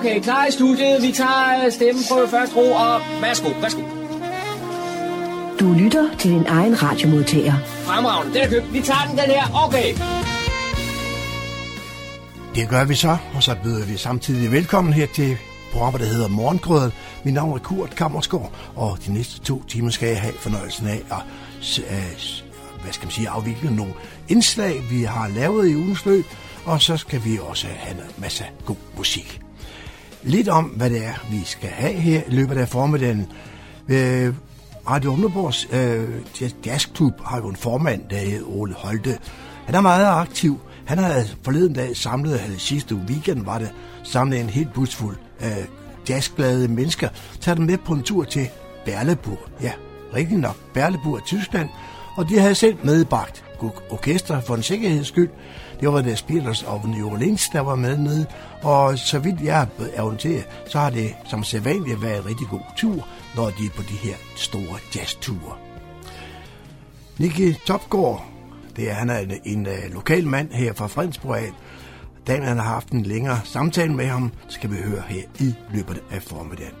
Okay, 0.00 0.20
klar 0.20 0.46
i 0.46 0.50
studiet. 0.50 1.02
Vi 1.02 1.12
tager 1.12 1.64
øh, 1.64 1.72
stemmen 1.72 2.04
på 2.10 2.26
første 2.30 2.56
ro, 2.56 2.72
og 2.72 3.00
værsgo, 3.20 3.48
værsgo. 3.60 3.80
Du 5.60 5.72
lytter 5.72 6.08
til 6.18 6.30
din 6.30 6.46
egen 6.46 6.82
radiomodtager. 6.82 7.54
Fremragende, 7.64 8.34
den 8.34 8.42
er 8.42 8.48
købt. 8.48 8.72
Vi 8.72 8.80
tager 8.80 9.06
den, 9.08 9.18
den 9.18 9.26
her. 9.26 9.66
Okay. 9.66 9.94
Det 12.54 12.68
gør 12.68 12.84
vi 12.84 12.94
så, 12.94 13.16
og 13.34 13.42
så 13.42 13.56
byder 13.64 13.86
vi 13.86 13.96
samtidig 13.96 14.52
velkommen 14.52 14.92
her 14.92 15.06
til 15.14 15.36
programmet, 15.72 16.00
der 16.00 16.06
hedder 16.06 16.28
Morgengrøden. 16.28 16.92
Mit 17.24 17.34
navn 17.34 17.52
er 17.54 17.58
Kurt 17.58 17.96
Kammersgaard, 17.96 18.52
og 18.76 18.98
de 19.06 19.12
næste 19.12 19.40
to 19.40 19.62
timer 19.68 19.90
skal 19.90 20.08
jeg 20.08 20.20
have 20.20 20.34
fornøjelsen 20.38 20.86
af 20.86 21.02
at 21.10 22.44
hvad 22.82 22.92
skal 22.92 23.06
man 23.06 23.12
sige, 23.12 23.28
afvikle 23.28 23.76
nogle 23.76 23.92
indslag, 24.28 24.82
vi 24.90 25.02
har 25.02 25.28
lavet 25.28 25.68
i 25.68 25.76
ugens 25.76 26.06
løb, 26.06 26.24
og 26.64 26.82
så 26.82 26.96
skal 26.96 27.24
vi 27.24 27.38
også 27.42 27.66
have 27.66 27.96
en 27.96 28.02
masse 28.18 28.44
god 28.66 28.76
musik. 28.96 29.39
Lidt 30.22 30.48
om, 30.48 30.64
hvad 30.64 30.90
det 30.90 31.04
er, 31.04 31.14
vi 31.30 31.40
skal 31.44 31.70
have 31.70 31.92
her 31.92 32.22
i 32.26 32.30
løbet 32.30 32.58
af 32.58 32.68
formiddagen. 32.68 33.26
Øh, 33.88 34.34
Radio 34.90 35.12
Umleborgs 35.12 35.68
øh, 35.72 36.08
jazzklub 36.66 37.20
har 37.24 37.36
jo 37.36 37.48
en 37.48 37.56
formand, 37.56 38.02
der 38.10 38.16
hedder 38.16 38.46
Ole 38.46 38.74
Holte. 38.74 39.18
Han 39.66 39.74
er 39.74 39.80
meget 39.80 40.06
aktiv. 40.06 40.60
Han 40.84 40.98
har 40.98 41.24
forleden 41.42 41.72
dag 41.72 41.96
samlet, 41.96 42.44
eller 42.44 42.58
sidste 42.58 42.94
weekend 42.94 43.44
var 43.44 43.58
det, 43.58 43.72
samlet 44.02 44.40
en 44.40 44.50
helt 44.50 44.72
busfuld 44.72 45.16
af 45.40 45.66
jazzglade 46.08 46.68
mennesker. 46.68 47.08
Tager 47.40 47.56
dem 47.56 47.64
med 47.64 47.78
på 47.78 47.92
en 47.92 48.02
tur 48.02 48.24
til 48.24 48.48
Berleburg. 48.84 49.38
Ja, 49.62 49.72
rigtig 50.14 50.38
nok. 50.38 50.56
Berleburg, 50.74 51.24
Tyskland. 51.24 51.68
Og 52.16 52.28
de 52.28 52.38
havde 52.38 52.54
selv 52.54 52.76
medbragt 52.84 53.44
orkester 53.90 54.40
for 54.40 54.54
en 54.54 54.62
sikkerheds 54.62 55.06
skyld. 55.06 55.28
Det 55.80 55.92
var 55.92 56.02
der 56.02 56.14
Spillers 56.14 56.62
of 56.62 56.84
New 56.84 57.10
Orleans, 57.10 57.48
der 57.48 57.60
var 57.60 57.74
med 57.74 57.98
nede. 57.98 58.26
Og 58.62 58.98
så 58.98 59.18
vidt 59.18 59.40
jeg 59.40 59.66
er 59.94 60.02
orienteret, 60.02 60.48
så 60.66 60.78
har 60.78 60.90
det 60.90 61.14
som 61.24 61.44
sædvanligt 61.44 62.02
været 62.02 62.18
en 62.18 62.26
rigtig 62.26 62.46
god 62.50 62.60
tur, 62.76 63.08
når 63.36 63.44
de 63.44 63.66
er 63.66 63.76
på 63.76 63.82
de 63.82 63.94
her 63.94 64.14
store 64.36 64.78
jazzture. 64.96 65.56
Nicky 67.18 67.54
Topgaard, 67.66 68.24
det 68.76 68.90
er, 68.90 68.94
han 68.94 69.10
er 69.10 69.18
en, 69.18 69.32
en, 69.44 69.58
en 69.66 69.92
lokal 69.92 70.26
mand 70.26 70.52
her 70.52 70.72
fra 70.72 70.86
Fredensborg. 70.86 71.54
Da 72.26 72.40
han 72.42 72.56
har 72.56 72.64
haft 72.64 72.88
en 72.88 73.02
længere 73.02 73.40
samtale 73.44 73.94
med 73.94 74.06
ham, 74.06 74.32
skal 74.48 74.70
vi 74.70 74.76
høre 74.76 75.02
her 75.08 75.22
i 75.38 75.54
løbet 75.74 76.02
af 76.10 76.22
formiddagen. 76.22 76.74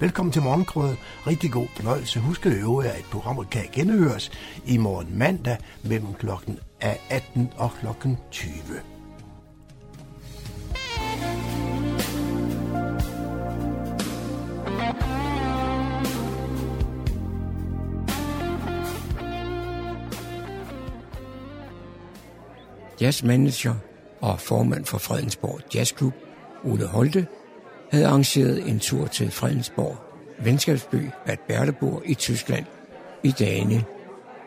Velkommen 0.00 0.32
til 0.32 0.42
Morgenkrødet. 0.42 0.96
Rigtig 1.26 1.50
god 1.52 1.66
fornøjelse. 1.76 2.20
Husk 2.20 2.46
at 2.46 2.52
øve 2.52 2.86
at 2.86 3.04
programmet 3.10 3.50
kan 3.50 3.64
genhøres 3.72 4.32
i 4.66 4.76
morgen 4.76 5.18
mandag 5.18 5.56
mellem 5.84 6.14
klokken 6.14 6.58
18 6.80 7.52
og 7.56 7.70
klokken 7.80 8.18
20. 8.30 8.52
jazzmanager 23.00 23.74
og 24.20 24.40
formand 24.40 24.84
for 24.84 24.98
Fredensborg 24.98 25.60
Jazzklub, 25.74 26.12
Ole 26.64 26.86
Holte, 26.86 27.26
havde 27.90 28.06
arrangeret 28.06 28.68
en 28.68 28.78
tur 28.78 29.06
til 29.06 29.30
Fredensborg, 29.30 29.96
venskabsby 30.38 31.08
Bad 31.26 31.36
Berleburg 31.48 32.02
i 32.04 32.14
Tyskland, 32.14 32.64
i 33.22 33.30
dagene 33.30 33.84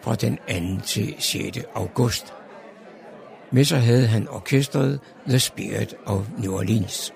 fra 0.04 0.16
den 0.16 0.38
2. 0.80 0.86
til 0.86 1.16
6. 1.20 1.60
august. 1.76 2.34
Med 3.52 3.66
sig 3.66 3.82
havde 3.82 4.08
han 4.08 4.30
orkestret 4.30 5.00
The 5.28 5.40
Spirit 5.40 5.96
of 6.06 6.26
New 6.38 6.54
Orleans. 6.54 7.14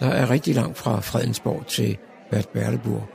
Der 0.00 0.06
er 0.06 0.30
rigtig 0.30 0.54
langt 0.54 0.78
fra 0.78 1.00
Fredensborg 1.00 1.66
til 1.66 1.98
Bad 2.30 2.42
Berleburg, 2.52 3.08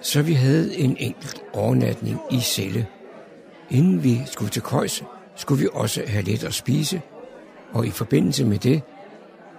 så 0.00 0.22
vi 0.22 0.32
havde 0.32 0.78
en 0.78 0.96
enkelt 0.96 1.42
overnatning 1.52 2.20
i 2.30 2.40
Celle. 2.40 2.86
Inden 3.70 4.04
vi 4.04 4.22
skulle 4.26 4.50
til 4.50 4.62
Køjs, 4.62 5.02
skulle 5.36 5.62
vi 5.62 5.68
også 5.72 6.02
have 6.06 6.24
lidt 6.24 6.44
at 6.44 6.54
spise, 6.54 7.00
og 7.72 7.86
i 7.86 7.90
forbindelse 7.90 8.44
med 8.44 8.58
det 8.58 8.82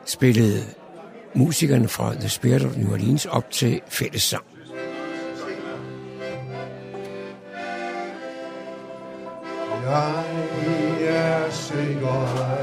spillede 0.05 0.63
musikerne 1.35 1.87
fra 1.87 2.13
The 2.13 2.29
Spirit 2.29 2.65
of 2.65 2.77
New 2.77 2.91
Orleans 2.93 3.25
op 3.25 3.51
til 3.51 3.81
fællessang. 3.87 4.52
Jeg 9.93 11.45
er 11.45 11.51
sikker 11.51 12.62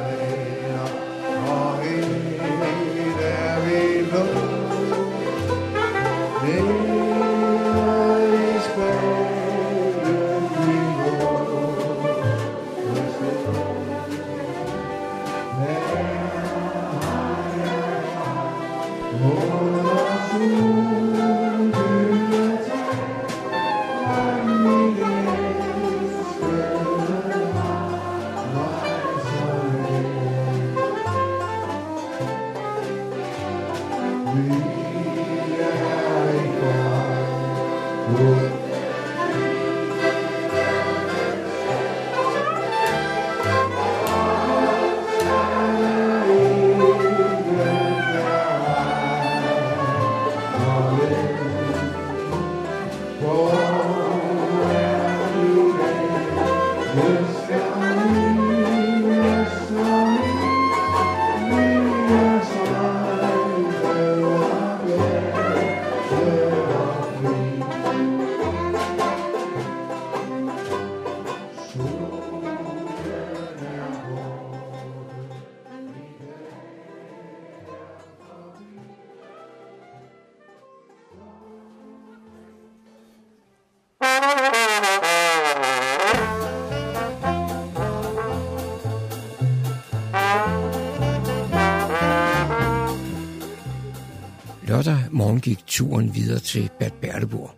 morgen 95.13 95.41
gik 95.41 95.59
turen 95.67 96.15
videre 96.15 96.39
til 96.39 96.71
Bad 96.79 96.91
Berleburg. 97.01 97.51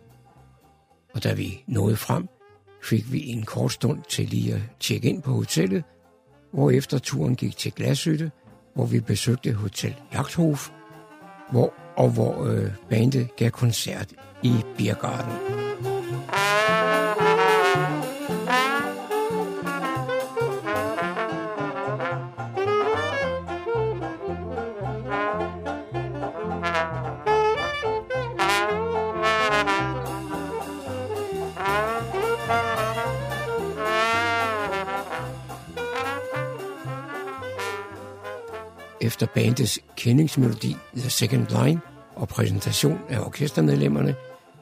Og 1.15 1.25
da 1.25 1.35
vi 1.35 1.65
nåede 1.67 1.97
frem, 1.97 2.29
fik 2.83 3.13
vi 3.13 3.27
en 3.27 3.43
kort 3.43 3.73
stund 3.73 4.03
til 4.09 4.29
lige 4.29 4.55
at 4.55 4.61
tjekke 4.81 5.09
ind 5.09 5.23
på 5.23 5.33
hotellet, 5.33 5.85
efter 6.73 6.99
turen 6.99 7.37
gik 7.37 7.57
til 7.57 7.73
Glashytte, 7.73 8.31
hvor 8.75 8.87
vi 8.87 9.01
besøgte 9.01 9.53
Hotel 9.53 9.95
Jagthof, 10.13 10.71
hvor, 11.51 11.75
og 11.97 12.11
hvor 12.11 12.45
øh, 12.45 12.71
bandet 12.91 13.37
gav 13.37 13.51
koncert 13.51 14.13
i 14.43 14.53
Biergarten. 14.79 15.92
Efter 39.23 39.35
bandets 39.35 39.81
kendingsmelodi 39.97 40.77
The 40.97 41.11
Second 41.11 41.47
Line 41.49 41.81
og 42.15 42.29
præsentation 42.29 42.99
af 43.09 43.21
orkestermedlemmerne, 43.21 44.15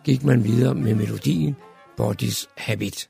gik 0.04 0.24
man 0.24 0.44
videre 0.44 0.74
med 0.74 0.94
melodien 0.94 1.56
Body's 2.00 2.46
Habit. 2.56 3.08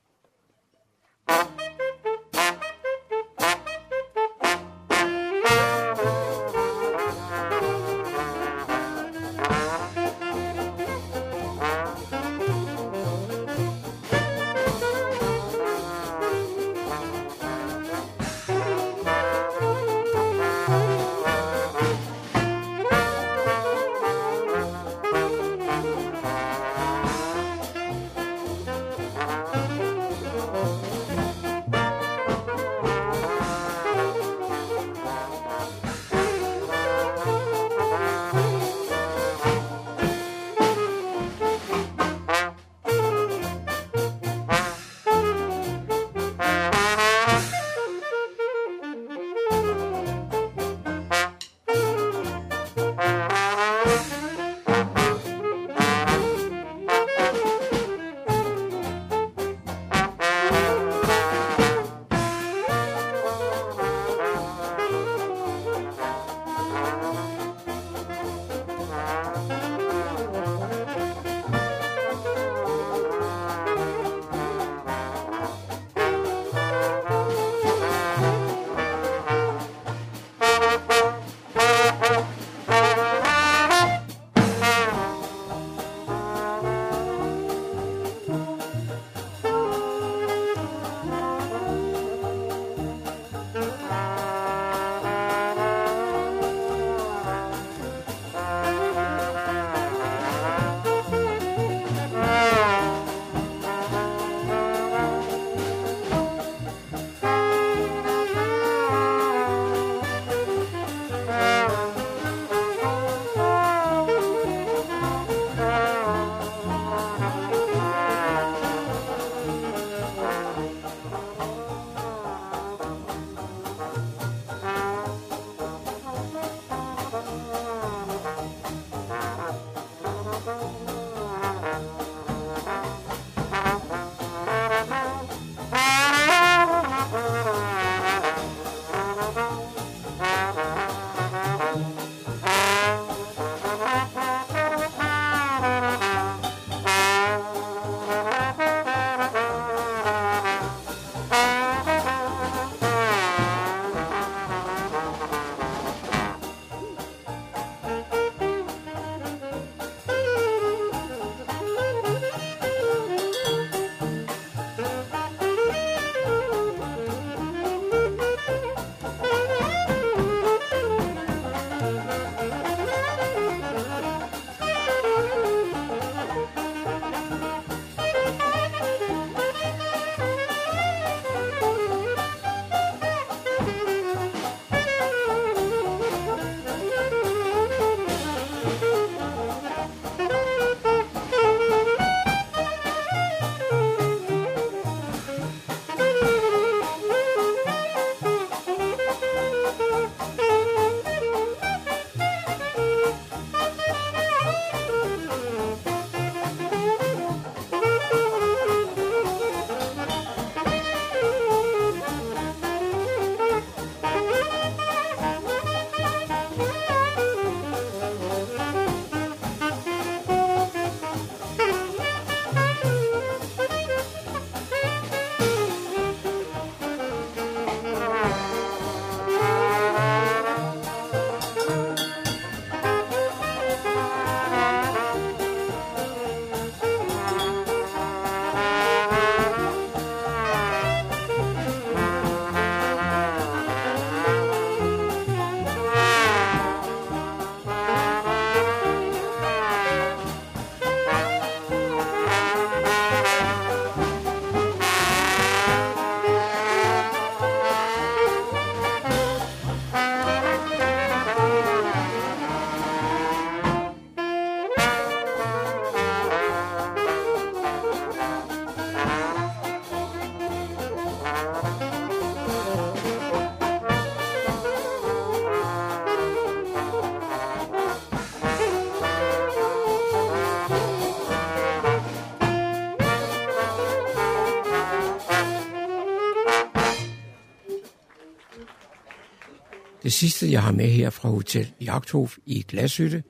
Det 290.10 290.16
sidste, 290.16 290.50
jeg 290.50 290.62
har 290.62 290.72
med 290.72 290.86
her 290.86 291.10
fra 291.10 291.28
Hotel 291.28 291.72
Jagthof 291.80 292.36
i 292.46 292.62
Glashytte, 292.68 293.22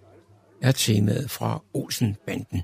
er 0.62 0.72
temaet 0.72 1.30
fra 1.30 1.62
Olsen-banden. 1.74 2.62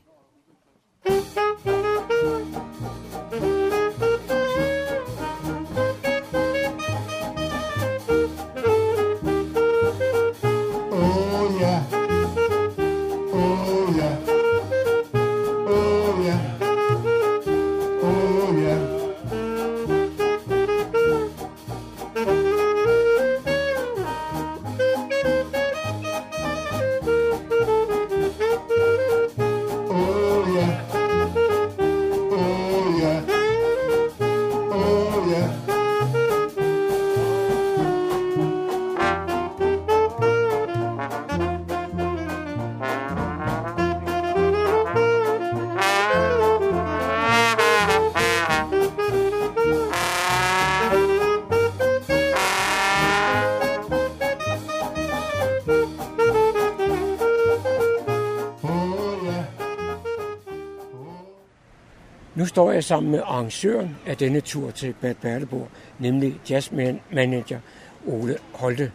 Står 62.56 62.72
jeg 62.72 62.84
sammen 62.84 63.12
med 63.12 63.20
arrangøren 63.24 63.96
af 64.06 64.16
denne 64.16 64.40
tur 64.40 64.70
til 64.70 64.94
Bad 65.00 65.14
Berleborg, 65.14 65.68
nemlig 65.98 66.40
jazzmanager 66.50 67.58
Ole 68.06 68.36
Holte. 68.52 68.92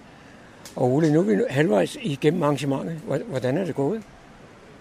Og 0.76 0.92
Ole, 0.92 1.14
nu 1.14 1.20
er 1.20 1.24
vi 1.24 1.44
halvvejs 1.50 1.98
igennem 2.02 2.44
arrangementet. 2.44 3.00
Hvordan 3.30 3.58
er 3.58 3.66
det 3.66 3.76
gået? 3.76 4.02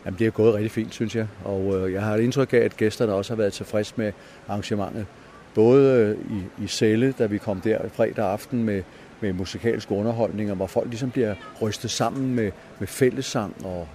Jamen, 0.04 0.18
det 0.18 0.26
er 0.26 0.30
gået 0.30 0.54
rigtig 0.54 0.70
fint, 0.70 0.94
synes 0.94 1.16
jeg. 1.16 1.26
Og 1.44 1.76
øh, 1.76 1.92
jeg 1.92 2.02
har 2.02 2.14
et 2.14 2.20
indtryk 2.20 2.52
af, 2.52 2.58
at 2.58 2.76
gæsterne 2.76 3.12
også 3.12 3.32
har 3.32 3.36
været 3.36 3.52
tilfredse 3.52 3.94
med 3.96 4.12
arrangementet. 4.48 5.06
Både 5.54 6.16
øh, 6.30 6.36
i, 6.36 6.64
i 6.64 6.66
Celle, 6.66 7.14
da 7.18 7.26
vi 7.26 7.38
kom 7.38 7.60
der 7.60 7.78
fredag 7.92 8.32
aften 8.32 8.64
med, 8.64 8.82
med 9.20 9.32
musikalsk 9.32 9.90
underholdning, 9.90 10.50
og 10.50 10.56
hvor 10.56 10.66
folk 10.66 10.88
ligesom 10.88 11.10
bliver 11.10 11.34
rystet 11.62 11.90
sammen 11.90 12.34
med, 12.34 12.50
med 12.78 12.88
fællessang 12.88 13.54
og 13.64 13.88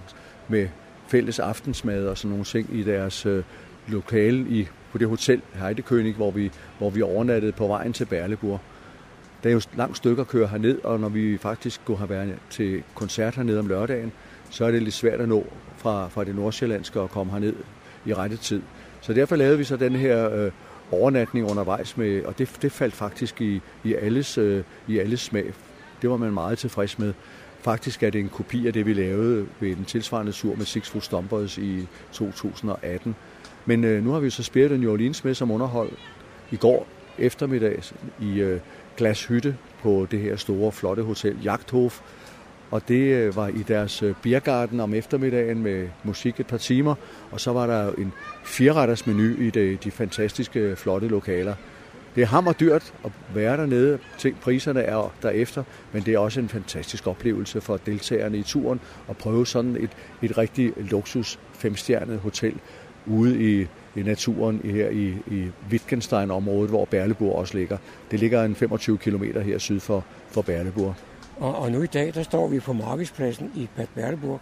med 0.48 0.68
fælles 1.08 1.38
aftensmad 1.38 2.06
og 2.06 2.18
sådan 2.18 2.30
nogle 2.30 2.44
ting 2.44 2.68
i 2.72 2.82
deres 2.82 3.26
øh, 3.26 3.42
lokale 3.86 4.46
i, 4.48 4.68
på 4.92 4.98
det 4.98 5.08
hotel 5.08 5.42
Heidekönig, 5.54 6.14
hvor 6.14 6.30
vi, 6.30 6.50
hvor 6.78 6.90
vi 6.90 7.02
overnattede 7.02 7.52
på 7.52 7.66
vejen 7.66 7.92
til 7.92 8.04
Berleburg. 8.04 8.60
Der 9.42 9.48
er 9.48 9.54
jo 9.54 9.60
langt 9.76 9.96
stykke 9.96 10.20
at 10.20 10.28
køre 10.28 10.48
herned, 10.48 10.78
og 10.84 11.00
når 11.00 11.08
vi 11.08 11.38
faktisk 11.38 11.80
skulle 11.82 11.98
have 11.98 12.10
været 12.10 12.34
til 12.50 12.82
koncert 12.94 13.34
hernede 13.34 13.58
om 13.58 13.66
lørdagen, 13.66 14.12
så 14.50 14.64
er 14.64 14.70
det 14.70 14.82
lidt 14.82 14.94
svært 14.94 15.20
at 15.20 15.28
nå 15.28 15.46
fra, 15.76 16.08
fra 16.08 16.24
det 16.24 16.34
nordsjællandske 16.34 17.00
og 17.00 17.10
komme 17.10 17.32
herned 17.32 17.54
i 18.06 18.14
rette 18.14 18.36
tid. 18.36 18.62
Så 19.00 19.12
derfor 19.12 19.36
lavede 19.36 19.58
vi 19.58 19.64
så 19.64 19.76
den 19.76 19.96
her 19.96 20.30
øh, 20.34 20.50
overnatning 20.90 21.50
undervejs 21.50 21.96
med, 21.96 22.24
og 22.24 22.38
det, 22.38 22.58
det 22.62 22.72
faldt 22.72 22.94
faktisk 22.94 23.40
i, 23.40 23.60
i, 23.84 23.94
alles, 23.94 24.38
øh, 24.38 24.64
i 24.88 24.98
alles 24.98 25.20
smag. 25.20 25.52
Det 26.02 26.10
var 26.10 26.16
man 26.16 26.32
meget 26.32 26.58
tilfreds 26.58 26.98
med. 26.98 27.12
Faktisk 27.60 28.02
er 28.02 28.10
det 28.10 28.20
en 28.20 28.28
kopi 28.28 28.66
af 28.66 28.72
det, 28.72 28.86
vi 28.86 28.92
lavede 28.92 29.46
ved 29.60 29.76
den 29.76 29.84
tilsvarende 29.84 30.32
sur 30.32 30.56
med 30.56 30.66
Six 30.66 30.88
Foot 30.88 31.04
Stompers 31.04 31.58
i 31.58 31.86
2018. 32.12 33.16
Men 33.66 33.84
øh, 33.84 34.04
nu 34.04 34.10
har 34.10 34.20
vi 34.20 34.30
så 34.30 34.42
Spirit 34.42 34.80
New 34.80 34.92
Orleans 34.92 35.24
med 35.24 35.34
som 35.34 35.50
underhold 35.50 35.90
i 36.50 36.56
går 36.56 36.86
eftermiddag 37.18 37.82
i 38.20 38.40
øh, 38.40 38.60
Glashytte 38.96 39.56
på 39.82 40.06
det 40.10 40.20
her 40.20 40.36
store, 40.36 40.72
flotte 40.72 41.02
hotel 41.02 41.36
Jagthof. 41.44 42.00
Og 42.70 42.88
det 42.88 43.14
øh, 43.14 43.36
var 43.36 43.48
i 43.48 43.62
deres 43.68 44.02
øh, 44.02 44.14
biergarten 44.22 44.80
om 44.80 44.94
eftermiddagen 44.94 45.62
med 45.62 45.88
musik 46.04 46.40
et 46.40 46.46
par 46.46 46.56
timer. 46.56 46.94
Og 47.30 47.40
så 47.40 47.52
var 47.52 47.66
der 47.66 47.92
en 47.92 48.12
fireretters 48.44 49.06
menu 49.06 49.34
i 49.38 49.50
de, 49.50 49.78
de 49.84 49.90
fantastiske, 49.90 50.60
øh, 50.60 50.76
flotte 50.76 51.08
lokaler. 51.08 51.54
Det 52.14 52.22
er 52.22 52.26
hammer 52.26 52.52
dyrt 52.52 52.94
at 53.04 53.12
være 53.34 53.56
dernede. 53.56 53.98
Ting, 54.18 54.40
priserne 54.40 54.80
er 54.80 55.14
derefter, 55.22 55.62
men 55.92 56.02
det 56.02 56.14
er 56.14 56.18
også 56.18 56.40
en 56.40 56.48
fantastisk 56.48 57.06
oplevelse 57.06 57.60
for 57.60 57.76
deltagerne 57.76 58.38
i 58.38 58.42
turen 58.42 58.80
at 59.08 59.16
prøve 59.16 59.46
sådan 59.46 59.76
et, 59.76 59.90
et 60.22 60.38
rigtig 60.38 60.72
luksus 60.76 61.38
femstjernet 61.52 62.18
hotel 62.18 62.54
ude 63.06 63.52
i, 63.52 63.66
i 63.96 64.02
naturen 64.02 64.60
her 64.64 64.88
i, 64.88 65.14
i 65.26 65.46
Wittgenstein-området, 65.70 66.70
hvor 66.70 66.84
Berleburg 66.84 67.36
også 67.36 67.58
ligger. 67.58 67.76
Det 68.10 68.20
ligger 68.20 68.44
en 68.44 68.54
25 68.54 68.98
km 68.98 69.24
her 69.24 69.58
syd 69.58 69.80
for, 69.80 70.04
for 70.28 70.42
Berleburg. 70.42 70.94
Og, 71.36 71.56
og 71.58 71.72
nu 71.72 71.82
i 71.82 71.86
dag, 71.86 72.14
der 72.14 72.22
står 72.22 72.48
vi 72.48 72.60
på 72.60 72.72
markedspladsen 72.72 73.52
i 73.54 73.68
Bad 73.76 73.86
Berleburg. 73.94 74.40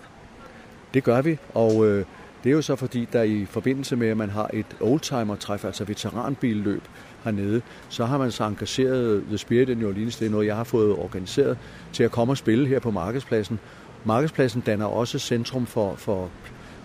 Det 0.94 1.04
gør 1.04 1.23
vi, 1.23 1.38
og 1.54 1.87
øh, 1.87 2.04
det 2.44 2.50
er 2.50 2.54
jo 2.54 2.62
så 2.62 2.76
fordi, 2.76 3.09
der 3.12 3.23
i 3.23 3.44
forbindelse 3.44 3.97
med, 3.97 4.09
at 4.09 4.16
man 4.16 4.30
har 4.30 4.50
et 4.52 4.66
oldtimer-træf, 4.80 5.64
altså 5.64 5.85
veteranbilløb 5.85 6.83
hernede, 7.25 7.62
så 7.88 8.04
har 8.04 8.18
man 8.18 8.30
så 8.30 8.44
engageret 8.44 9.25
The 9.28 9.38
Spirit 9.38 9.68
in 9.68 9.78
New 9.78 9.88
Orleans, 9.88 10.16
det 10.16 10.26
er 10.26 10.30
noget, 10.30 10.47
jeg 10.47 10.56
har 10.56 10.64
fået 10.64 10.92
organiseret, 10.92 11.59
til 11.92 12.04
at 12.04 12.11
komme 12.11 12.33
og 12.33 12.37
spille 12.37 12.66
her 12.68 12.78
på 12.78 12.90
markedspladsen. 12.90 13.59
Markedspladsen 14.04 14.61
danner 14.61 14.87
også 14.87 15.18
centrum 15.18 15.66
for, 15.66 15.94
for, 15.94 16.30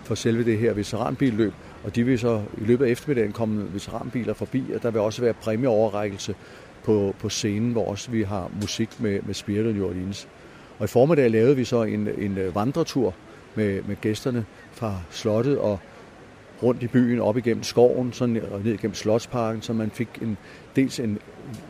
for 0.04 0.14
selve 0.14 0.44
det 0.44 0.58
her 0.58 0.72
veteranbilløb, 0.72 1.52
og 1.84 1.96
de 1.96 2.04
vil 2.04 2.18
så 2.18 2.42
i 2.58 2.64
løbet 2.64 2.86
af 2.86 2.90
eftermiddagen 2.90 3.32
komme 3.32 3.74
veteranbiler 3.74 4.34
forbi, 4.34 4.64
og 4.74 4.82
der 4.82 4.90
vil 4.90 5.00
også 5.00 5.22
være 5.22 5.32
præmieoverrækkelse 5.32 6.34
på, 6.84 7.14
på 7.18 7.28
scenen, 7.28 7.72
hvor 7.72 7.88
også 7.88 8.10
vi 8.10 8.22
har 8.22 8.50
musik 8.60 9.00
med, 9.00 9.20
med 9.22 9.34
Spirit 9.34 9.66
of 9.66 9.74
New 9.74 9.88
Orleans. 9.88 10.28
Og 10.78 10.84
i 10.84 10.86
formiddag 10.86 11.30
lavede 11.30 11.56
vi 11.56 11.64
så 11.64 11.82
en, 11.82 12.08
en 12.18 12.38
øh, 12.38 12.54
vandretur 12.54 13.14
med, 13.54 13.82
med 13.82 13.96
gæsterne 14.00 14.44
fra 14.72 14.96
slottet 15.10 15.58
og 15.58 15.78
rundt 16.62 16.82
i 16.82 16.86
byen, 16.86 17.20
op 17.20 17.36
igennem 17.36 17.62
skoven, 17.62 18.12
sådan, 18.12 18.42
og 18.50 18.60
ned 18.64 18.72
igennem 18.72 18.94
Slotsparken, 18.94 19.62
så 19.62 19.72
man 19.72 19.90
fik 19.90 20.08
en, 20.22 20.36
dels 20.76 21.00
en 21.00 21.18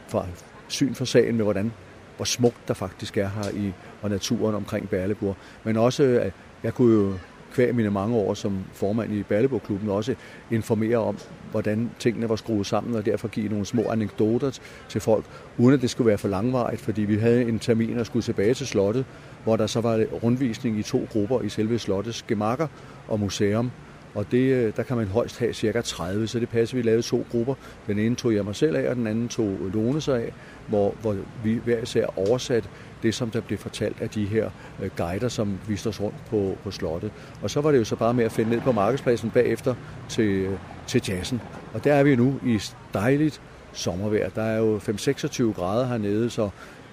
fra, 0.08 0.26
syn 0.68 0.94
for 0.94 1.04
sagen 1.04 1.36
med, 1.36 1.44
hvordan, 1.44 1.72
hvor 2.16 2.24
smukt 2.24 2.68
der 2.68 2.74
faktisk 2.74 3.16
er 3.16 3.28
her 3.28 3.50
i 3.50 3.72
og 4.02 4.10
naturen 4.10 4.54
omkring 4.54 4.88
Berleburg. 4.88 5.36
Men 5.64 5.76
også, 5.76 6.02
at 6.02 6.32
jeg 6.62 6.74
kunne 6.74 6.94
jo 6.94 7.14
kvæg 7.52 7.74
mine 7.74 7.90
mange 7.90 8.16
år 8.16 8.34
som 8.34 8.58
formand 8.72 9.12
i 9.12 9.22
Berleborg-klubben, 9.22 9.88
også 9.88 10.14
informere 10.50 10.96
om, 10.96 11.18
hvordan 11.50 11.90
tingene 11.98 12.28
var 12.28 12.36
skruet 12.36 12.66
sammen, 12.66 12.94
og 12.94 13.06
derfor 13.06 13.28
give 13.28 13.48
nogle 13.48 13.66
små 13.66 13.82
anekdoter 13.90 14.58
til 14.88 15.00
folk, 15.00 15.24
uden 15.58 15.74
at 15.74 15.82
det 15.82 15.90
skulle 15.90 16.08
være 16.08 16.18
for 16.18 16.28
langvarigt, 16.28 16.80
fordi 16.80 17.02
vi 17.02 17.16
havde 17.16 17.42
en 17.42 17.58
termin 17.58 17.98
og 17.98 18.06
skulle 18.06 18.22
tilbage 18.22 18.54
til 18.54 18.66
slottet, 18.66 19.04
hvor 19.44 19.56
der 19.56 19.66
så 19.66 19.80
var 19.80 20.04
rundvisning 20.22 20.78
i 20.78 20.82
to 20.82 21.08
grupper 21.12 21.40
i 21.40 21.48
selve 21.48 21.78
slottets 21.78 22.22
gemakker 22.22 22.66
og 23.08 23.20
museum. 23.20 23.70
Og 24.14 24.26
det, 24.30 24.52
øh, 24.54 24.72
der 24.76 24.82
kan 24.82 24.96
man 24.96 25.06
højst 25.06 25.38
have 25.38 25.52
cirka 25.52 25.80
30, 25.80 26.26
så 26.26 26.40
det 26.40 26.48
passer, 26.48 26.76
vi 26.76 26.82
lavede 26.82 27.02
to 27.02 27.26
grupper. 27.30 27.54
Den 27.86 27.98
ene 27.98 28.14
tog 28.14 28.34
jeg 28.34 28.44
mig 28.44 28.56
selv 28.56 28.76
af, 28.76 28.90
og 28.90 28.96
den 28.96 29.06
anden 29.06 29.28
tog 29.28 29.58
Lone 29.74 30.00
sig 30.00 30.22
af, 30.22 30.32
hvor, 30.68 30.94
hvor 31.00 31.16
vi 31.44 31.60
hver 31.64 31.82
især 31.82 32.06
oversat 32.18 32.68
det, 33.02 33.14
som 33.14 33.30
der 33.30 33.40
blev 33.40 33.58
fortalt 33.58 34.00
af 34.00 34.08
de 34.08 34.26
her 34.26 34.50
øh, 34.82 34.90
guider, 34.96 35.28
som 35.28 35.58
viste 35.68 35.86
os 35.86 36.00
rundt 36.00 36.26
på, 36.30 36.56
på 36.64 36.70
slottet. 36.70 37.12
Og 37.42 37.50
så 37.50 37.60
var 37.60 37.70
det 37.70 37.78
jo 37.78 37.84
så 37.84 37.96
bare 37.96 38.14
med 38.14 38.24
at 38.24 38.32
finde 38.32 38.50
ned 38.50 38.60
på 38.60 38.72
markedspladsen 38.72 39.30
bagefter 39.30 39.74
til, 40.08 40.28
øh, 40.28 40.58
til 40.86 41.02
jazzen. 41.08 41.40
Og 41.74 41.84
der 41.84 41.94
er 41.94 42.02
vi 42.02 42.16
nu 42.16 42.40
i 42.46 42.60
dejligt 42.94 43.40
sommervejr. 43.72 44.28
Der 44.28 44.42
er 44.42 44.58
jo 44.58 44.78
5-26 44.78 45.42
grader 45.52 45.86
hernede, 45.86 46.30
så 46.30 46.50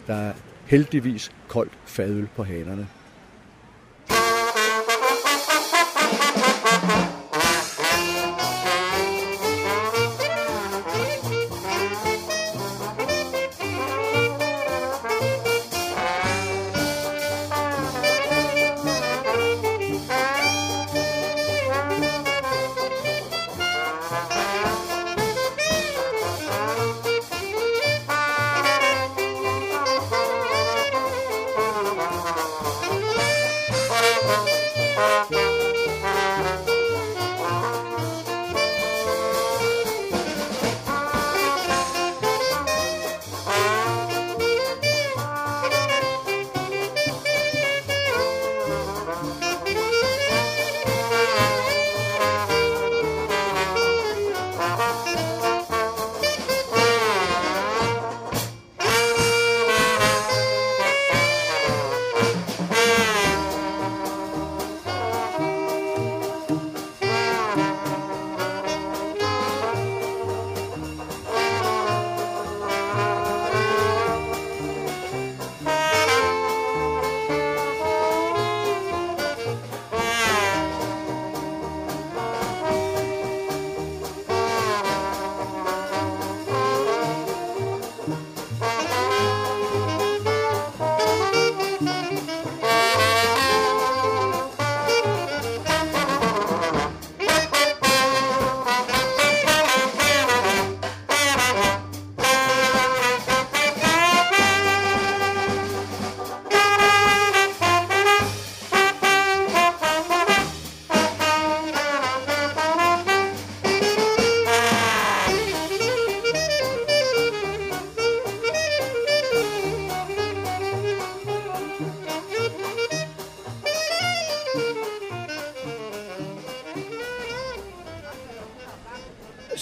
der 0.08 0.16
er 0.16 0.34
heldigvis 0.66 1.32
koldt 1.48 1.72
fadøl 1.86 2.28
på 2.36 2.44
hanerne. 2.44 2.88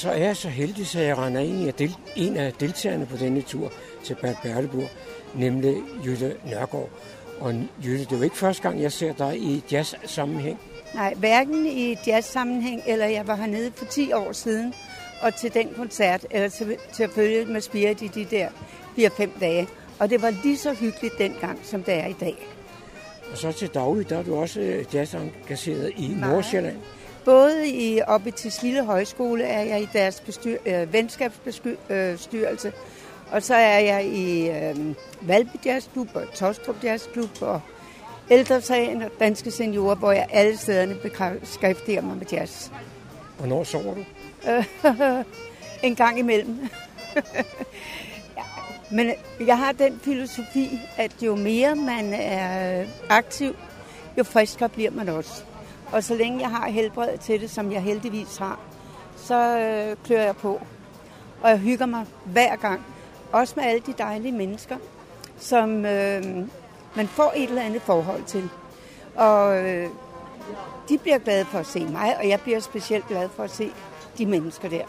Så 0.05 0.11
er 0.11 0.17
jeg 0.17 0.37
så 0.37 0.49
heldig, 0.49 0.87
så 0.87 0.99
jeg 0.99 1.17
render 1.17 1.41
ind 1.41 1.61
i 1.61 1.71
del, 1.71 1.95
en 2.15 2.37
af 2.37 2.53
deltagerne 2.53 3.05
på 3.05 3.17
denne 3.17 3.41
tur 3.41 3.71
til 4.03 4.15
Bad 4.21 4.35
Berleburg, 4.43 4.89
nemlig 5.35 5.75
Jytte 6.05 6.35
Nørgaard. 6.45 6.89
Og 7.39 7.53
Jytte, 7.85 8.05
det 8.05 8.11
er 8.11 8.17
jo 8.17 8.23
ikke 8.23 8.37
første 8.37 8.63
gang, 8.63 8.81
jeg 8.81 8.91
ser 8.91 9.13
dig 9.13 9.37
i 9.37 9.63
jazz-sammenhæng. 9.71 10.59
Nej, 10.95 11.13
hverken 11.13 11.65
i 11.65 11.97
jazz-sammenhæng, 12.07 12.81
eller 12.87 13.05
jeg 13.05 13.27
var 13.27 13.35
hernede 13.35 13.71
for 13.75 13.85
10 13.85 14.13
år 14.13 14.31
siden, 14.31 14.73
og 15.21 15.35
til 15.35 15.53
den 15.53 15.69
koncert, 15.75 16.25
eller 16.31 16.49
til, 16.49 16.77
til 16.93 17.03
at 17.03 17.09
følge 17.09 17.45
med 17.45 17.61
Spirit 17.61 18.01
i 18.01 18.07
de 18.07 18.25
der 18.25 18.49
4-5 18.97 19.39
dage. 19.39 19.67
Og 19.99 20.09
det 20.09 20.21
var 20.21 20.33
lige 20.43 20.57
så 20.57 20.73
hyggeligt 20.73 21.13
dengang, 21.17 21.59
som 21.63 21.83
det 21.83 21.93
er 21.93 22.07
i 22.07 22.15
dag. 22.19 22.47
Og 23.31 23.37
så 23.37 23.51
til 23.51 23.67
daglig, 23.73 24.09
der 24.09 24.17
er 24.17 24.23
du 24.23 24.35
også 24.35 24.85
jazz-engageret 24.93 25.89
i. 25.97 26.15
Nordsjælland. 26.21 26.77
Både 27.25 27.69
i 27.69 28.01
oppe 28.07 28.31
til 28.31 28.53
Lille 28.61 28.85
Højskole 28.85 29.43
er 29.43 29.61
jeg 29.61 29.81
i 29.81 29.89
deres 29.93 30.19
bestyr, 30.19 30.57
øh, 30.65 30.93
venskabsbestyrelse, 30.93 32.73
og 33.31 33.43
så 33.43 33.55
er 33.55 33.79
jeg 33.79 34.05
i 34.05 34.49
øh, 34.49 34.95
Valby 35.21 35.65
Jazzklub 35.65 36.07
og 36.13 36.23
Tostrup 36.33 36.83
Jazzklub 36.83 37.41
og 37.41 37.61
Ældresagen 38.29 39.01
og 39.01 39.11
Danske 39.19 39.51
Seniorer, 39.51 39.95
hvor 39.95 40.11
jeg 40.11 40.27
alle 40.31 40.57
stederne 40.57 40.95
beskæftiger 41.41 42.01
mig 42.01 42.17
med 42.17 42.25
jazz. 42.31 42.69
Hvornår 43.37 43.63
sover 43.63 43.95
du? 43.95 44.03
en 45.87 45.95
gang 45.95 46.19
imellem. 46.19 46.59
ja. 48.37 48.43
Men 48.91 49.11
jeg 49.39 49.57
har 49.57 49.71
den 49.71 49.99
filosofi, 50.03 50.79
at 50.97 51.11
jo 51.21 51.35
mere 51.35 51.75
man 51.75 52.13
er 52.13 52.85
aktiv, 53.09 53.55
jo 54.17 54.23
friskere 54.23 54.69
bliver 54.69 54.91
man 54.91 55.09
også. 55.09 55.43
Og 55.91 56.03
så 56.03 56.15
længe 56.15 56.39
jeg 56.39 56.49
har 56.49 56.69
helbred 56.69 57.17
til 57.17 57.41
det, 57.41 57.49
som 57.49 57.71
jeg 57.71 57.81
heldigvis 57.81 58.37
har, 58.37 58.59
så 59.15 59.59
øh, 59.59 59.95
klør 60.05 60.21
jeg 60.21 60.35
på. 60.35 60.61
Og 61.41 61.49
jeg 61.49 61.57
hygger 61.57 61.85
mig 61.85 62.05
hver 62.25 62.55
gang. 62.55 62.85
Også 63.31 63.53
med 63.57 63.63
alle 63.63 63.81
de 63.85 63.93
dejlige 63.97 64.31
mennesker, 64.31 64.77
som 65.37 65.85
øh, 65.85 66.23
man 66.95 67.07
får 67.07 67.33
et 67.35 67.49
eller 67.49 67.61
andet 67.61 67.81
forhold 67.81 68.23
til. 68.23 68.49
Og 69.15 69.63
øh, 69.63 69.89
de 70.89 70.97
bliver 70.97 71.17
glade 71.17 71.45
for 71.45 71.59
at 71.59 71.65
se 71.65 71.85
mig, 71.85 72.17
og 72.17 72.29
jeg 72.29 72.39
bliver 72.41 72.59
specielt 72.59 73.07
glad 73.07 73.29
for 73.29 73.43
at 73.43 73.51
se 73.51 73.71
de 74.17 74.25
mennesker 74.25 74.69
der. 74.69 74.85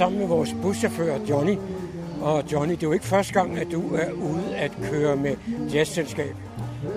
Sammen 0.00 0.18
med 0.18 0.28
vores 0.28 0.54
buschauffør 0.62 1.14
Johnny. 1.28 1.56
Og 2.22 2.42
Johnny, 2.52 2.74
det 2.74 2.82
er 2.82 2.86
jo 2.86 2.92
ikke 2.92 3.04
første 3.04 3.32
gang, 3.32 3.58
at 3.58 3.66
du 3.72 3.94
er 3.94 4.10
ude 4.12 4.56
at 4.56 4.70
køre 4.90 5.16
med 5.16 5.36
jazzselskab. 5.74 6.36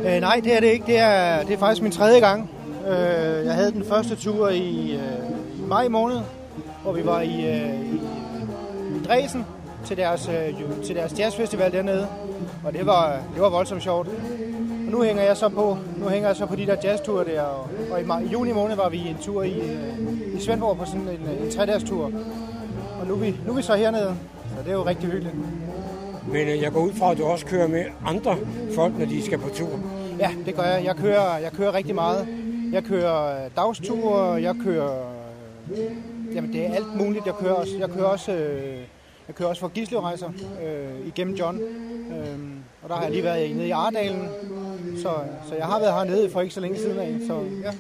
Øh, 0.06 0.22
nej, 0.22 0.42
det 0.44 0.56
er 0.56 0.60
det 0.60 0.68
ikke. 0.68 0.86
Det 0.86 0.98
er, 0.98 1.44
det 1.44 1.54
er 1.54 1.58
faktisk 1.58 1.82
min 1.82 1.92
tredje 1.92 2.20
gang. 2.20 2.50
Øh, 2.88 3.46
jeg 3.46 3.54
havde 3.54 3.72
den 3.72 3.86
første 3.86 4.16
tur 4.16 4.50
i, 4.50 4.92
øh, 4.92 5.60
i 5.60 5.68
maj 5.68 5.88
måned, 5.88 6.20
hvor 6.84 6.92
vi 6.92 7.06
var 7.06 7.22
i, 7.22 7.50
øh, 7.50 7.80
i, 7.80 7.96
i 8.96 9.04
Dresden 9.08 9.46
til 9.86 9.98
deres, 9.98 10.30
øh, 10.30 10.84
til 10.86 10.96
deres 10.96 11.20
jazzfestival 11.20 11.72
dernede. 11.72 12.08
Og 12.64 12.74
det 12.74 12.86
var, 12.86 13.20
det 13.34 13.42
var 13.42 13.50
voldsomt 13.50 13.84
sjovt. 13.84 14.08
Og 14.08 14.92
nu 14.92 15.02
hænger 15.02 15.24
jeg 15.24 15.38
så 15.38 15.50
på, 15.50 15.78
nu 15.98 16.08
hænger 16.08 16.30
jeg 16.30 16.36
så 16.36 16.46
på 16.46 16.56
de 16.56 16.66
der 16.66 16.76
jazzture 16.84 17.26
der. 17.26 17.42
Og, 17.42 17.70
og 17.92 18.02
i, 18.02 18.06
maj, 18.06 18.22
i 18.22 18.28
juni 18.28 18.52
måned 18.52 18.76
var 18.76 18.90
vi 18.90 18.98
en 18.98 19.18
tur 19.22 19.44
i, 19.44 19.60
øh, 19.60 20.38
i 20.38 20.42
Svendborg 20.42 20.78
på 20.78 20.86
sådan 20.86 21.02
en, 21.02 21.46
en 21.46 21.52
tre-dages 21.52 21.84
tur. 21.84 22.12
Og 23.04 23.10
nu 23.10 23.16
er, 23.16 23.20
vi, 23.20 23.36
nu 23.46 23.52
er 23.52 23.56
vi 23.56 23.62
så 23.62 23.76
hernede. 23.76 24.16
Så 24.58 24.64
det 24.64 24.70
er 24.70 24.74
jo 24.74 24.86
rigtig 24.86 25.10
hyggeligt. 25.10 25.36
Men 26.32 26.48
øh, 26.48 26.62
jeg 26.62 26.72
går 26.72 26.80
ud 26.80 26.94
fra, 26.94 27.12
at 27.12 27.18
du 27.18 27.24
også 27.24 27.46
kører 27.46 27.68
med 27.68 27.86
andre 28.06 28.38
folk, 28.76 28.98
når 29.00 29.06
de 29.06 29.26
skal 29.26 29.38
på 29.40 29.50
tur. 29.50 29.70
Ja, 30.20 30.32
det 30.46 30.56
gør 30.56 30.64
jeg. 30.64 30.86
Jeg 30.86 30.96
kører, 30.96 31.38
jeg 31.38 31.52
kører 31.52 31.74
rigtig 31.74 31.96
meget. 31.96 32.28
Jeg 32.72 32.84
kører 32.84 33.46
øh, 33.46 33.52
dagsture, 33.56 34.42
jeg 34.42 34.56
kører... 34.64 35.12
øh, 35.72 36.36
Jamen, 36.36 36.54
det 36.54 36.66
er 36.66 36.74
alt 36.74 36.96
muligt. 36.98 37.26
Jeg 37.26 37.34
kører 37.36 37.54
også, 37.54 37.78
jeg 37.80 37.90
kører 37.90 38.06
også, 38.06 38.32
jeg 39.28 39.36
kører 39.36 39.50
også 39.50 39.60
for 39.60 39.68
Gislevejser 39.68 40.28
øh, 40.66 41.08
igennem 41.08 41.36
John. 41.36 41.60
Øh, 42.12 42.40
og 42.84 42.90
der 42.90 42.96
har 42.96 43.02
jeg 43.04 43.12
lige 43.12 43.24
været 43.24 43.56
nede 43.56 43.68
i 43.68 43.72
Ardalen. 43.72 44.28
Så, 44.98 45.10
så 45.50 45.56
jeg 45.56 45.66
har 45.66 45.80
været 45.80 45.94
hernede 45.94 46.30
for 46.30 46.42
ikke 46.42 46.54
så 46.54 46.60
længe 46.60 46.78
siden 46.78 47.00
af. 47.00 47.16
Så 47.28 47.34
ja. 47.64 47.72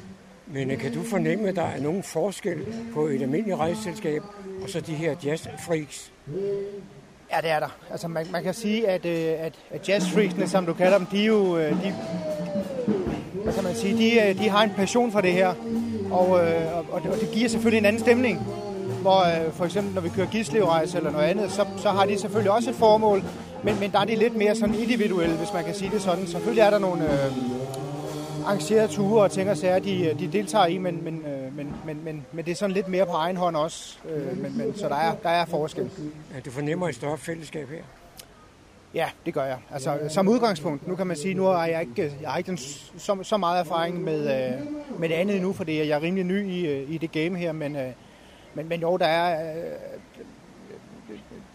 Men 0.54 0.72
øh, 0.72 0.78
kan 0.78 0.94
du 0.94 1.04
fornemme, 1.04 1.48
at 1.50 1.56
der 1.56 1.62
er 1.63 1.82
nogen 1.82 2.04
forskel 2.04 2.58
på 2.94 3.06
et 3.06 3.22
almindeligt 3.22 3.58
rejseselskab 3.58 4.22
og 4.63 4.70
så 4.70 4.80
de 4.82 4.94
her 4.94 5.16
jazzfreaks? 5.26 6.12
Ja, 7.32 7.38
det 7.42 7.50
er 7.52 7.60
der. 7.60 7.78
Altså, 7.92 8.08
man, 8.08 8.26
man 8.32 8.44
kan 8.44 8.54
sige, 8.54 8.88
at, 8.88 9.06
øh, 9.06 9.34
at, 9.46 9.54
at 9.72 9.89
jazzfreaksene, 9.89 10.48
som 10.48 10.66
du 10.66 10.74
kalder 10.74 10.98
dem, 10.98 11.08
de 11.08 11.22
er 11.22 11.26
jo... 11.26 11.58
Øh, 11.58 11.72
de, 11.84 11.94
hvad 13.44 13.54
kan 13.54 13.63
man 13.63 13.76
sige? 13.76 13.98
De, 14.34 14.34
de 14.39 14.50
har 14.50 14.63
en 14.63 14.70
passion 14.70 15.12
for 15.12 15.22
det 15.22 15.32
her. 15.34 15.54
Og, 16.12 16.28
og, 16.30 16.86
og 16.92 17.02
det- 17.22 17.30
giver 17.34 17.50
selvfølgelig 17.50 17.78
en 17.80 17.86
anden 17.86 18.00
stemning. 18.02 18.39
Hvor 19.02 19.26
for 19.54 19.66
eksempel, 19.66 19.94
når 19.94 20.02
vi 20.02 20.10
kører 20.10 20.28
gidslevrejse 20.28 20.98
eller 20.98 21.12
noget 21.12 21.26
andet, 21.26 21.52
så, 21.52 21.66
så 21.78 21.89
har 21.89 22.06
de 22.06 22.20
selvfølgelig 22.20 22.52
også 22.52 22.70
et 22.70 22.76
formål. 22.76 23.24
Men, 23.63 23.80
men 23.80 23.92
der 23.92 24.00
er 24.00 24.06
de 24.06 24.16
lidt 24.16 24.36
mere 24.36 24.56
sådan 24.56 24.76
individuelle, 24.76 25.36
hvis 25.36 25.54
man 25.54 25.63
kan 25.63 25.74
sige 25.76 25.92
det 25.92 26.02
sådan. 26.02 26.28
Selvfølgelig 26.28 26.62
er 26.62 26.70
der 26.70 26.80
nogle 26.80 27.04
øh, 27.04 27.32
arrangerede 28.45 28.88
ture 28.88 29.23
og 29.23 29.32
ting 29.32 29.49
og 29.49 29.58
sager, 29.58 29.79
de, 29.79 30.15
de 30.19 30.32
deltager 30.32 30.65
i, 30.65 30.77
men, 30.77 31.03
men, 31.03 31.25
øh, 31.25 31.58
men, 31.58 31.73
men, 31.86 32.03
men, 32.03 32.25
men 32.32 32.45
det 32.45 32.51
er 32.51 32.56
sådan 32.56 32.73
lidt 32.73 32.88
mere 32.88 33.06
på 33.06 33.12
egen 33.12 33.38
hånd 33.38 33.56
også. 33.56 33.97
Øh, 34.10 34.38
men, 34.38 34.58
men, 34.58 34.75
så 34.75 34.89
der 34.89 34.95
er, 34.95 35.15
der 35.23 35.29
er 35.29 35.45
forskel. 35.45 35.89
At 36.36 36.45
du 36.45 36.51
fornemmer 36.51 36.89
et 36.89 36.95
større 36.95 37.17
fællesskab 37.17 37.69
her? 37.69 37.84
Ja, 38.93 39.10
det 39.25 39.34
gør 39.34 39.43
jeg. 39.43 39.58
Altså, 39.71 39.99
som 40.10 40.27
udgangspunkt, 40.27 40.88
nu 40.88 40.95
kan 40.95 41.08
man 41.08 41.17
sige, 41.17 41.34
nu 41.34 41.43
har 41.43 41.65
jeg 41.65 41.82
ikke, 41.82 42.13
jeg 42.21 42.29
har 42.29 42.38
ikke 42.38 42.47
den, 42.47 42.58
så, 42.97 43.17
så 43.23 43.38
meget 43.38 43.60
erfaring 43.60 44.03
med, 44.03 44.19
øh, 44.19 44.62
med 44.99 45.10
det 45.10 45.15
andet 45.15 45.36
endnu, 45.36 45.53
fordi 45.53 45.77
jeg 45.77 45.88
er 45.88 46.01
rimelig 46.01 46.25
ny 46.25 46.51
i, 46.51 46.67
øh, 46.67 46.91
i 46.91 46.97
det 46.97 47.12
game 47.12 47.38
her, 47.38 47.51
men, 47.51 47.75
øh, 47.75 47.91
men, 48.53 48.69
men 48.69 48.82
jo, 48.82 48.97
der 48.97 49.06
er, 49.06 49.56
øh, 49.56 49.71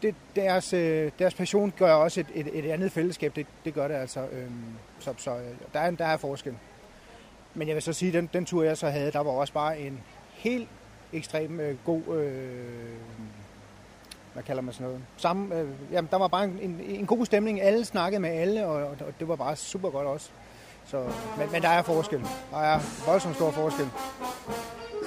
det, 0.02 0.14
deres, 0.36 0.72
øh, 0.72 1.10
deres 1.18 1.34
passion 1.34 1.72
gør 1.78 1.92
også 1.92 2.20
et, 2.20 2.26
et, 2.34 2.64
et 2.64 2.70
andet 2.70 2.92
fællesskab, 2.92 3.36
det, 3.36 3.46
det 3.64 3.74
gør 3.74 3.88
det 3.88 3.94
altså. 3.94 4.20
Øh, 4.20 4.50
så 4.98 5.14
så 5.16 5.30
øh, 5.30 5.38
der, 5.72 5.80
er, 5.80 5.90
der 5.90 6.04
er 6.04 6.16
forskel. 6.16 6.54
Men 7.54 7.68
jeg 7.68 7.74
vil 7.74 7.82
så 7.82 7.92
sige, 7.92 8.12
den, 8.12 8.30
den 8.32 8.44
tur, 8.44 8.62
jeg 8.62 8.76
så 8.76 8.88
havde, 8.88 9.12
der 9.12 9.20
var 9.20 9.30
også 9.30 9.52
bare 9.52 9.78
en 9.78 10.00
helt 10.32 10.68
ekstrem 11.12 11.60
øh, 11.60 11.76
god... 11.84 12.16
Øh, 12.16 12.42
hvad 14.32 14.42
kalder 14.42 14.62
man 14.62 14.74
sådan 14.74 14.86
noget? 14.86 15.02
Samme, 15.16 15.54
øh, 15.54 15.68
jamen, 15.92 16.08
der 16.10 16.16
var 16.16 16.28
bare 16.28 16.44
en, 16.44 16.58
en, 16.62 16.80
en 16.88 17.06
god 17.06 17.26
stemning. 17.26 17.60
Alle 17.60 17.84
snakkede 17.84 18.20
med 18.20 18.30
alle, 18.30 18.66
og, 18.66 18.82
og 18.82 19.12
det 19.20 19.28
var 19.28 19.36
bare 19.36 19.56
super 19.56 19.90
godt 19.90 20.06
også. 20.06 20.30
Så, 20.86 21.04
men, 21.38 21.52
men 21.52 21.62
der 21.62 21.68
er 21.68 21.82
forskel. 21.82 22.20
Der 22.50 22.58
er 22.58 22.80
voldsomt 23.06 23.34
stor 23.34 23.50
forskel. 23.50 23.88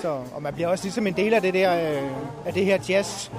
Så, 0.01 0.23
og 0.33 0.41
man 0.41 0.53
bliver 0.53 0.67
også 0.67 0.83
ligesom 0.83 1.07
en 1.07 1.13
del 1.13 1.33
af 1.33 1.41
det 1.41 1.53
der, 1.53 2.01
øh, 2.03 2.11
af 2.45 2.53
det 2.53 2.65
her 2.65 2.79
jazz 2.89 3.29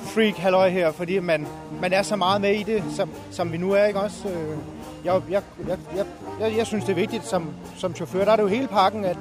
freak 0.00 0.36
halløj 0.36 0.68
her, 0.68 0.92
fordi 0.92 1.18
man, 1.18 1.46
man 1.80 1.92
er 1.92 2.02
så 2.02 2.16
meget 2.16 2.40
med 2.40 2.54
i 2.54 2.62
det, 2.62 2.84
som, 2.96 3.10
som 3.30 3.52
vi 3.52 3.56
nu 3.56 3.72
er, 3.72 3.84
ikke 3.84 4.00
også? 4.00 4.28
Øh, 4.28 4.58
jeg, 5.06 5.22
jeg, 5.30 5.42
jeg, 5.68 5.78
jeg, 5.96 6.06
jeg, 6.40 6.56
jeg 6.56 6.66
synes, 6.66 6.84
det 6.84 6.90
er 6.90 6.96
vigtigt 6.96 7.26
som, 7.26 7.50
som 7.76 7.94
chauffør. 7.94 8.24
Der 8.24 8.32
er 8.32 8.36
det 8.36 8.42
jo 8.42 8.48
hele 8.48 8.68
pakken, 8.68 9.04
at, 9.04 9.16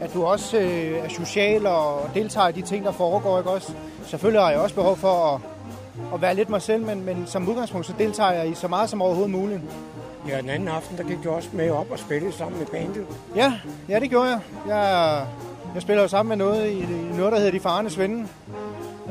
at 0.00 0.14
du 0.14 0.24
også 0.24 0.58
øh, 0.58 1.04
er 1.04 1.08
social 1.08 1.66
og 1.66 2.10
deltager 2.14 2.48
i 2.48 2.52
de 2.52 2.62
ting, 2.62 2.84
der 2.84 2.92
foregår, 2.92 3.38
ikke 3.38 3.50
også? 3.50 3.72
Selvfølgelig 4.06 4.42
har 4.42 4.50
jeg 4.50 4.60
også 4.60 4.74
behov 4.74 4.96
for 4.96 5.34
at, 5.34 5.40
at 6.14 6.22
være 6.22 6.34
lidt 6.34 6.50
mig 6.50 6.62
selv, 6.62 6.86
men, 6.86 7.04
men 7.04 7.26
som 7.26 7.48
udgangspunkt, 7.48 7.86
så 7.86 7.92
deltager 7.98 8.32
jeg 8.32 8.50
i 8.50 8.54
så 8.54 8.68
meget 8.68 8.90
som 8.90 9.02
overhovedet 9.02 9.30
muligt. 9.30 9.60
Ja, 10.28 10.40
den 10.40 10.48
anden 10.48 10.68
aften, 10.68 10.98
der 10.98 11.04
gik 11.04 11.24
du 11.24 11.30
også 11.30 11.48
med 11.52 11.70
op 11.70 11.90
og 11.90 11.98
spillede 11.98 12.32
sammen 12.32 12.58
med 12.58 12.66
bandet. 12.66 13.06
Ja, 13.36 13.52
ja 13.88 14.00
det 14.00 14.10
gjorde 14.10 14.28
jeg. 14.28 14.40
Jeg, 14.68 15.26
jeg 15.74 15.82
spiller 15.82 16.02
jo 16.02 16.08
sammen 16.08 16.28
med 16.28 16.46
noget 16.46 16.70
i, 16.70 16.78
i 16.78 17.16
noget, 17.16 17.32
der 17.32 17.38
hedder 17.38 17.52
De 17.52 17.60
Farendes 17.60 17.98
Venne. 17.98 18.28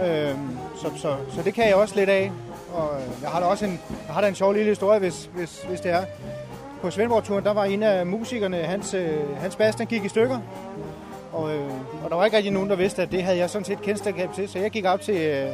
Øhm, 0.06 0.58
så, 0.76 0.88
så, 0.96 1.16
så 1.30 1.42
det 1.42 1.54
kan 1.54 1.68
jeg 1.68 1.76
også 1.76 1.96
lidt 1.96 2.10
af. 2.10 2.32
Og 2.76 2.96
øh, 2.96 3.22
jeg 3.22 3.30
har 3.30 3.40
da 3.40 3.46
også 3.46 3.66
en, 3.66 3.80
jeg 4.08 4.14
har 4.14 4.22
da 4.22 4.28
en 4.28 4.36
sjov 4.36 4.54
lille 4.54 4.70
historie, 4.70 5.00
hvis, 5.00 5.30
hvis, 5.36 5.62
hvis 5.70 5.80
det 5.80 5.92
er. 5.92 6.06
På 6.82 6.92
Svendborg-turen, 6.92 7.44
der 7.44 7.54
var 7.54 7.64
en 7.64 7.84
af 7.84 8.06
musikerne, 8.06 8.58
hans, 8.58 8.94
øh, 8.94 9.40
hans 9.40 9.56
bas, 9.56 9.76
den 9.76 9.88
gik 9.88 10.06
i 10.06 10.10
stykker. 10.10 10.40
Og, 11.32 11.56
øh, 11.56 11.72
og 12.04 12.10
der 12.10 12.16
var 12.16 12.26
ikke 12.26 12.38
rigtig 12.38 12.54
nogen, 12.54 12.70
der 12.70 12.76
vidste, 12.76 13.02
at 13.02 13.12
det 13.12 13.24
havde 13.24 13.38
jeg 13.38 13.50
sådan 13.50 13.66
set 13.66 13.82
kendskab 13.82 14.34
til. 14.36 14.50
Så 14.50 14.60
jeg 14.60 14.72
gik 14.72 14.86
op 14.86 15.02
til 15.02 15.16
øh, 15.16 15.50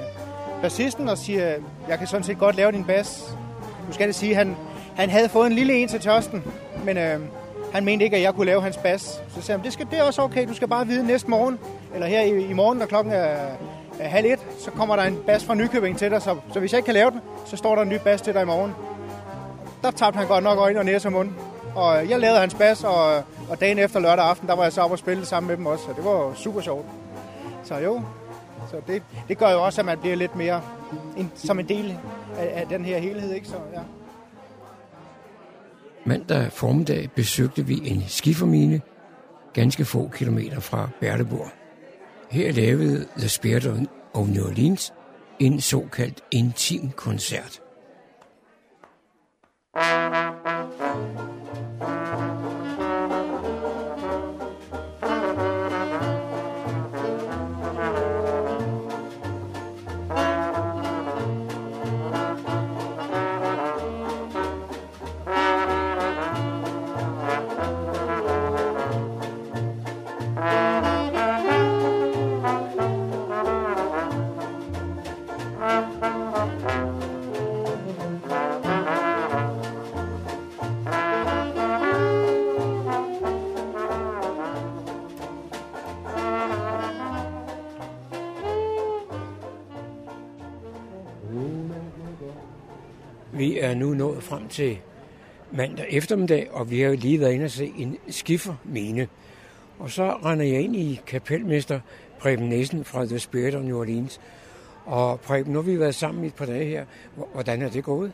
bassisten 0.61 1.09
og 1.09 1.17
siger, 1.17 1.55
jeg 1.89 1.97
kan 1.97 2.07
sådan 2.07 2.23
set 2.23 2.39
godt 2.39 2.55
lave 2.55 2.71
din 2.71 2.83
bas. 2.83 3.37
Nu 3.87 3.93
skal 3.93 4.07
det 4.07 4.15
sige, 4.15 4.35
han, 4.35 4.55
han 4.95 5.09
havde 5.09 5.29
fået 5.29 5.47
en 5.47 5.53
lille 5.53 5.73
en 5.73 5.87
til 5.87 5.99
tørsten, 5.99 6.43
men 6.85 6.97
øh, 6.97 7.19
han 7.73 7.85
mente 7.85 8.05
ikke, 8.05 8.17
at 8.17 8.23
jeg 8.23 8.33
kunne 8.33 8.45
lave 8.45 8.61
hans 8.61 8.77
bas. 8.77 9.21
Så 9.35 9.41
sagde 9.41 9.57
han, 9.57 9.65
det, 9.65 9.73
skal, 9.73 9.87
det 9.91 9.99
er 9.99 10.03
også 10.03 10.21
okay, 10.21 10.47
du 10.47 10.53
skal 10.53 10.67
bare 10.67 10.87
vide 10.87 11.07
næste 11.07 11.29
morgen, 11.29 11.59
eller 11.93 12.07
her 12.07 12.21
i, 12.21 12.45
i 12.45 12.53
morgen, 12.53 12.77
når 12.77 12.85
klokken 12.85 13.13
er 13.13 13.35
Øh, 14.01 14.11
halv 14.11 14.25
et, 14.25 14.39
så 14.59 14.71
kommer 14.71 14.95
der 14.95 15.03
en 15.03 15.17
bas 15.25 15.45
fra 15.45 15.55
Nykøbing 15.55 15.97
til 15.97 16.11
dig, 16.11 16.21
så, 16.21 16.35
så 16.53 16.59
hvis 16.59 16.71
jeg 16.71 16.77
ikke 16.77 16.85
kan 16.85 16.93
lave 16.93 17.11
den, 17.11 17.19
så 17.45 17.57
står 17.57 17.75
der 17.75 17.81
en 17.81 17.89
ny 17.89 17.97
bas 18.03 18.21
til 18.21 18.33
dig 18.33 18.41
i 18.41 18.45
morgen. 18.45 18.71
Der 19.81 19.91
tabte 19.91 20.17
han 20.17 20.27
godt 20.27 20.43
nok 20.43 20.57
øjne 20.59 20.79
og 20.79 20.85
næse 20.85 21.07
og 21.07 21.11
mund. 21.11 21.29
Og 21.75 22.03
øh, 22.03 22.09
jeg 22.09 22.19
lavede 22.19 22.39
hans 22.39 22.53
bas, 22.55 22.83
og, 22.83 23.15
og 23.49 23.59
dagen 23.59 23.79
efter 23.79 23.99
lørdag 23.99 24.25
aften, 24.25 24.47
der 24.47 24.55
var 24.55 24.63
jeg 24.63 24.73
så 24.73 24.81
oppe 24.81 24.93
og 24.93 24.99
spille 24.99 25.25
sammen 25.25 25.47
med 25.47 25.57
dem 25.57 25.65
også, 25.65 25.85
og 25.89 25.95
det 25.95 26.05
var 26.05 26.33
super 26.35 26.61
sjovt. 26.61 26.85
Så 27.63 27.77
jo, 27.77 28.01
så 28.71 28.77
det, 28.87 29.03
det 29.27 29.37
gør 29.37 29.51
jo 29.51 29.65
også, 29.65 29.81
at 29.81 29.85
man 29.85 29.99
bliver 29.99 30.15
lidt 30.15 30.35
mere 30.35 30.61
en, 31.17 31.31
som 31.35 31.59
en 31.59 31.69
del 31.69 31.97
af, 32.37 32.51
af 32.61 32.67
den 32.67 32.85
her 32.85 32.97
helhed, 32.97 33.33
ikke? 33.33 33.47
Så, 33.47 33.55
ja. 33.73 33.79
Mandag 36.05 36.51
formiddag 36.51 37.09
besøgte 37.15 37.65
vi 37.65 37.81
en 37.83 38.03
skifermine 38.07 38.81
ganske 39.53 39.85
få 39.85 40.09
kilometer 40.13 40.59
fra 40.59 40.89
Berleburg. 40.99 41.60
Her 42.31 42.51
lavede 42.51 43.07
The 43.17 43.29
Spirit 43.29 43.87
of 44.13 44.27
New 44.27 44.45
Orleans 44.45 44.93
en 45.39 45.61
såkaldt 45.61 46.23
intim 46.31 46.91
koncert. 46.91 47.61
Vi 49.75 50.40
frem 94.31 94.47
til 94.47 94.77
mandag 95.51 95.85
eftermiddag, 95.89 96.51
og 96.51 96.71
vi 96.71 96.81
har 96.81 96.91
lige 96.91 97.19
været 97.19 97.33
inde 97.33 97.45
og 97.45 97.51
se 97.51 97.73
en 97.77 97.97
skiffermine. 98.09 99.07
Og 99.79 99.91
så 99.91 100.11
render 100.25 100.45
jeg 100.45 100.61
ind 100.61 100.75
i 100.75 101.01
kapelmester 101.07 101.79
Preben 102.19 102.49
Nissen 102.49 102.85
fra 102.85 103.05
The 103.05 103.19
Spirit 103.19 103.55
of 103.55 103.63
New 103.63 103.79
Orleans. 103.79 104.19
Og 104.85 105.19
Preben, 105.19 105.53
nu 105.53 105.61
har 105.61 105.63
vi 105.71 105.79
været 105.79 105.95
sammen 105.95 106.23
i 106.23 106.27
et 106.27 106.33
par 106.33 106.45
dage 106.45 106.65
her. 106.65 106.85
Hvordan 107.33 107.61
er 107.61 107.69
det 107.69 107.83
gået? 107.83 108.11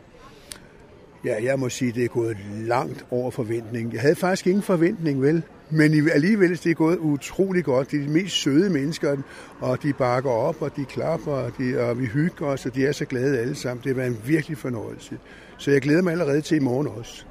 Ja, 1.26 1.44
jeg 1.44 1.60
må 1.60 1.70
sige, 1.70 1.92
det 1.92 2.04
er 2.04 2.08
gået 2.08 2.38
langt 2.58 3.06
over 3.12 3.32
forventning. 3.32 3.94
Jeg 3.94 4.02
havde 4.02 4.16
faktisk 4.16 4.48
ingen 4.48 4.64
forventning, 4.64 5.22
vel? 5.22 5.44
Men 5.70 5.94
i- 5.94 6.02
det 6.02 6.16
er 6.16 6.60
det 6.64 6.78
gået 6.78 6.98
utrolig 6.98 7.64
godt. 7.64 7.92
De 7.92 7.96
er 7.98 8.02
de 8.02 8.10
mest 8.10 8.36
søde 8.36 8.70
mennesker, 8.70 9.18
og 9.60 9.84
de 9.84 9.94
bakker 9.94 10.30
op, 10.32 10.62
og 10.62 10.76
de 10.76 10.86
klapper, 10.86 11.32
og, 11.32 11.52
de, 11.58 11.80
og 11.80 12.00
vi 12.00 12.06
hygger 12.06 12.46
os, 12.46 12.66
og 12.66 12.76
de 12.76 12.86
er 12.86 12.92
så 12.92 13.06
glade 13.06 13.40
alle 13.40 13.56
sammen. 13.56 13.84
Det 13.84 13.90
har 13.90 13.96
været 13.96 14.08
en 14.12 14.18
virkelig 14.26 14.58
fornøjelse. 14.58 15.18
Så 15.58 15.72
jeg 15.72 15.82
glæder 15.82 16.02
mig 16.02 16.12
allerede 16.12 16.42
til 16.42 16.58
i 16.58 16.60
morgen 16.60 16.88
også. 16.88 17.26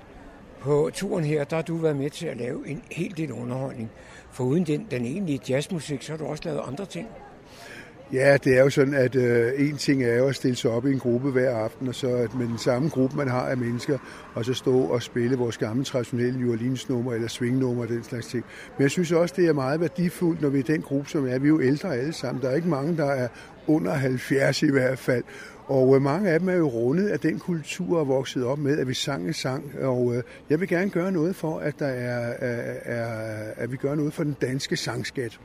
På 0.61 0.91
turen 0.95 1.25
her, 1.25 1.45
der 1.45 1.57
har 1.57 1.63
du 1.63 1.77
været 1.77 1.97
med 1.97 2.11
til 2.11 2.27
at 2.27 2.37
lave 2.37 2.69
en 2.69 2.83
hel 2.91 3.15
del 3.17 3.33
underholdning. 3.33 3.91
For 4.33 4.45
uden 4.45 4.65
den, 4.65 4.87
den 4.91 5.05
egentlige 5.05 5.41
jazzmusik, 5.49 6.03
så 6.03 6.13
har 6.13 6.17
du 6.19 6.25
også 6.25 6.43
lavet 6.47 6.61
andre 6.69 6.87
ting. 6.87 7.07
Ja, 8.13 8.37
det 8.45 8.59
er 8.59 8.63
jo 8.63 8.71
sådan, 8.71 8.95
at 8.95 9.17
øh, 9.17 9.53
en 9.57 9.77
ting 9.77 10.03
er 10.03 10.15
jo 10.15 10.27
at 10.27 10.35
stille 10.35 10.57
sig 10.57 10.71
op 10.71 10.87
i 10.87 10.93
en 10.93 10.99
gruppe 10.99 11.31
hver 11.31 11.57
aften, 11.57 11.89
og 11.89 11.95
så 11.95 12.09
at 12.09 12.35
med 12.35 12.47
den 12.47 12.59
samme 12.59 12.89
gruppe, 12.89 13.17
man 13.17 13.29
har 13.29 13.41
af 13.49 13.57
mennesker, 13.57 13.99
og 14.35 14.45
så 14.45 14.55
stå 14.55 14.81
og 14.81 15.03
spille 15.03 15.37
vores 15.37 15.59
gamle 15.59 15.85
traditionelle 15.85 16.39
violinsnummer 16.39 17.13
eller 17.13 17.29
svingnummer 17.29 17.83
og 17.83 17.89
den 17.89 18.05
slags 18.05 18.27
ting. 18.27 18.45
Men 18.77 18.83
jeg 18.83 18.91
synes 18.91 19.13
også, 19.13 19.35
det 19.39 19.49
er 19.49 19.53
meget 19.53 19.81
værdifuldt, 19.81 20.43
når 20.43 20.49
vi 20.49 20.59
er 20.59 20.63
den 20.63 20.83
gruppe, 20.83 21.11
som 21.11 21.29
er. 21.29 21.39
Vi 21.39 21.47
er 21.47 21.53
jo 21.53 21.61
ældre 21.61 21.97
alle 21.97 22.13
sammen. 22.13 22.43
Der 22.43 22.51
er 22.51 22.55
ikke 22.55 22.69
mange, 22.69 22.97
der 22.97 23.11
er 23.11 23.29
under 23.67 23.93
70 23.93 24.63
i 24.63 24.71
hvert 24.71 24.99
fald. 24.99 25.25
Og 25.67 25.97
øh, 25.97 26.03
mange 26.03 26.31
af 26.31 26.41
dem 26.41 26.49
er 26.49 26.55
jo 26.55 26.69
rundet 26.69 27.09
af 27.09 27.21
den 27.21 27.39
kultur 27.39 27.99
og 27.99 28.09
vokset 28.09 28.45
op 28.45 28.59
med, 28.59 28.79
at 28.79 28.89
vi 28.89 28.95
sang 28.95 29.27
en 29.27 29.33
sang. 29.33 29.79
Og 29.81 30.17
øh, 30.17 30.23
jeg 30.51 30.61
vil 30.61 30.69
gerne 30.69 30.91
gøre 30.91 31.13
noget 31.13 31.37
for, 31.37 31.59
at, 31.59 31.79
der 31.79 31.87
er, 31.87 32.35
er, 32.39 32.75
er, 32.85 33.53
at 33.57 33.73
vi 33.73 33.77
gør 33.77 33.95
noget 33.95 34.13
for 34.13 34.25
den 34.25 34.37
danske 34.41 34.77
sangskat. 34.77 35.41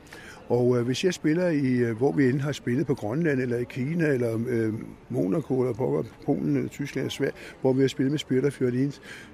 Og 0.48 0.78
øh, 0.78 0.86
hvis 0.86 1.04
jeg 1.04 1.14
spiller 1.14 1.48
i, 1.48 1.76
øh, 1.76 1.96
hvor 1.96 2.12
vi 2.12 2.28
end 2.28 2.40
har 2.40 2.52
spillet 2.52 2.86
på 2.86 2.94
Grønland, 2.94 3.40
eller 3.40 3.56
i 3.56 3.64
Kina, 3.64 4.06
eller 4.06 4.38
øh, 4.48 4.72
Monaco, 5.08 5.60
eller 5.60 5.74
på 5.74 6.04
Polen, 6.26 6.56
eller 6.56 6.68
Tyskland, 6.68 7.02
eller 7.02 7.10
Sverige, 7.10 7.32
hvor 7.60 7.72
vi 7.72 7.80
har 7.80 7.88
spillet 7.88 8.10
med 8.10 8.18
Spirit 8.18 8.44
of 8.44 8.60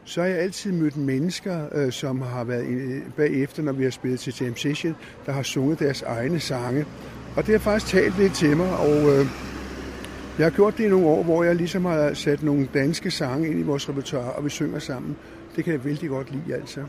så 0.05 0.21
har 0.21 0.29
jeg 0.29 0.39
altid 0.39 0.73
mødt 0.73 0.97
mennesker, 0.97 1.67
øh, 1.73 1.93
som 1.93 2.21
har 2.21 2.45
været 2.45 2.67
øh, 2.67 3.03
bagefter, 3.17 3.63
når 3.63 3.73
vi 3.73 3.85
har 3.85 3.91
spillet 3.91 4.21
til 4.21 4.35
Jam 4.41 4.57
Session, 4.57 4.97
der 5.27 5.33
har 5.33 5.43
sunget 5.43 5.79
deres 5.79 6.03
egne 6.03 6.41
sange. 6.41 6.87
Og 7.37 7.47
det 7.47 7.53
har 7.53 7.59
faktisk 7.59 7.93
talt 7.93 8.19
lidt 8.19 8.35
til 8.35 8.57
mig, 8.57 8.79
og 8.79 9.19
øh, 9.19 9.27
jeg 10.39 10.47
har 10.47 10.51
gjort 10.51 10.79
det 10.79 10.85
i 10.85 10.89
nogle 10.89 11.07
år, 11.07 11.23
hvor 11.23 11.45
jeg 11.45 11.57
ligesom 11.57 11.85
har 11.85 12.15
sat 12.15 12.43
nogle 12.43 12.69
danske 12.75 13.11
sange 13.11 13.49
ind 13.49 13.61
i 13.61 13.63
vores 13.63 13.89
repertoire, 13.89 14.33
og 14.33 14.45
vi 14.45 14.51
synger 14.51 14.79
sammen. 14.79 15.17
Det 15.57 15.65
kan 15.65 15.73
jeg 15.73 15.85
vældig 15.85 16.09
godt 16.09 16.31
lide, 16.33 16.55
altså. 16.55 16.81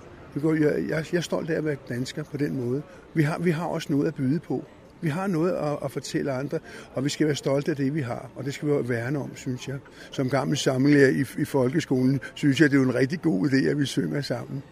Går- 0.41 0.53
Jeg, 0.53 0.89
jeg, 0.89 1.05
jeg 1.11 1.17
er 1.17 1.21
stolt 1.21 1.49
af 1.49 1.57
at 1.57 1.65
være 1.65 1.75
dansker 1.89 2.23
på 2.23 2.37
den 2.37 2.65
måde. 2.65 2.81
Vi 3.13 3.23
har, 3.23 3.39
vi 3.39 3.51
har 3.51 3.65
også 3.65 3.87
noget 3.93 4.07
at 4.07 4.15
byde 4.15 4.39
på. 4.39 4.65
Vi 5.01 5.09
har 5.09 5.27
noget 5.27 5.51
at, 5.51 5.77
at 5.83 5.91
fortælle 5.91 6.31
andre, 6.31 6.59
og 6.93 7.03
vi 7.03 7.09
skal 7.09 7.27
være 7.27 7.35
stolte 7.35 7.71
af 7.71 7.77
det, 7.77 7.95
vi 7.95 8.01
har. 8.01 8.29
Og 8.35 8.45
det 8.45 8.53
skal 8.53 8.67
vi 8.67 8.89
værne 8.89 9.19
om, 9.19 9.31
synes 9.35 9.67
jeg. 9.67 9.77
Som 10.11 10.29
gammel 10.29 10.57
sammenlærer 10.57 11.09
i, 11.09 11.41
i 11.41 11.45
folkeskolen, 11.45 12.19
synes 12.33 12.61
jeg, 12.61 12.71
det 12.71 12.79
er 12.79 12.83
en 12.83 12.95
rigtig 12.95 13.21
god 13.21 13.49
idé, 13.49 13.65
at 13.69 13.79
vi 13.79 13.85
synger 13.85 14.21
sammen. 14.21 14.63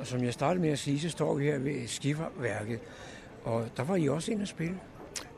Og 0.00 0.06
som 0.06 0.24
jeg 0.24 0.32
startede 0.32 0.60
med 0.60 0.70
at 0.70 0.78
sige, 0.78 1.00
så 1.00 1.08
står 1.08 1.34
vi 1.34 1.44
her 1.44 1.58
ved 1.58 1.74
skiferværket. 1.86 2.78
Og 3.44 3.64
der 3.76 3.84
var 3.84 3.96
I 3.96 4.08
også 4.08 4.30
inde 4.32 4.42
at 4.42 4.48
spille. 4.48 4.74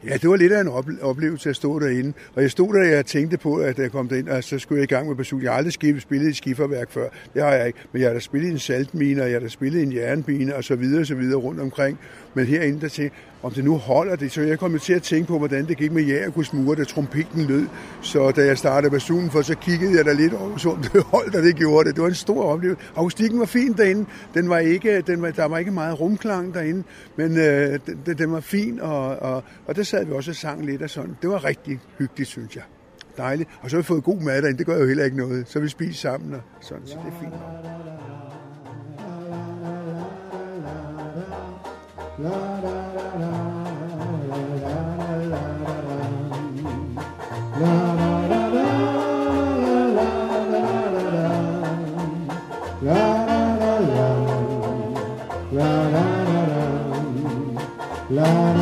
Ja, 0.09 0.16
det 0.16 0.31
var 0.31 0.37
lidt 0.37 0.53
af 0.53 0.61
en 0.61 0.99
oplevelse 1.03 1.51
at 1.51 1.57
stå 1.57 1.79
derinde. 1.79 2.12
Og 2.35 2.42
jeg 2.42 2.51
stod 2.51 2.75
der, 2.75 2.81
og 2.81 2.88
jeg 2.88 3.07
tænkte 3.07 3.38
på, 3.38 3.57
at 3.57 3.79
jeg 3.79 3.90
kom 3.90 4.09
derind, 4.09 4.29
og 4.29 4.45
så 4.45 4.59
skulle 4.59 4.79
jeg 4.79 4.92
i 4.92 4.95
gang 4.95 5.09
med 5.09 5.16
besøg. 5.16 5.42
Jeg 5.42 5.51
har 5.51 5.59
aldrig 5.59 5.73
spillet 6.01 6.47
i 6.47 6.51
et 6.51 6.88
før. 6.90 7.09
Det 7.35 7.42
har 7.42 7.53
jeg 7.53 7.66
ikke. 7.66 7.79
Men 7.92 8.03
jeg 8.03 8.09
har 8.09 8.14
da 8.14 8.21
spillet 8.21 8.49
i 8.49 8.53
en 8.53 8.59
saltmine, 8.59 9.23
og 9.23 9.29
jeg 9.29 9.35
har 9.35 9.40
da 9.40 9.49
spillet 9.49 9.81
i 9.81 9.83
en 9.83 9.92
jernbine, 9.92 10.55
og 10.57 10.64
så 10.64 10.77
videre, 10.77 11.01
og 11.01 11.07
så 11.07 11.14
videre 11.14 11.38
rundt 11.38 11.61
omkring. 11.61 11.99
Men 12.35 12.47
herinde, 12.47 12.81
der 12.81 12.88
tænkte 12.88 13.16
om 13.42 13.53
det 13.53 13.64
nu 13.64 13.77
holder 13.77 14.16
det. 14.16 14.33
Så 14.33 14.40
jeg 14.40 14.59
kom 14.59 14.79
til 14.79 14.92
at 14.92 15.03
tænke 15.03 15.29
på, 15.29 15.38
hvordan 15.38 15.66
det 15.66 15.77
gik 15.77 15.92
med 15.92 16.03
Jægergus 16.03 16.53
mure, 16.53 16.77
da 16.77 16.85
trompeten 16.85 17.45
lød. 17.45 17.66
Så 18.03 18.31
da 18.31 18.45
jeg 18.45 18.59
startede 18.59 18.90
basunen 18.90 19.31
for, 19.31 19.42
så 19.42 19.55
kiggede 19.55 19.97
jeg 19.97 20.05
da 20.05 20.12
lidt 20.12 20.33
over, 20.33 20.57
så 20.57 20.71
om 20.71 20.83
det 20.83 21.03
holdt, 21.03 21.35
og 21.37 21.42
det 21.42 21.57
gjorde 21.57 21.88
det. 21.88 21.97
Det 21.97 22.03
var 22.03 22.09
en 22.09 22.14
stor 22.14 22.42
oplevelse. 22.42 22.83
Akustikken 22.97 23.38
var 23.40 23.47
fin 23.47 23.73
derinde. 23.73 24.07
Den 24.35 24.49
var 24.49 24.59
ikke, 24.59 25.01
den 25.01 25.23
var, 25.23 25.31
der 25.31 25.45
var 25.45 25.59
ikke 25.59 25.71
meget 25.71 26.01
rumklang 26.01 26.55
derinde, 26.55 26.83
men 27.16 27.38
øh, 27.38 27.79
den, 28.07 28.19
den 28.19 28.33
var 28.33 28.40
fin, 28.40 28.81
og, 28.81 29.16
og, 29.16 29.45
og 29.66 29.77
der 29.77 29.83
sad 29.97 30.05
vi 30.05 30.13
også 30.13 30.31
og 30.31 30.35
sang 30.35 30.67
lidt 30.67 30.83
og 30.83 30.91
sådan. 30.91 31.17
Det 31.23 31.31
var 31.31 31.45
rigtig 31.45 31.81
hyggeligt, 31.99 32.31
synes 32.31 32.57
jeg. 32.57 32.65
Dejligt. 33.17 33.51
Og 33.63 33.71
så 33.71 33.77
har 33.77 33.83
vi 33.83 33.87
fået 33.87 34.05
god 34.05 34.21
mad 34.21 34.43
derinde. 34.43 34.59
Det 34.59 34.67
gør 34.67 34.79
jo 34.79 34.87
heller 34.87 35.05
ikke 35.05 35.17
noget. 35.17 35.49
Så 35.49 35.61
vi 35.61 35.69
spiser 35.69 35.95
sammen 35.95 36.35
og 36.35 36.41
sådan, 36.61 36.87
så 36.87 36.97
det 37.05 37.13
er 37.13 37.21
fint. 37.21 37.33
nok. 37.33 37.41
La, 42.19 42.31
la, 42.63 42.75
la, 43.19 43.29
la. 43.29 43.67
La 58.09 58.56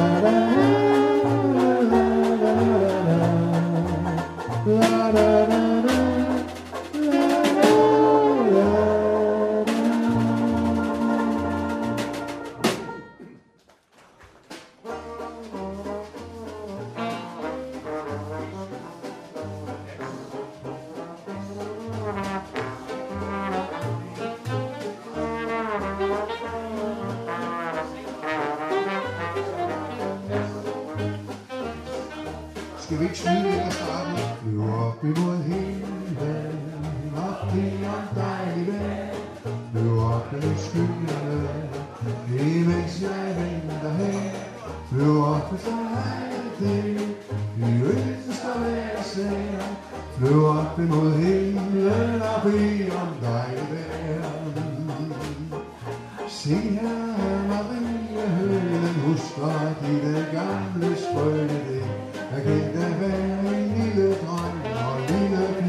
og 65.33 65.59
en 65.59 65.64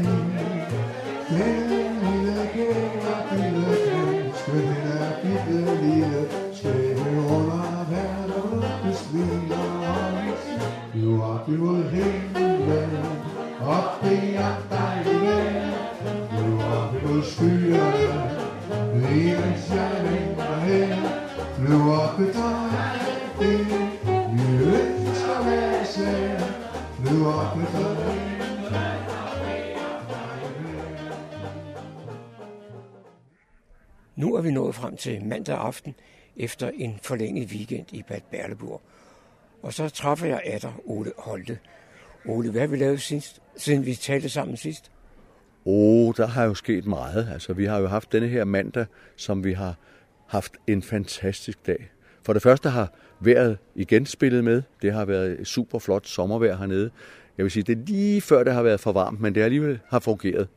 frem 34.96 35.18
til 35.20 35.28
mandag 35.28 35.56
aften 35.56 35.94
efter 36.36 36.70
en 36.74 36.98
forlænget 37.02 37.48
weekend 37.48 37.86
i 37.92 38.02
Bad 38.08 38.20
Berleburg. 38.30 38.82
Og 39.62 39.72
så 39.72 39.88
træffer 39.88 40.26
jeg 40.26 40.40
atter 40.44 40.72
Ole 40.84 41.12
Holte. 41.18 41.58
Ole, 42.26 42.50
hvad 42.50 42.60
har 42.60 42.68
vi 42.68 42.76
lavet 42.76 43.00
sidst, 43.00 43.42
siden 43.56 43.86
vi 43.86 43.94
talte 43.94 44.28
sammen 44.28 44.56
sidst? 44.56 44.90
Oh, 45.64 46.14
der 46.16 46.26
har 46.26 46.44
jo 46.44 46.54
sket 46.54 46.86
meget. 46.86 47.28
Altså, 47.32 47.52
vi 47.52 47.64
har 47.64 47.78
jo 47.78 47.86
haft 47.86 48.12
denne 48.12 48.28
her 48.28 48.44
mandag, 48.44 48.86
som 49.16 49.44
vi 49.44 49.52
har 49.52 49.74
haft 50.26 50.52
en 50.66 50.82
fantastisk 50.82 51.66
dag. 51.66 51.90
For 52.22 52.32
det 52.32 52.42
første 52.42 52.70
har 52.70 52.92
vejret 53.20 53.58
igen 53.74 54.06
spillet 54.06 54.44
med. 54.44 54.62
Det 54.82 54.92
har 54.92 55.04
været 55.04 55.40
et 55.40 55.46
super 55.46 55.78
flot 55.78 56.06
sommervejr 56.06 56.56
hernede. 56.56 56.90
Jeg 57.38 57.44
vil 57.44 57.50
sige, 57.50 57.62
det 57.62 57.78
er 57.78 57.86
lige 57.86 58.20
før 58.20 58.44
det 58.44 58.52
har 58.52 58.62
været 58.62 58.80
for 58.80 58.92
varmt, 58.92 59.20
men 59.20 59.34
det 59.34 59.42
alligevel 59.42 59.78
har 59.88 59.98
fungeret. 59.98 60.48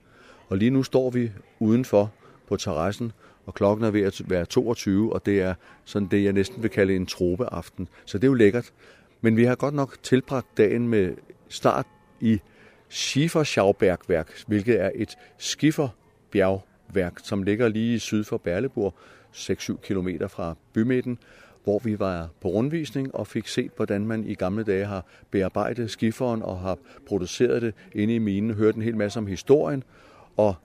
Og 0.47 0.57
lige 0.57 0.71
nu 0.71 0.83
står 0.83 1.09
vi 1.09 1.31
udenfor 1.59 2.11
på 2.47 2.57
terrassen, 2.57 3.11
og 3.49 3.55
klokken 3.55 3.85
er 3.85 3.91
ved 3.91 4.01
at 4.01 4.21
være 4.25 4.45
22, 4.45 5.13
og 5.13 5.25
det 5.25 5.41
er 5.41 5.53
sådan 5.85 6.07
det, 6.07 6.23
jeg 6.23 6.33
næsten 6.33 6.63
vil 6.63 6.71
kalde 6.71 6.95
en 6.95 7.05
tropeaften. 7.05 7.87
Så 8.05 8.17
det 8.17 8.23
er 8.23 8.27
jo 8.27 8.33
lækkert. 8.33 8.73
Men 9.21 9.37
vi 9.37 9.43
har 9.43 9.55
godt 9.55 9.73
nok 9.73 9.97
tilbragt 10.03 10.57
dagen 10.57 10.87
med 10.87 11.15
start 11.47 11.85
i 12.19 12.39
Schieferschaubergværk, 12.89 14.43
hvilket 14.47 14.81
er 14.81 14.91
et 14.95 15.17
skifferbjergværk, 15.37 17.13
som 17.23 17.43
ligger 17.43 17.67
lige 17.67 17.99
syd 17.99 18.23
for 18.23 18.37
Berleburg, 18.37 18.93
6-7 19.33 19.75
km 19.81 20.09
fra 20.27 20.55
bymidten, 20.73 21.17
hvor 21.63 21.79
vi 21.79 21.99
var 21.99 22.29
på 22.41 22.47
rundvisning 22.47 23.15
og 23.15 23.27
fik 23.27 23.47
set, 23.47 23.71
hvordan 23.75 24.07
man 24.07 24.23
i 24.23 24.33
gamle 24.33 24.63
dage 24.63 24.85
har 24.85 25.05
bearbejdet 25.31 25.91
skifferen 25.91 26.41
og 26.41 26.59
har 26.59 26.77
produceret 27.07 27.61
det 27.61 27.73
inde 27.95 28.15
i 28.15 28.19
minen, 28.19 28.53
hørte 28.53 28.75
en 28.75 28.81
hel 28.81 28.97
masse 28.97 29.19
om 29.19 29.27
historien, 29.27 29.83
og 30.37 30.55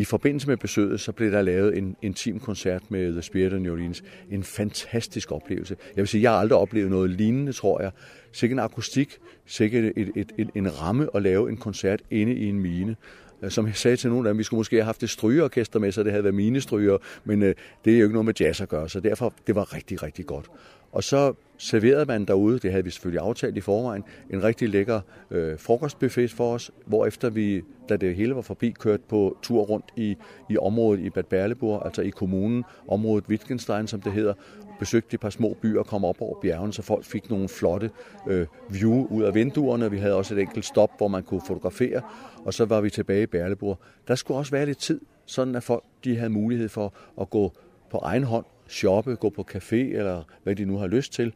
i 0.00 0.04
forbindelse 0.04 0.48
med 0.48 0.56
besøget, 0.56 1.00
så 1.00 1.12
blev 1.12 1.32
der 1.32 1.42
lavet 1.42 1.78
en 1.78 1.96
intim 2.02 2.40
koncert 2.40 2.82
med 2.90 3.12
The 3.12 3.22
Spirit 3.22 3.52
of 3.52 3.60
New 3.60 3.72
Orleans. 3.72 4.02
En 4.30 4.42
fantastisk 4.42 5.32
oplevelse. 5.32 5.76
Jeg 5.96 6.02
vil 6.02 6.08
sige, 6.08 6.22
jeg 6.22 6.30
har 6.30 6.38
aldrig 6.38 6.58
oplevet 6.58 6.90
noget 6.90 7.10
lignende, 7.10 7.52
tror 7.52 7.82
jeg. 7.82 7.90
Sikke 8.32 8.52
en 8.52 8.58
akustik, 8.58 9.18
sikke 9.46 9.92
et, 9.96 10.12
et, 10.16 10.32
et, 10.38 10.50
en 10.54 10.80
ramme 10.80 11.08
at 11.14 11.22
lave 11.22 11.50
en 11.50 11.56
koncert 11.56 12.02
inde 12.10 12.34
i 12.34 12.46
en 12.46 12.60
mine. 12.60 12.96
Øh, 13.42 13.50
som 13.50 13.66
jeg 13.66 13.74
sagde 13.74 13.96
til 13.96 14.10
nogen 14.10 14.26
af 14.26 14.30
dem, 14.30 14.38
vi 14.38 14.42
skulle 14.42 14.58
måske 14.58 14.76
have 14.76 14.84
haft 14.84 15.02
et 15.02 15.10
strygeorkester 15.10 15.78
med, 15.78 15.92
så 15.92 16.02
det 16.02 16.12
havde 16.12 16.24
været 16.24 16.34
mine 16.34 16.60
stryger, 16.60 16.96
men 17.24 17.42
øh, 17.42 17.54
det 17.84 17.94
er 17.94 17.98
jo 17.98 18.04
ikke 18.04 18.14
noget 18.14 18.26
med 18.26 18.34
jazz 18.40 18.60
at 18.60 18.68
gøre, 18.68 18.88
så 18.88 19.00
derfor 19.00 19.34
det 19.46 19.54
var 19.54 19.74
rigtig, 19.74 20.02
rigtig 20.02 20.26
godt. 20.26 20.50
Og 20.92 21.04
så 21.04 21.34
serverede 21.56 22.04
man 22.04 22.24
derude, 22.24 22.58
det 22.58 22.70
havde 22.70 22.84
vi 22.84 22.90
selvfølgelig 22.90 23.22
aftalt 23.22 23.56
i 23.56 23.60
forvejen, 23.60 24.04
en 24.30 24.42
rigtig 24.42 24.68
lækker 24.68 25.00
øh, 25.30 25.58
frokostbuffet 25.58 26.30
for 26.32 26.54
os, 26.54 26.70
hvor 26.86 27.06
efter 27.06 27.30
vi, 27.30 27.62
da 27.88 27.96
det 27.96 28.14
hele 28.14 28.34
var 28.34 28.42
forbi, 28.42 28.70
kørte 28.70 29.02
på 29.08 29.36
tur 29.42 29.62
rundt 29.62 29.84
i, 29.96 30.16
i 30.50 30.58
området 30.58 31.00
i 31.00 31.10
Bad 31.10 31.22
Berleburg, 31.22 31.82
altså 31.84 32.02
i 32.02 32.10
kommunen, 32.10 32.64
området 32.88 33.24
Wittgenstein, 33.28 33.86
som 33.86 34.00
det 34.00 34.12
hedder, 34.12 34.34
besøgte 34.80 35.14
et 35.14 35.20
par 35.20 35.30
små 35.30 35.56
byer 35.62 35.78
og 35.78 35.86
kom 35.86 36.04
op 36.04 36.20
over 36.20 36.40
bjergene, 36.40 36.72
så 36.72 36.82
folk 36.82 37.04
fik 37.04 37.30
nogle 37.30 37.48
flotte 37.48 37.90
øh, 38.26 38.46
view 38.70 39.06
ud 39.06 39.22
af 39.22 39.34
vinduerne. 39.34 39.90
Vi 39.90 39.98
havde 39.98 40.14
også 40.14 40.34
et 40.34 40.40
enkelt 40.40 40.64
stop, 40.64 40.90
hvor 40.98 41.08
man 41.08 41.22
kunne 41.22 41.40
fotografere, 41.46 42.02
og 42.44 42.54
så 42.54 42.64
var 42.64 42.80
vi 42.80 42.90
tilbage 42.90 43.22
i 43.22 43.26
Berleborg. 43.26 43.78
Der 44.08 44.14
skulle 44.14 44.38
også 44.38 44.52
være 44.52 44.66
lidt 44.66 44.78
tid, 44.78 45.00
sådan 45.26 45.54
at 45.54 45.62
folk 45.62 45.84
de 46.04 46.16
havde 46.16 46.30
mulighed 46.30 46.68
for 46.68 46.94
at 47.20 47.30
gå 47.30 47.52
på 47.90 47.98
egen 47.98 48.24
hånd 48.24 48.44
shoppe, 48.68 49.16
gå 49.16 49.30
på 49.30 49.46
café 49.54 49.74
eller 49.74 50.22
hvad 50.42 50.56
de 50.56 50.64
nu 50.64 50.78
har 50.78 50.86
lyst 50.86 51.12
til. 51.12 51.32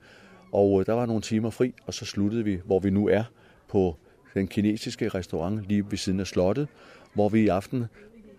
Og 0.53 0.81
øh, 0.81 0.87
der 0.87 0.93
var 0.93 1.07
nogle 1.07 1.23
timer 1.23 1.51
fri, 1.51 1.75
og 1.87 1.95
så 1.95 2.05
sluttede 2.05 2.45
vi, 2.45 2.61
hvor 2.65 2.79
vi 2.79 2.91
nu 2.91 3.09
er, 3.09 3.25
på 3.69 3.97
den 4.35 4.49
kinesiske 4.49 5.09
restaurant 5.09 5.65
lige 5.69 5.91
ved 5.91 5.99
siden 5.99 6.21
af 6.21 6.27
slottet, 6.27 6.69
hvor 7.15 7.29
vi 7.29 7.41
i 7.41 7.49
aften 7.49 7.85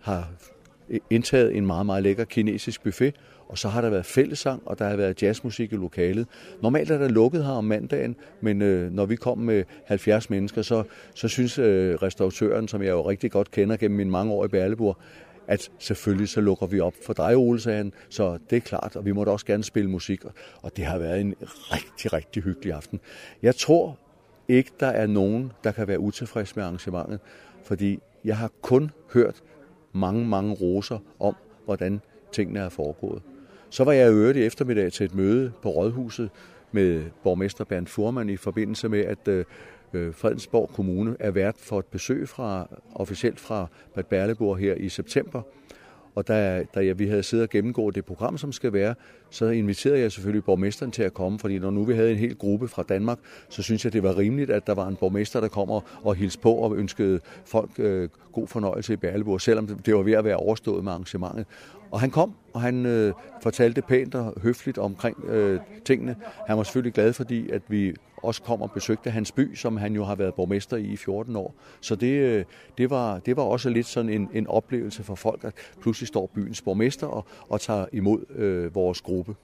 har 0.00 0.28
indtaget 1.10 1.56
en 1.56 1.66
meget, 1.66 1.86
meget 1.86 2.02
lækker 2.02 2.24
kinesisk 2.24 2.82
buffet, 2.82 3.14
og 3.48 3.58
så 3.58 3.68
har 3.68 3.80
der 3.80 3.90
været 3.90 4.06
fællesang, 4.06 4.62
og 4.66 4.78
der 4.78 4.88
har 4.88 4.96
været 4.96 5.22
jazzmusik 5.22 5.72
i 5.72 5.76
lokalet. 5.76 6.26
Normalt 6.62 6.90
er 6.90 6.98
der 6.98 7.08
lukket 7.08 7.44
her 7.44 7.52
om 7.52 7.64
mandagen, 7.64 8.16
men 8.40 8.62
øh, 8.62 8.92
når 8.92 9.06
vi 9.06 9.16
kom 9.16 9.38
med 9.38 9.64
70 9.86 10.30
mennesker, 10.30 10.62
så, 10.62 10.82
så 11.14 11.28
synes 11.28 11.58
øh, 11.58 11.94
restauratøren, 11.94 12.68
som 12.68 12.82
jeg 12.82 12.90
jo 12.90 13.08
rigtig 13.08 13.30
godt 13.30 13.50
kender 13.50 13.76
gennem 13.76 13.96
mine 13.96 14.10
mange 14.10 14.32
år 14.32 14.44
i 14.44 14.48
Berleburg, 14.48 14.96
at 15.48 15.70
selvfølgelig 15.78 16.28
så 16.28 16.40
lukker 16.40 16.66
vi 16.66 16.80
op 16.80 16.94
for 17.06 17.12
dig, 17.12 17.36
Ole, 17.36 17.60
sagde 17.60 17.76
han. 17.76 17.92
Så 18.08 18.38
det 18.50 18.56
er 18.56 18.60
klart, 18.60 18.96
og 18.96 19.04
vi 19.04 19.12
måtte 19.12 19.30
også 19.30 19.46
gerne 19.46 19.64
spille 19.64 19.90
musik, 19.90 20.24
og 20.62 20.76
det 20.76 20.84
har 20.84 20.98
været 20.98 21.20
en 21.20 21.34
rigtig, 21.48 22.12
rigtig 22.12 22.42
hyggelig 22.42 22.72
aften. 22.72 23.00
Jeg 23.42 23.54
tror 23.54 23.98
ikke, 24.48 24.70
der 24.80 24.86
er 24.86 25.06
nogen, 25.06 25.52
der 25.64 25.72
kan 25.72 25.88
være 25.88 26.00
utilfreds 26.00 26.56
med 26.56 26.64
arrangementet, 26.64 27.20
fordi 27.64 27.98
jeg 28.24 28.36
har 28.36 28.50
kun 28.62 28.90
hørt 29.12 29.42
mange, 29.96 30.26
mange 30.28 30.54
roser 30.54 30.98
om, 31.20 31.36
hvordan 31.64 32.00
tingene 32.32 32.60
er 32.60 32.68
foregået. 32.68 33.22
Så 33.70 33.84
var 33.84 33.92
jeg 33.92 34.10
i 34.10 34.14
øvrigt 34.14 34.38
i 34.38 34.42
eftermiddag 34.42 34.92
til 34.92 35.04
et 35.04 35.14
møde 35.14 35.52
på 35.62 35.68
Rådhuset 35.68 36.30
med 36.72 37.04
borgmester 37.22 37.64
Bernd 37.64 37.86
Furman 37.86 38.28
i 38.30 38.36
forbindelse 38.36 38.88
med, 38.88 39.00
at 39.00 39.28
øh, 39.28 39.44
Fredensborg 40.14 40.68
Kommune 40.68 41.16
er 41.20 41.30
vært 41.30 41.56
for 41.58 41.78
et 41.78 41.84
besøg 41.84 42.28
fra, 42.28 42.68
officielt 42.94 43.40
fra 43.40 43.66
Bad 43.94 44.04
Berleburg 44.04 44.58
her 44.58 44.74
i 44.74 44.88
september. 44.88 45.42
Og 46.16 46.28
da, 46.28 46.64
da 46.74 46.86
jeg, 46.86 46.98
vi 46.98 47.06
havde 47.06 47.22
siddet 47.22 47.42
og 47.42 47.50
gennemgået 47.50 47.94
det 47.94 48.04
program, 48.04 48.38
som 48.38 48.52
skal 48.52 48.72
være, 48.72 48.94
så 49.30 49.46
inviterede 49.46 50.00
jeg 50.00 50.12
selvfølgelig 50.12 50.44
borgmesteren 50.44 50.92
til 50.92 51.02
at 51.02 51.14
komme, 51.14 51.38
fordi 51.38 51.58
når 51.58 51.70
nu 51.70 51.84
vi 51.84 51.94
havde 51.94 52.10
en 52.10 52.16
hel 52.16 52.34
gruppe 52.34 52.68
fra 52.68 52.82
Danmark, 52.82 53.18
så 53.48 53.62
synes 53.62 53.84
jeg, 53.84 53.92
det 53.92 54.02
var 54.02 54.18
rimeligt, 54.18 54.50
at 54.50 54.66
der 54.66 54.74
var 54.74 54.88
en 54.88 54.96
borgmester, 54.96 55.40
der 55.40 55.48
kom 55.48 55.70
og 56.02 56.14
hilste 56.14 56.40
på 56.40 56.52
og 56.52 56.76
ønskede 56.76 57.20
folk 57.44 57.70
øh, 57.78 58.08
god 58.32 58.46
fornøjelse 58.46 58.92
i 58.92 58.96
Berleburg, 58.96 59.40
selvom 59.40 59.66
det 59.66 59.94
var 59.94 60.02
ved 60.02 60.12
at 60.12 60.24
være 60.24 60.36
overstået 60.36 60.84
med 60.84 60.92
arrangementet. 60.92 61.46
Og 61.96 62.00
han 62.00 62.10
kom, 62.10 62.34
og 62.52 62.60
han 62.60 62.86
øh, 62.86 63.12
fortalte 63.42 63.82
pænt 63.82 64.14
og 64.14 64.34
høfligt 64.42 64.78
omkring 64.78 65.24
øh, 65.24 65.60
tingene. 65.84 66.16
Han 66.46 66.56
var 66.56 66.62
selvfølgelig 66.62 66.92
glad, 66.92 67.12
fordi 67.12 67.50
at 67.50 67.62
vi 67.68 67.94
også 68.16 68.42
kom 68.42 68.62
og 68.62 68.70
besøgte 68.70 69.10
hans 69.10 69.32
by, 69.32 69.54
som 69.54 69.76
han 69.76 69.94
jo 69.94 70.04
har 70.04 70.14
været 70.14 70.34
borgmester 70.34 70.76
i 70.76 70.84
i 70.84 70.96
14 70.96 71.36
år. 71.36 71.54
Så 71.80 71.96
det, 71.96 72.06
øh, 72.06 72.44
det, 72.78 72.90
var, 72.90 73.18
det 73.18 73.36
var 73.36 73.42
også 73.42 73.70
lidt 73.70 73.86
sådan 73.86 74.10
en, 74.10 74.28
en 74.32 74.46
oplevelse 74.46 75.02
for 75.02 75.14
folk, 75.14 75.44
at 75.44 75.54
pludselig 75.80 76.08
står 76.08 76.30
byens 76.34 76.62
borgmester 76.62 77.06
og, 77.06 77.26
og 77.48 77.60
tager 77.60 77.86
imod 77.92 78.24
øh, 78.34 78.74
vores 78.74 79.00
gruppe. 79.00 79.34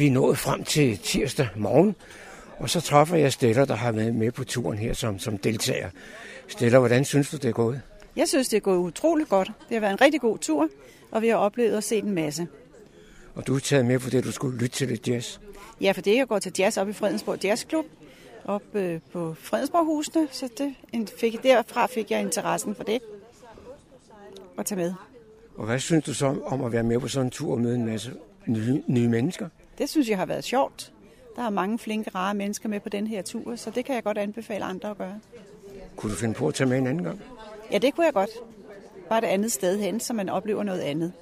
Vi 0.00 0.08
nået 0.08 0.38
frem 0.38 0.64
til 0.64 0.98
tirsdag 0.98 1.48
morgen, 1.56 1.96
og 2.58 2.70
så 2.70 2.80
træffer 2.80 3.16
jeg 3.16 3.32
Stella, 3.32 3.64
der 3.64 3.74
har 3.74 3.92
været 3.92 4.14
med 4.14 4.32
på 4.32 4.44
turen 4.44 4.78
her 4.78 4.92
som, 4.92 5.18
som 5.18 5.38
deltager. 5.38 5.90
Stella, 6.48 6.78
hvordan 6.78 7.04
synes 7.04 7.30
du, 7.30 7.36
det 7.36 7.44
er 7.44 7.52
gået? 7.52 7.80
Jeg 8.16 8.28
synes, 8.28 8.48
det 8.48 8.56
er 8.56 8.60
gået 8.60 8.78
utroligt 8.78 9.28
godt. 9.28 9.48
Det 9.68 9.74
har 9.74 9.80
været 9.80 9.92
en 9.92 10.00
rigtig 10.00 10.20
god 10.20 10.38
tur, 10.38 10.68
og 11.10 11.22
vi 11.22 11.28
har 11.28 11.36
oplevet 11.36 11.76
at 11.76 11.84
se 11.84 11.96
en 11.96 12.10
masse. 12.10 12.48
Og 13.34 13.46
du 13.46 13.54
er 13.54 13.58
taget 13.58 13.86
med 13.86 13.98
på 13.98 14.10
det, 14.10 14.24
du 14.24 14.32
skulle 14.32 14.58
lytte 14.58 14.76
til 14.76 14.88
lidt 14.88 15.08
jazz. 15.08 15.38
Ja, 15.80 15.92
for 15.92 16.00
det 16.00 16.16
jeg 16.16 16.28
går 16.28 16.38
til 16.38 16.52
jazz 16.58 16.78
op 16.78 16.88
i 16.88 16.92
Fredensborg 16.92 17.44
Jazzklub, 17.44 17.84
op 18.44 18.62
øh, 18.74 19.00
på 19.12 19.34
Fredensborghusene, 19.40 20.28
så 20.30 20.48
det 20.58 21.12
fik, 21.20 21.42
derfra 21.42 21.86
fik 21.86 22.10
jeg 22.10 22.20
interessen 22.20 22.74
for 22.74 22.84
det 22.84 23.00
at 24.58 24.66
tage 24.66 24.80
med. 24.80 24.94
Og 25.56 25.66
hvad 25.66 25.78
synes 25.78 26.04
du 26.04 26.14
så 26.14 26.36
om 26.46 26.64
at 26.64 26.72
være 26.72 26.82
med 26.82 26.98
på 26.98 27.08
sådan 27.08 27.26
en 27.26 27.30
tur 27.30 27.52
og 27.52 27.60
møde 27.60 27.74
en 27.74 27.86
masse 27.86 28.12
nye, 28.46 28.82
nye 28.86 29.08
mennesker? 29.08 29.48
Det 29.80 29.88
synes 29.88 30.08
jeg 30.08 30.18
har 30.18 30.26
været 30.26 30.44
sjovt. 30.44 30.92
Der 31.36 31.42
er 31.42 31.50
mange 31.50 31.78
flinke, 31.78 32.10
rare 32.14 32.34
mennesker 32.34 32.68
med 32.68 32.80
på 32.80 32.88
den 32.88 33.06
her 33.06 33.22
tur, 33.22 33.56
så 33.56 33.70
det 33.70 33.84
kan 33.84 33.94
jeg 33.94 34.04
godt 34.04 34.18
anbefale 34.18 34.64
andre 34.64 34.90
at 34.90 34.98
gøre. 34.98 35.20
Kunne 35.96 36.12
du 36.12 36.16
finde 36.16 36.34
på 36.34 36.48
at 36.48 36.54
tage 36.54 36.68
med 36.68 36.78
en 36.78 36.86
anden 36.86 37.04
gang? 37.04 37.22
Ja, 37.72 37.78
det 37.78 37.94
kunne 37.94 38.06
jeg 38.06 38.14
godt. 38.14 38.30
Bare 39.08 39.18
et 39.18 39.24
andet 39.24 39.52
sted 39.52 39.78
hen, 39.78 40.00
så 40.00 40.12
man 40.12 40.28
oplever 40.28 40.62
noget 40.62 40.80
andet. 40.80 41.12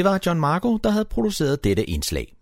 Det 0.00 0.08
var 0.08 0.20
John 0.26 0.40
Marco, 0.40 0.76
der 0.76 0.90
havde 0.90 1.04
produceret 1.04 1.64
dette 1.64 1.84
indslag. 1.84 2.36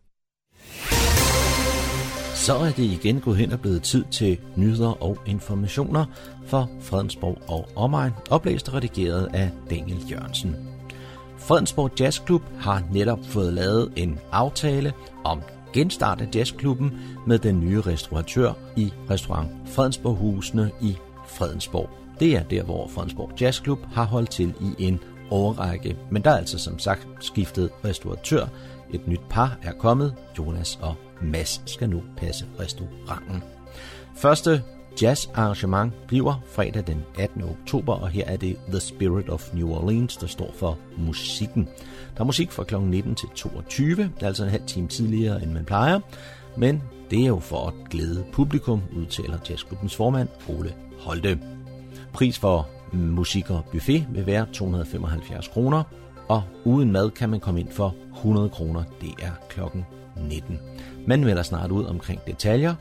Så 2.35 2.55
er 2.57 2.71
det 2.71 2.79
igen 2.85 3.21
gået 3.21 3.37
hen 3.37 3.53
og 3.53 3.61
blevet 3.61 3.83
tid 3.83 4.05
til 4.11 4.39
nyheder 4.57 5.03
og 5.03 5.19
informationer 5.27 6.05
for 6.47 6.71
Fredensborg 6.81 7.39
og 7.49 7.69
omegn, 7.77 8.13
oplæst 8.31 8.69
og 8.69 8.75
redigeret 8.75 9.31
af 9.35 9.51
Daniel 9.71 10.11
Jørgensen. 10.11 10.57
Fredensborg 11.39 12.01
Jazzklub 12.01 12.43
har 12.59 12.83
netop 12.93 13.19
fået 13.25 13.53
lavet 13.53 13.93
en 13.97 14.19
aftale 14.33 14.93
om 15.25 15.43
genstart 15.73 16.21
af 16.21 16.29
jazzklubben 16.35 16.93
med 17.27 17.39
den 17.39 17.61
nye 17.61 17.81
restauratør 17.81 18.53
i 18.77 18.93
restaurant 19.11 19.51
Fredensborg 19.67 20.17
Husene 20.17 20.71
i 20.83 20.97
Fredensborg. 21.27 21.91
Det 22.21 22.37
er 22.37 22.43
der, 22.43 22.63
hvor 22.63 22.89
Fredensborg 22.89 23.41
Jazzklub 23.41 23.79
har 23.93 24.05
holdt 24.05 24.31
til 24.31 24.55
i 24.61 24.85
en 24.85 25.01
årrække. 25.31 25.97
Men 26.11 26.23
der 26.23 26.31
er 26.31 26.37
altså 26.37 26.59
som 26.59 26.79
sagt 26.79 27.09
skiftet 27.21 27.71
restauratør. 27.85 28.47
Et 28.91 29.09
nyt 29.09 29.21
par 29.31 29.59
er 29.63 29.73
kommet. 29.73 30.15
Jonas 30.39 30.79
og 30.83 30.95
Mads 31.23 31.63
skal 31.67 31.91
nu 31.91 32.03
passe 32.17 32.45
restauranten. 32.61 33.43
Første 34.17 34.63
jazz-arrangement 35.03 35.93
bliver 36.07 36.43
fredag 36.47 36.87
den 36.87 37.05
18. 37.19 37.43
oktober, 37.43 37.95
og 37.95 38.09
her 38.09 38.25
er 38.25 38.37
det 38.37 38.57
The 38.69 38.81
Spirit 38.81 39.29
of 39.29 39.55
New 39.55 39.71
Orleans, 39.71 40.17
der 40.17 40.27
står 40.27 40.55
for 40.55 40.79
musikken. 40.97 41.69
Der 42.15 42.21
er 42.21 42.25
musik 42.25 42.51
fra 42.51 42.65
kl. 42.65 42.77
19 42.81 43.15
til 43.15 43.29
22, 43.35 44.11
altså 44.21 44.45
en 44.45 44.51
halv 44.51 44.67
time 44.67 44.89
tidligere, 44.89 45.43
end 45.43 45.53
man 45.53 45.65
plejer, 45.65 46.01
men 46.57 46.83
det 47.11 47.23
er 47.23 47.27
jo 47.27 47.39
for 47.39 47.67
at 47.67 47.75
glæde 47.91 48.25
publikum, 48.33 48.83
udtaler 48.97 49.39
jazzklubbens 49.51 49.97
formand 49.97 50.29
Ole 50.49 50.75
Holte. 50.99 51.39
Pris 52.13 52.39
for 52.39 52.69
musik 52.93 53.51
og 53.51 53.65
buffet 53.73 54.07
vil 54.11 54.27
være 54.27 54.47
275 54.53 55.49
kroner, 55.49 55.83
og 56.29 56.43
uden 56.65 56.93
mad 56.93 57.11
kan 57.11 57.29
man 57.29 57.41
komme 57.41 57.61
ind 57.61 57.71
for 57.71 57.95
100 58.17 58.49
kroner. 58.49 58.83
Det 59.01 59.15
er 59.23 59.31
klokken 59.49 59.87
19. 60.17 60.59
Man 61.07 61.25
melder 61.25 61.43
snart 61.43 61.71
ud 61.71 61.85
omkring 61.85 62.21
detaljer, 62.27 62.75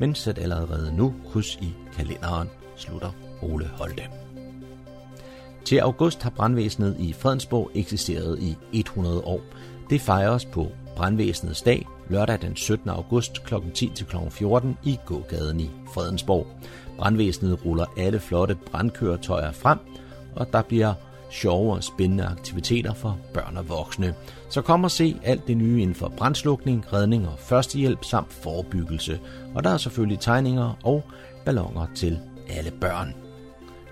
men 0.00 0.14
sæt 0.14 0.38
allerede 0.38 0.96
nu 0.96 1.14
kryds 1.32 1.56
i 1.56 1.74
kalenderen, 1.96 2.48
slutter 2.76 3.10
Ole 3.42 3.66
Holte. 3.66 4.02
Til 5.64 5.78
august 5.78 6.22
har 6.22 6.30
brandvæsenet 6.30 6.96
i 6.98 7.12
Fredensborg 7.12 7.70
eksisteret 7.74 8.38
i 8.38 8.56
100 8.72 9.20
år. 9.24 9.40
Det 9.90 10.00
fejres 10.00 10.44
på 10.44 10.68
brandvæsenets 10.96 11.62
dag, 11.62 11.86
lørdag 12.08 12.42
den 12.42 12.56
17. 12.56 12.90
august 12.90 13.44
kl. 13.44 13.54
10 13.74 13.92
til 13.94 14.06
kl. 14.06 14.16
14 14.30 14.78
i 14.84 14.98
gågaden 15.06 15.60
i 15.60 15.70
Fredensborg. 15.94 16.46
Brandvæsenet 16.98 17.64
ruller 17.64 17.84
alle 17.96 18.20
flotte 18.20 18.54
brandkøretøjer 18.54 19.52
frem, 19.52 19.78
og 20.36 20.52
der 20.52 20.62
bliver 20.62 20.94
sjove 21.30 21.74
og 21.74 21.84
spændende 21.84 22.24
aktiviteter 22.24 22.94
for 22.94 23.18
børn 23.34 23.56
og 23.56 23.68
voksne. 23.68 24.14
Så 24.50 24.62
kom 24.62 24.84
og 24.84 24.90
se 24.90 25.16
alt 25.24 25.46
det 25.46 25.56
nye 25.56 25.82
inden 25.82 25.94
for 25.94 26.12
brandslukning, 26.16 26.92
redning 26.92 27.28
og 27.28 27.38
førstehjælp 27.38 28.04
samt 28.04 28.32
forebyggelse. 28.32 29.20
Og 29.54 29.64
der 29.64 29.70
er 29.70 29.76
selvfølgelig 29.76 30.20
tegninger 30.20 30.78
og 30.84 31.04
ballonger 31.44 31.86
til 31.94 32.18
alle 32.48 32.70
børn. 32.70 33.14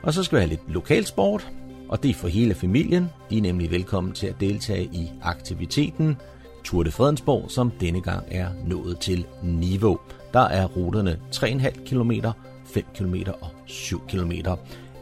Og 0.03 0.15
så 0.15 0.23
skal 0.23 0.37
vi 0.37 0.41
have 0.41 0.51
lidt 0.51 0.73
lokalsport, 0.73 1.49
og 1.89 2.03
det 2.03 2.11
er 2.11 2.15
for 2.15 2.29
hele 2.29 2.55
familien. 2.55 3.11
De 3.31 3.39
er 3.39 3.43
nemlig 3.43 3.71
velkommen 3.71 4.13
til 4.13 4.27
at 4.27 4.41
deltage 4.41 4.85
i 4.85 5.11
aktiviteten 5.23 6.17
Tour 6.65 6.83
de 6.83 6.91
Fredensborg, 6.91 7.51
som 7.51 7.71
denne 7.71 8.01
gang 8.01 8.25
er 8.31 8.49
nået 8.67 8.99
til 8.99 9.27
niveau. 9.43 9.99
Der 10.33 10.41
er 10.41 10.67
ruterne 10.67 11.19
3,5 11.35 11.85
km, 11.85 12.13
5 12.77 12.85
km 12.95 13.15
og 13.41 13.51
7 13.67 14.01
km. 14.09 14.33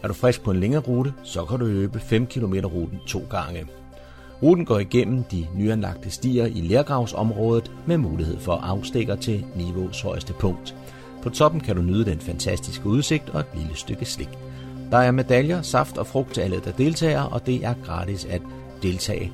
Er 0.03 0.09
du 0.09 0.15
frisk 0.15 0.43
på 0.43 0.51
en 0.51 0.61
længere 0.61 0.83
rute, 0.83 1.15
så 1.23 1.45
kan 1.45 1.59
du 1.59 1.67
løbe 1.67 2.01
5 2.01 2.27
km 2.27 2.55
ruten 2.55 3.01
to 3.07 3.23
gange. 3.31 3.67
Ruten 4.43 4.65
går 4.65 4.79
igennem 4.79 5.25
de 5.25 5.47
nyanlagte 5.57 6.11
stier 6.11 6.47
i 6.47 6.61
Lærgravsområdet 6.61 7.71
med 7.87 7.99
mulighed 7.99 8.39
for 8.39 8.53
afstikker 8.53 9.17
til 9.17 9.45
niveaus 9.57 10.01
højeste 10.01 10.33
punkt. 10.33 10.75
På 11.23 11.31
toppen 11.31 11.61
kan 11.61 11.77
du 11.77 11.83
nyde 11.83 12.05
den 12.05 12.21
fantastiske 12.21 12.87
udsigt 12.87 13.31
og 13.31 13.41
et 13.41 13.47
lille 13.55 13.77
stykke 13.77 14.05
slik. 14.05 14.31
Der 14.91 14.99
er 14.99 15.11
medaljer, 15.11 15.63
saft 15.63 15.99
og 15.99 16.07
frugt 16.07 16.35
til 16.35 16.41
alle, 16.41 16.61
der 16.65 16.73
deltager, 16.73 17.23
og 17.23 17.47
det 17.47 17.65
er 17.65 17.75
gratis 17.85 18.25
at 18.25 18.43
deltage. 18.83 19.33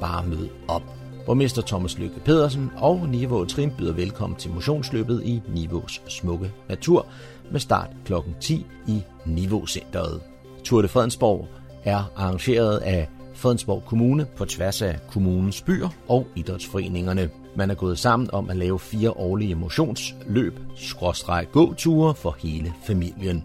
Bare 0.00 0.26
mød 0.26 0.48
op. 0.68 0.82
Borgmester 1.26 1.62
Thomas 1.62 1.98
Lykke 1.98 2.20
Pedersen 2.24 2.70
og 2.76 3.08
Niveau 3.08 3.44
Trim 3.44 3.70
byder 3.78 3.92
velkommen 3.92 4.36
til 4.36 4.50
motionsløbet 4.50 5.22
i 5.24 5.42
Nivås 5.54 6.02
smukke 6.08 6.52
natur 6.68 7.06
med 7.52 7.60
start 7.60 7.90
kl. 8.04 8.12
10 8.40 8.66
i 8.88 9.02
Niveaucenteret. 9.26 10.20
Tour 10.64 10.82
de 10.82 10.88
Fredensborg 10.88 11.48
er 11.84 12.12
arrangeret 12.16 12.78
af 12.78 13.08
Fredensborg 13.34 13.82
Kommune 13.86 14.26
på 14.36 14.44
tværs 14.44 14.82
af 14.82 14.98
kommunens 15.10 15.62
byer 15.62 15.88
og 16.08 16.26
idrætsforeningerne. 16.36 17.30
Man 17.56 17.70
er 17.70 17.74
gået 17.74 17.98
sammen 17.98 18.30
om 18.32 18.50
at 18.50 18.56
lave 18.56 18.78
fire 18.78 19.10
årlige 19.10 19.54
motionsløb, 19.54 20.58
skråstreg 20.76 21.46
gåture 21.52 22.14
for 22.14 22.36
hele 22.38 22.72
familien. 22.86 23.44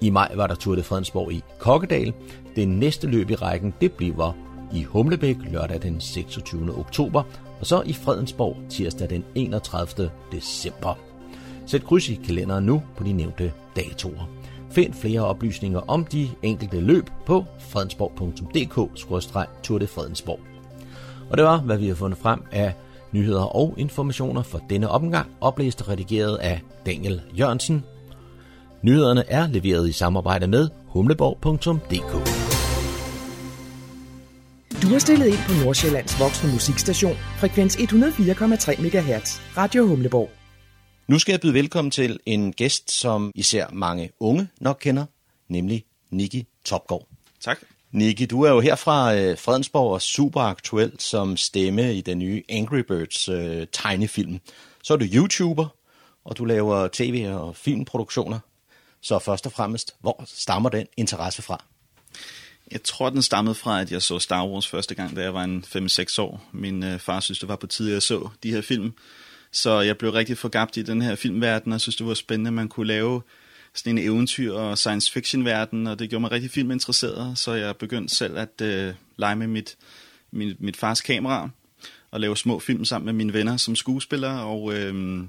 I 0.00 0.10
maj 0.10 0.32
var 0.34 0.46
der 0.46 0.54
Tour 0.54 0.74
de 0.74 0.82
Fredensborg 0.82 1.32
i 1.32 1.42
Kokkedal. 1.58 2.12
Det 2.56 2.68
næste 2.68 3.06
løb 3.06 3.30
i 3.30 3.34
rækken, 3.34 3.74
det 3.80 3.92
bliver 3.92 4.32
i 4.74 4.82
Humlebæk 4.82 5.36
lørdag 5.50 5.82
den 5.82 6.00
26. 6.00 6.78
oktober, 6.78 7.22
og 7.60 7.66
så 7.66 7.82
i 7.86 7.92
Fredensborg 7.92 8.56
tirsdag 8.70 9.10
den 9.10 9.24
31. 9.34 10.10
december. 10.32 11.11
Sæt 11.66 11.84
kryds 11.84 12.08
i 12.08 12.14
kalenderen 12.14 12.64
nu 12.64 12.82
på 12.96 13.04
de 13.04 13.12
nævnte 13.12 13.52
datoer. 13.76 14.28
Find 14.70 14.94
flere 14.94 15.20
oplysninger 15.20 15.80
om 15.88 16.04
de 16.04 16.28
enkelte 16.42 16.80
løb 16.80 17.10
på 17.26 17.44
fredensborg.dk-tour 17.58 19.78
de 19.78 19.86
Fredensborg. 19.86 20.40
Og 21.30 21.36
det 21.36 21.44
var, 21.44 21.60
hvad 21.60 21.78
vi 21.78 21.88
har 21.88 21.94
fundet 21.94 22.18
frem 22.18 22.42
af 22.52 22.74
nyheder 23.12 23.56
og 23.56 23.74
informationer 23.76 24.42
for 24.42 24.60
denne 24.70 24.88
omgang, 24.88 25.30
oplæst 25.40 25.80
og 25.80 25.88
redigeret 25.88 26.36
af 26.36 26.60
Daniel 26.86 27.20
Jørgensen. 27.38 27.84
Nyhederne 28.82 29.24
er 29.28 29.46
leveret 29.46 29.88
i 29.88 29.92
samarbejde 29.92 30.46
med 30.46 30.68
humleborg.dk. 30.86 32.12
Du 34.82 34.88
har 34.88 34.98
stillet 34.98 35.26
ind 35.26 35.38
på 35.48 35.64
Nordsjællands 35.64 36.20
voksne 36.20 36.52
musikstation, 36.52 37.16
frekvens 37.38 37.76
104,3 37.76 38.82
MHz, 38.82 39.40
Radio 39.56 39.86
Humleborg. 39.86 40.41
Nu 41.06 41.18
skal 41.18 41.32
jeg 41.32 41.40
byde 41.40 41.54
velkommen 41.54 41.90
til 41.90 42.20
en 42.26 42.52
gæst, 42.52 42.90
som 42.90 43.32
især 43.34 43.66
mange 43.72 44.10
unge 44.20 44.48
nok 44.60 44.78
kender, 44.80 45.06
nemlig 45.48 45.84
Niki 46.10 46.46
Topgaard. 46.64 47.08
Tak. 47.40 47.58
Niki, 47.90 48.26
du 48.26 48.42
er 48.42 48.50
jo 48.50 48.60
her 48.60 48.76
fra 48.76 49.14
øh, 49.14 49.38
Fredensborg 49.38 49.92
og 49.92 50.02
super 50.02 50.40
aktuel 50.40 50.92
som 50.98 51.36
stemme 51.36 51.94
i 51.94 52.00
den 52.00 52.18
nye 52.18 52.42
Angry 52.48 52.78
Birds 52.78 53.28
øh, 53.28 53.66
tegnefilm. 53.72 54.40
Så 54.82 54.92
er 54.94 54.98
du 54.98 55.04
YouTuber, 55.14 55.66
og 56.24 56.38
du 56.38 56.44
laver 56.44 56.88
tv- 56.92 57.28
og 57.34 57.56
filmproduktioner. 57.56 58.38
Så 59.00 59.18
først 59.18 59.46
og 59.46 59.52
fremmest, 59.52 59.94
hvor 60.00 60.24
stammer 60.26 60.68
den 60.68 60.86
interesse 60.96 61.42
fra? 61.42 61.64
Jeg 62.72 62.82
tror, 62.82 63.10
den 63.10 63.22
stammede 63.22 63.54
fra, 63.54 63.80
at 63.80 63.92
jeg 63.92 64.02
så 64.02 64.18
Star 64.18 64.46
Wars 64.46 64.68
første 64.68 64.94
gang, 64.94 65.16
da 65.16 65.22
jeg 65.22 65.34
var 65.34 65.44
en 65.44 65.64
5-6 65.76 66.20
år. 66.20 66.44
Min 66.52 66.82
øh, 66.82 66.98
far 66.98 67.20
synes, 67.20 67.38
det 67.38 67.48
var 67.48 67.56
på 67.56 67.66
tide, 67.66 67.88
at 67.88 67.94
jeg 67.94 68.02
så 68.02 68.28
de 68.42 68.50
her 68.50 68.60
film. 68.60 68.92
Så 69.52 69.80
jeg 69.80 69.98
blev 69.98 70.10
rigtig 70.10 70.38
forgabt 70.38 70.76
i 70.76 70.82
den 70.82 71.02
her 71.02 71.14
filmverden, 71.14 71.72
og 71.72 71.80
synes, 71.80 71.96
det 71.96 72.06
var 72.06 72.14
spændende, 72.14 72.48
at 72.48 72.54
man 72.54 72.68
kunne 72.68 72.86
lave 72.86 73.22
sådan 73.74 73.98
en 73.98 74.04
eventyr- 74.04 74.52
og 74.52 74.78
science 74.78 75.12
fiction-verden, 75.12 75.86
og 75.86 75.98
det 75.98 76.10
gjorde 76.10 76.20
mig 76.20 76.30
rigtig 76.30 76.50
filminteresseret, 76.50 77.38
så 77.38 77.52
jeg 77.52 77.76
begyndte 77.76 78.16
selv 78.16 78.38
at 78.38 78.60
øh, 78.62 78.94
lege 79.16 79.36
med 79.36 79.46
mit, 79.46 79.76
mit, 80.30 80.60
mit 80.60 80.76
fars 80.76 81.00
kamera 81.00 81.50
og 82.10 82.20
lave 82.20 82.36
små 82.36 82.58
film 82.58 82.84
sammen 82.84 83.04
med 83.04 83.12
mine 83.12 83.32
venner 83.32 83.56
som 83.56 83.76
skuespillere, 83.76 84.42
og 84.42 84.74
øh, 84.74 85.24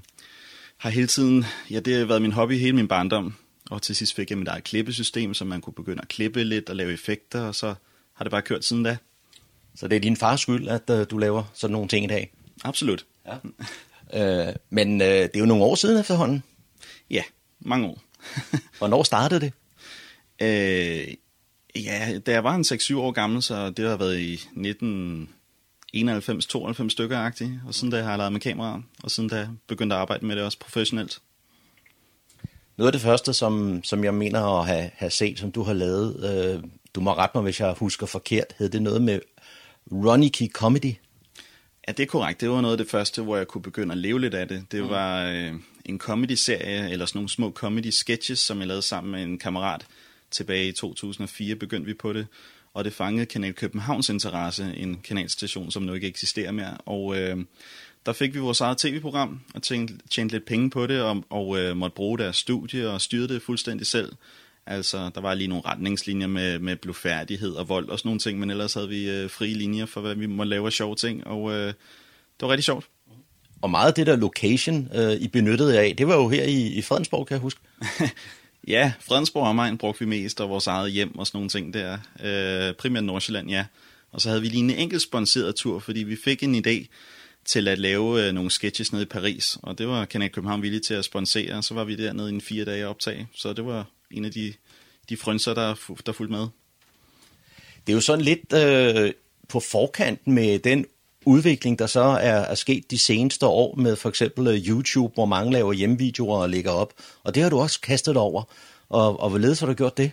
har 0.78 0.90
hele 0.90 1.08
tiden, 1.08 1.46
ja, 1.72 1.80
det 1.80 1.98
har 1.98 2.06
været 2.06 2.22
min 2.22 2.32
hobby 2.32 2.60
hele 2.60 2.76
min 2.76 2.88
barndom, 2.88 3.34
og 3.70 3.82
til 3.82 3.96
sidst 3.96 4.16
fik 4.16 4.30
jeg 4.30 4.38
mit 4.38 4.48
eget 4.48 4.64
klippesystem, 4.64 5.34
så 5.34 5.46
man 5.46 5.62
kunne 5.62 5.74
begynde 5.74 6.02
at 6.02 6.08
klippe 6.08 6.44
lidt 6.44 6.70
og 6.70 6.76
lave 6.76 6.94
effekter, 6.94 7.42
og 7.42 7.56
så 7.56 7.76
har 8.14 8.24
det 8.24 8.32
bare 8.32 8.42
kørt 8.42 8.66
siden 8.66 8.84
da. 8.84 8.98
Så 9.76 9.88
det 9.88 9.96
er 9.96 10.00
din 10.00 10.18
fars 10.18 10.42
skyld, 10.42 10.68
at 10.68 10.90
uh, 10.90 11.04
du 11.12 11.18
laver 11.18 11.44
sådan 11.54 11.72
nogle 11.72 11.88
ting 11.88 12.06
i 12.06 12.08
dag? 12.08 12.34
Absolut. 12.64 13.06
Ja. 13.28 13.36
uh, 14.16 14.54
men 14.70 15.02
uh, 15.02 15.08
det 15.08 15.36
er 15.36 15.40
jo 15.40 15.46
nogle 15.46 15.64
år 15.64 15.76
siden 15.76 16.00
efterhånden. 16.00 16.44
Ja, 17.10 17.24
mange 17.60 17.88
år. 17.88 18.04
Hvornår 18.78 19.04
startede 19.04 19.40
det? 19.40 19.54
Uh, 20.42 21.14
ja, 21.84 22.20
da 22.26 22.32
jeg 22.32 22.44
var 22.44 22.56
en 22.56 22.62
6-7 22.62 22.98
år 22.98 23.12
gammel, 23.12 23.42
så 23.42 23.70
det 23.70 23.90
har 23.90 23.98
været 23.98 24.20
i 24.20 24.36
1991-92 26.86 26.90
stykker 26.90 27.18
agtigt, 27.18 27.52
og 27.68 27.76
siden 27.76 27.92
da 27.92 28.02
har 28.02 28.10
jeg 28.10 28.18
lavet 28.18 28.34
med 28.34 28.42
kamera, 28.42 28.82
og 29.04 29.12
siden 29.12 29.30
da 29.30 29.48
begyndte 29.68 29.96
at 29.96 30.02
arbejde 30.02 30.26
med 30.26 30.36
det 30.36 30.44
også 30.44 30.60
professionelt. 30.60 31.20
Noget 32.78 32.88
af 32.88 32.92
det 32.92 33.02
første, 33.02 33.34
som, 33.34 33.84
som 33.84 34.04
jeg 34.04 34.14
mener 34.14 34.60
at 34.60 34.68
have, 34.68 34.90
have 34.94 35.12
set, 35.12 35.40
som 35.40 35.52
du 35.52 35.64
har 35.64 35.74
lavet, 35.74 36.24
øh, 36.24 36.64
du 36.96 37.02
må 37.02 37.14
rette 37.14 37.38
mig, 37.38 37.44
hvis 37.44 37.60
jeg 37.60 37.74
husker 37.74 38.06
forkert, 38.06 38.56
hed 38.58 38.70
det 38.70 38.82
noget 38.82 39.02
med 39.02 39.20
Ronnie 39.92 40.50
Comedy? 40.54 40.96
Ja, 41.88 41.92
det 41.92 42.04
er 42.04 42.08
korrekt. 42.08 42.42
Det 42.42 42.50
var 42.50 42.62
noget 42.62 42.74
af 42.74 42.78
det 42.78 42.90
første, 42.90 43.22
hvor 43.22 43.38
jeg 43.38 43.48
kunne 43.48 43.62
begynde 43.62 43.92
at 43.92 43.98
leve 43.98 44.22
lidt 44.22 44.34
af 44.34 44.48
det. 44.48 44.66
Det 44.72 44.84
mm. 44.84 44.90
var 44.90 45.26
øh, 45.26 45.54
en 45.86 46.00
comedy-serie, 46.00 46.92
eller 46.92 47.06
sådan 47.06 47.18
nogle 47.18 47.30
små 47.30 47.52
comedy-sketches, 47.52 48.40
som 48.40 48.60
jeg 48.60 48.68
lavede 48.68 48.82
sammen 48.82 49.12
med 49.12 49.24
en 49.24 49.38
kammerat. 49.40 49.86
Tilbage 50.32 50.68
i 50.68 50.72
2004 50.72 51.56
begyndte 51.56 51.86
vi 51.86 51.94
på 51.94 52.14
det, 52.14 52.28
og 52.74 52.86
det 52.86 52.94
fangede 52.94 53.26
Kanal 53.26 53.54
Københavns 53.54 54.10
interesse, 54.10 54.74
en 54.78 55.00
kanalstation, 55.04 55.72
som 55.72 55.84
nu 55.84 55.94
ikke 55.94 56.08
eksisterer 56.08 56.52
mere. 56.52 56.78
Og 56.86 57.18
øh, 57.18 57.38
der 58.06 58.14
fik 58.14 58.34
vi 58.34 58.40
vores 58.40 58.62
eget 58.62 58.78
tv-program 58.78 59.42
og 59.54 59.64
tjente, 59.64 59.94
tjente 60.10 60.36
lidt 60.36 60.46
penge 60.46 60.70
på 60.70 60.88
det, 60.88 61.02
og, 61.02 61.24
og 61.30 61.60
øh, 61.60 61.78
måtte 61.78 61.96
bruge 61.96 62.18
deres 62.18 62.38
studie 62.38 62.90
og 62.90 63.02
styre 63.02 63.28
det 63.28 63.42
fuldstændig 63.42 63.88
selv. 63.88 64.12
Altså, 64.68 65.12
der 65.16 65.22
var 65.22 65.34
lige 65.34 65.48
nogle 65.48 65.66
retningslinjer 65.66 66.28
med, 66.28 66.60
med 66.60 66.76
blufærdighed 66.76 67.52
og 67.52 67.70
vold 67.70 67.90
og 67.90 68.00
sådan 68.00 68.08
nogle 68.08 68.20
ting, 68.20 68.40
men 68.40 68.50
ellers 68.50 68.74
havde 68.74 68.90
vi 68.90 69.10
øh, 69.10 69.30
frie 69.30 69.54
linjer 69.54 69.86
for, 69.86 70.02
hvad 70.02 70.16
vi 70.16 70.26
må 70.26 70.44
lave 70.44 70.66
af 70.66 70.74
sjove 70.74 70.96
ting, 70.96 71.28
og 71.28 71.52
øh, 71.52 71.68
det 71.68 72.42
var 72.42 72.50
rigtig 72.50 72.64
sjovt. 72.64 72.86
Og 73.62 73.70
meget 73.70 73.88
af 73.88 73.94
det 73.94 74.08
der 74.08 74.16
location, 74.16 74.90
øh, 74.96 75.12
I 75.12 75.28
benyttede 75.28 75.80
af, 75.80 75.96
det 75.98 76.08
var 76.08 76.16
jo 76.16 76.30
her 76.30 76.44
i, 76.44 76.68
i 76.68 76.82
Fredensborg, 76.82 77.28
kan 77.28 77.36
jeg 77.36 77.42
huske. 77.42 77.60
ja, 78.68 78.94
Fredensborg 79.00 79.44
og 79.44 79.50
omegn 79.50 79.78
brugte 79.78 80.00
vi 80.00 80.06
mest, 80.06 80.42
og 80.42 80.50
vores 80.50 80.68
eget 80.68 80.92
hjem 80.92 81.18
og 81.18 81.28
sådan 81.28 81.38
nogle 81.38 81.50
ting 81.50 81.74
der. 81.74 81.98
Øh, 82.24 82.74
primært 82.76 83.04
Nordsjælland, 83.04 83.50
ja. 83.50 83.66
Og 84.12 84.22
så 84.22 84.30
havde 84.30 84.42
vi 84.42 84.48
lige 84.48 84.64
en 84.64 84.70
enkelt 84.70 85.02
sponsoreret 85.02 85.56
tur, 85.56 85.80
fordi 85.80 86.04
vi 86.04 86.16
fik 86.16 86.44
en 86.44 86.56
idé, 86.68 86.88
til 87.46 87.68
at 87.68 87.80
lave 87.80 88.28
øh, 88.28 88.34
nogle 88.34 88.52
sketches 88.52 88.92
nede 88.92 89.04
i 89.04 89.06
Paris, 89.06 89.58
og 89.64 89.78
det 89.78 89.88
var 89.88 90.06
Kanal 90.06 90.30
København 90.30 90.62
villig 90.62 90.82
til 90.82 90.94
at 90.94 91.06
sponsere, 91.06 91.64
så 91.64 91.74
var 91.74 91.84
vi 91.84 91.96
dernede 91.96 92.30
i 92.30 92.34
en 92.34 92.42
fire 92.42 92.66
dage 92.66 92.88
optag, 92.88 93.28
så 93.36 93.54
det 93.54 93.66
var 93.66 93.88
en 94.14 94.26
af 94.26 94.32
de, 94.32 94.54
de 95.10 95.18
frønser, 95.18 95.54
der, 95.54 95.76
der 96.06 96.12
fulgte 96.12 96.32
med. 96.32 96.48
Det 97.88 97.94
er 97.94 97.94
jo 97.94 98.02
sådan 98.02 98.26
lidt 98.26 98.54
øh, 98.54 99.14
på 99.50 99.60
forkant 99.60 100.28
med 100.28 100.60
den 100.60 100.86
udvikling, 101.26 101.80
der 101.80 101.88
så 101.88 102.02
er, 102.02 102.36
er 102.36 102.56
sket 102.56 102.92
de 102.92 102.98
seneste 102.98 103.46
år 103.46 103.76
med 103.76 103.96
for 103.96 104.10
eksempel 104.10 104.48
øh, 104.48 104.68
YouTube, 104.68 105.14
hvor 105.14 105.26
mange 105.26 105.52
laver 105.54 105.74
hjemmevideoer 105.74 106.38
og 106.38 106.50
lægger 106.50 106.72
op, 106.72 106.94
og 107.24 107.36
det 107.36 107.44
har 107.44 107.50
du 107.50 107.60
også 107.60 107.82
kastet 107.82 108.18
over, 108.18 108.44
og, 108.90 109.20
og 109.20 109.30
hvorledes 109.30 109.60
har 109.60 109.68
du 109.68 109.74
gjort 109.74 109.98
det? 109.98 110.12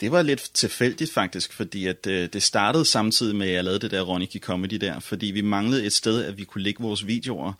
Det 0.00 0.12
var 0.12 0.22
lidt 0.22 0.50
tilfældigt 0.54 1.12
faktisk, 1.12 1.52
fordi 1.52 1.86
at, 1.86 2.06
øh, 2.06 2.28
det 2.32 2.42
startede 2.42 2.84
samtidig 2.84 3.36
med, 3.36 3.46
at 3.46 3.54
jeg 3.54 3.64
lavede 3.64 3.80
det 3.80 3.90
der 3.90 4.02
Roniki 4.02 4.38
Comedy 4.38 4.74
der, 4.74 5.00
fordi 5.00 5.26
vi 5.26 5.40
manglede 5.40 5.84
et 5.84 5.92
sted, 5.92 6.24
at 6.24 6.38
vi 6.38 6.44
kunne 6.44 6.64
lægge 6.64 6.82
vores 6.82 7.06
videoer. 7.06 7.52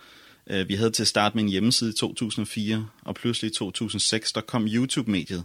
Øh, 0.46 0.68
vi 0.68 0.74
havde 0.74 0.90
til 0.90 1.02
at 1.02 1.08
starte 1.08 1.36
med 1.36 1.44
en 1.44 1.50
hjemmeside 1.50 1.90
i 1.90 1.92
2004, 1.92 2.88
og 3.02 3.14
pludselig 3.14 3.50
i 3.50 3.54
2006, 3.54 4.32
der 4.32 4.40
kom 4.40 4.66
YouTube-mediet. 4.66 5.44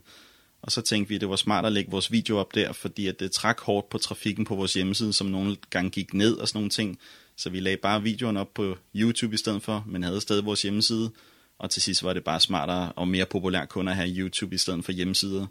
Og 0.62 0.72
så 0.72 0.82
tænkte 0.82 1.10
vi, 1.10 1.16
at 1.16 1.22
det 1.22 1.30
var 1.30 1.36
smart 1.36 1.66
at 1.66 1.72
lægge 1.72 1.92
vores 1.92 2.12
video 2.12 2.38
op 2.38 2.56
der, 2.56 2.72
fordi 2.72 3.08
at 3.08 3.20
det 3.20 3.32
trak 3.32 3.60
hårdt 3.60 3.90
på 3.90 3.98
trafikken 3.98 4.46
på 4.46 4.56
vores 4.56 4.74
hjemmeside, 4.74 5.14
som 5.14 5.28
nogle 5.28 5.58
gange 5.70 5.90
gik 5.90 6.14
ned 6.14 6.38
og 6.38 6.48
sådan 6.48 6.58
nogle 6.58 6.70
ting. 6.70 7.00
Så 7.36 7.50
vi 7.50 7.60
lagde 7.60 7.78
bare 7.78 8.04
videoen 8.04 8.38
op 8.38 8.54
på 8.54 8.78
YouTube 8.96 9.34
i 9.34 9.38
stedet 9.38 9.64
for, 9.64 9.84
men 9.88 10.04
havde 10.04 10.22
stadig 10.22 10.46
vores 10.46 10.62
hjemmeside. 10.62 11.12
Og 11.60 11.70
til 11.70 11.82
sidst 11.82 12.04
var 12.04 12.14
det 12.14 12.24
bare 12.24 12.40
smartere 12.40 12.92
og 12.92 13.08
mere 13.08 13.26
populært 13.26 13.70
kun 13.70 13.88
at 13.88 13.96
have 13.96 14.10
YouTube 14.10 14.56
i 14.56 14.58
stedet 14.58 14.86
for 14.86 14.92
hjemmesider. 14.92 15.46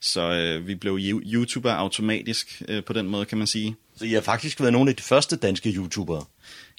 Så 0.00 0.20
øh, 0.20 0.66
vi 0.66 0.74
blev 0.74 0.98
YouTuber 1.02 1.72
automatisk 1.72 2.62
øh, 2.68 2.84
på 2.84 2.92
den 2.92 3.08
måde, 3.08 3.24
kan 3.24 3.38
man 3.38 3.46
sige. 3.46 3.76
Så 3.96 4.04
I 4.04 4.12
har 4.12 4.20
faktisk 4.20 4.60
været 4.60 4.72
nogle 4.72 4.90
af 4.90 4.96
de 4.96 5.02
første 5.02 5.36
danske 5.36 5.70
YouTubere? 5.70 6.24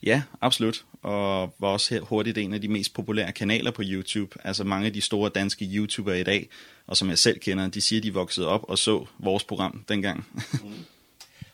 Ja, 0.04 0.22
absolut. 0.42 0.86
Og 1.04 1.56
var 1.60 1.68
også 1.68 2.00
hurtigt 2.00 2.38
en 2.38 2.54
af 2.54 2.62
de 2.62 2.68
mest 2.68 2.94
populære 2.94 3.32
kanaler 3.32 3.72
på 3.72 3.82
YouTube. 3.86 4.36
Altså 4.44 4.64
mange 4.64 4.88
af 4.88 4.94
de 4.94 5.02
store 5.02 5.30
danske 5.30 5.66
YouTubere 5.66 6.20
i 6.20 6.24
dag, 6.24 6.50
og 6.88 6.98
som 6.98 7.10
jeg 7.10 7.18
selv 7.18 7.40
kender, 7.40 7.68
de 7.68 7.82
siger, 7.82 8.02
de 8.02 8.14
voksede 8.14 8.48
op 8.48 8.64
og 8.68 8.78
så 8.78 9.06
vores 9.20 9.44
program 9.44 9.84
dengang. 9.90 10.26
mm. 10.64 10.74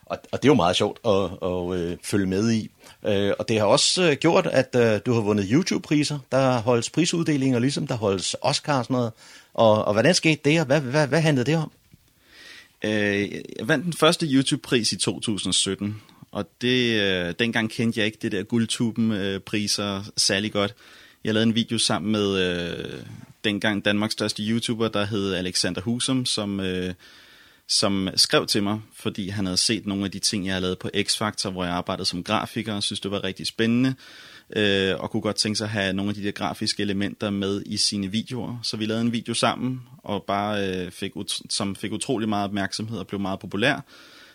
og, 0.05 0.17
og 0.31 0.43
det 0.43 0.45
er 0.45 0.51
jo 0.51 0.53
meget 0.53 0.75
sjovt 0.75 0.99
at, 1.05 1.49
at 1.49 1.79
øh, 1.79 1.97
følge 2.03 2.25
med 2.25 2.51
i. 2.51 2.69
Øh, 3.05 3.33
og 3.39 3.47
det 3.47 3.59
har 3.59 3.65
også 3.65 4.09
øh, 4.11 4.15
gjort, 4.15 4.45
at 4.45 4.75
øh, 4.75 4.99
du 5.05 5.13
har 5.13 5.21
vundet 5.21 5.47
YouTube-priser. 5.51 6.19
Der 6.31 6.59
holdes 6.59 6.89
prisuddelinger, 6.89 7.59
ligesom 7.59 7.87
der 7.87 7.95
holdes 7.95 8.35
Oscar 8.41 8.77
og 8.77 8.85
sådan 8.85 8.93
noget. 8.93 9.11
Og, 9.57 9.85
og 9.85 9.93
hvordan 9.93 10.15
skete 10.15 10.41
det, 10.45 10.59
og 10.59 10.65
hvad, 10.65 10.81
hvad, 10.81 11.07
hvad 11.07 11.21
handlede 11.21 11.45
det 11.51 11.57
om? 11.57 11.71
Øh, 12.85 13.31
jeg 13.31 13.67
vandt 13.67 13.85
den 13.85 13.93
første 13.93 14.25
YouTube-pris 14.25 14.91
i 14.91 14.97
2017, 14.97 16.01
og 16.31 16.49
det, 16.61 17.01
øh, 17.01 17.33
dengang 17.39 17.69
kendte 17.69 17.99
jeg 17.99 18.05
ikke 18.05 18.17
det 18.21 18.31
der 18.31 18.43
guldtuben-priser 18.43 20.03
særlig 20.17 20.51
godt. 20.51 20.75
Jeg 21.23 21.33
lavede 21.33 21.47
en 21.47 21.55
video 21.55 21.77
sammen 21.77 22.11
med 22.11 22.37
øh, 22.37 23.01
dengang 23.43 23.85
Danmarks 23.85 24.13
største 24.13 24.43
YouTuber, 24.43 24.87
der 24.87 25.05
hed 25.05 25.33
Alexander 25.33 25.81
Husum, 25.81 26.25
som, 26.25 26.59
øh, 26.59 26.93
som 27.67 28.09
skrev 28.15 28.47
til 28.47 28.63
mig, 28.63 28.79
fordi 28.95 29.29
han 29.29 29.45
havde 29.45 29.57
set 29.57 29.85
nogle 29.85 30.05
af 30.05 30.11
de 30.11 30.19
ting, 30.19 30.45
jeg 30.45 30.53
havde 30.53 30.61
lavet 30.61 30.79
på 30.79 30.89
X-Factor, 30.95 31.49
hvor 31.49 31.63
jeg 31.63 31.73
arbejdede 31.73 32.05
som 32.05 32.23
grafiker, 32.23 32.73
og 32.73 32.83
synes 32.83 32.99
det 32.99 33.11
var 33.11 33.23
rigtig 33.23 33.47
spændende 33.47 33.95
øh, 34.55 34.95
og 34.99 35.11
kunne 35.11 35.21
godt 35.21 35.35
tænke 35.35 35.57
sig 35.57 35.65
at 35.65 35.71
have 35.71 35.93
nogle 35.93 36.09
af 36.09 36.15
de 36.15 36.23
der 36.23 36.31
grafiske 36.31 36.83
elementer 36.83 37.29
med 37.29 37.63
i 37.65 37.77
sine 37.77 38.07
videoer. 38.07 38.59
Så 38.63 38.77
vi 38.77 38.85
lavede 38.85 39.01
en 39.01 39.11
video 39.11 39.33
sammen, 39.33 39.81
og 40.03 40.23
bare 40.23 40.67
øh, 40.67 40.91
fik 40.91 41.11
ut- 41.15 41.41
som 41.49 41.75
fik 41.75 41.91
utrolig 41.91 42.29
meget 42.29 42.43
opmærksomhed 42.43 42.99
og 42.99 43.07
blev 43.07 43.19
meget 43.19 43.39
populær, 43.39 43.85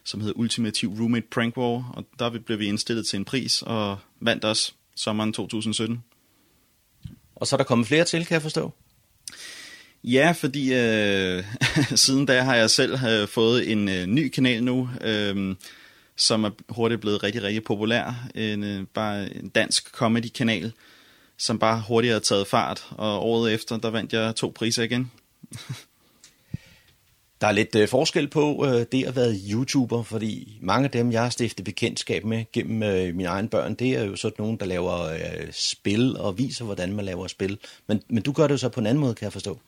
som 0.05 0.21
hed 0.21 0.33
Ultimative 0.37 0.97
Roommate 1.01 1.27
Prank 1.31 1.57
War, 1.57 1.93
og 1.95 2.05
der 2.19 2.31
blev 2.47 2.59
vi 2.59 2.67
indstillet 2.67 3.07
til 3.07 3.17
en 3.17 3.25
pris, 3.25 3.63
og 3.63 3.99
vandt 4.21 4.45
også 4.45 4.73
sommeren 4.97 5.33
2017. 5.33 6.05
Og 7.37 7.47
så 7.47 7.57
er 7.57 7.59
der 7.59 7.65
kommet 7.65 7.87
flere 7.87 8.05
til, 8.05 8.27
kan 8.27 8.35
jeg 8.35 8.43
forstå? 8.43 8.73
Ja, 10.05 10.33
fordi 10.37 10.75
øh, 10.75 11.45
siden 12.05 12.27
da 12.27 12.43
har 12.43 12.55
jeg 12.55 12.71
selv 12.71 12.99
øh, 13.07 13.29
fået 13.29 13.73
en 13.73 13.89
øh, 13.89 14.07
ny 14.07 14.29
kanal 14.29 14.65
nu, 14.65 14.91
øh, 15.01 15.55
som 16.17 16.45
er 16.45 16.51
hurtigt 16.69 17.01
blevet 17.01 17.23
rigtig, 17.23 17.43
rigtig 17.43 17.65
populær. 17.65 18.29
En, 18.35 18.65
øh, 18.65 18.87
bare 18.95 19.37
en 19.37 19.49
dansk 19.49 19.93
comedy-kanal, 19.93 20.73
som 21.37 21.59
bare 21.59 21.83
hurtigt 21.89 22.13
har 22.13 22.21
taget 22.21 22.47
fart. 22.47 22.87
Og 22.91 23.27
året 23.27 23.55
efter, 23.55 23.77
der 23.77 23.91
vandt 23.91 24.13
jeg 24.13 24.37
to 24.37 24.53
priser 24.57 24.83
igen. 24.83 25.11
Der 27.43 27.49
er 27.49 27.53
lidt 27.53 27.75
øh, 27.75 27.89
forskel 27.89 28.29
på 28.29 28.67
øh, 28.67 28.87
det 28.93 29.05
at 29.05 29.17
være 29.17 29.35
YouTuber, 29.51 30.03
fordi 30.03 30.59
mange 30.61 30.85
af 30.85 30.91
dem, 30.91 31.13
jeg 31.13 31.23
har 31.23 31.31
stiftet 31.31 31.65
bekendtskab 31.65 32.25
med 32.25 32.45
gennem 32.53 32.83
øh, 32.83 33.15
mine 33.15 33.29
egne 33.29 33.49
børn, 33.49 33.75
det 33.75 33.91
er 33.91 34.05
jo 34.05 34.17
sådan 34.17 34.35
nogen, 34.39 34.57
der 34.57 34.67
laver 34.67 35.01
øh, 35.03 35.53
spil 35.53 36.17
og 36.17 36.39
viser, 36.39 36.65
hvordan 36.65 36.93
man 36.93 37.05
laver 37.05 37.27
spil. 37.27 37.59
Men, 37.87 38.03
men 38.09 38.23
du 38.23 38.33
gør 38.33 38.47
det 38.47 38.53
jo 38.53 38.59
så 38.59 38.69
på 38.69 38.81
en 38.81 38.87
anden 38.87 39.01
måde, 39.01 39.15
kan 39.15 39.25
jeg 39.25 39.33
forstå. 39.33 39.59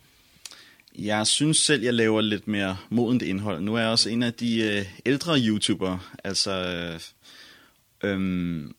Jeg 0.98 1.26
synes 1.26 1.58
selv, 1.58 1.82
jeg 1.82 1.94
laver 1.94 2.20
lidt 2.20 2.48
mere 2.48 2.76
modent 2.90 3.22
indhold. 3.22 3.60
Nu 3.60 3.74
er 3.74 3.80
jeg 3.80 3.88
også 3.88 4.10
en 4.10 4.22
af 4.22 4.34
de 4.34 4.60
øh, 4.60 4.84
ældre 5.06 5.38
YouTubere. 5.38 6.00
Altså, 6.24 6.50
øh, 8.02 8.10
øh, 8.10 8.70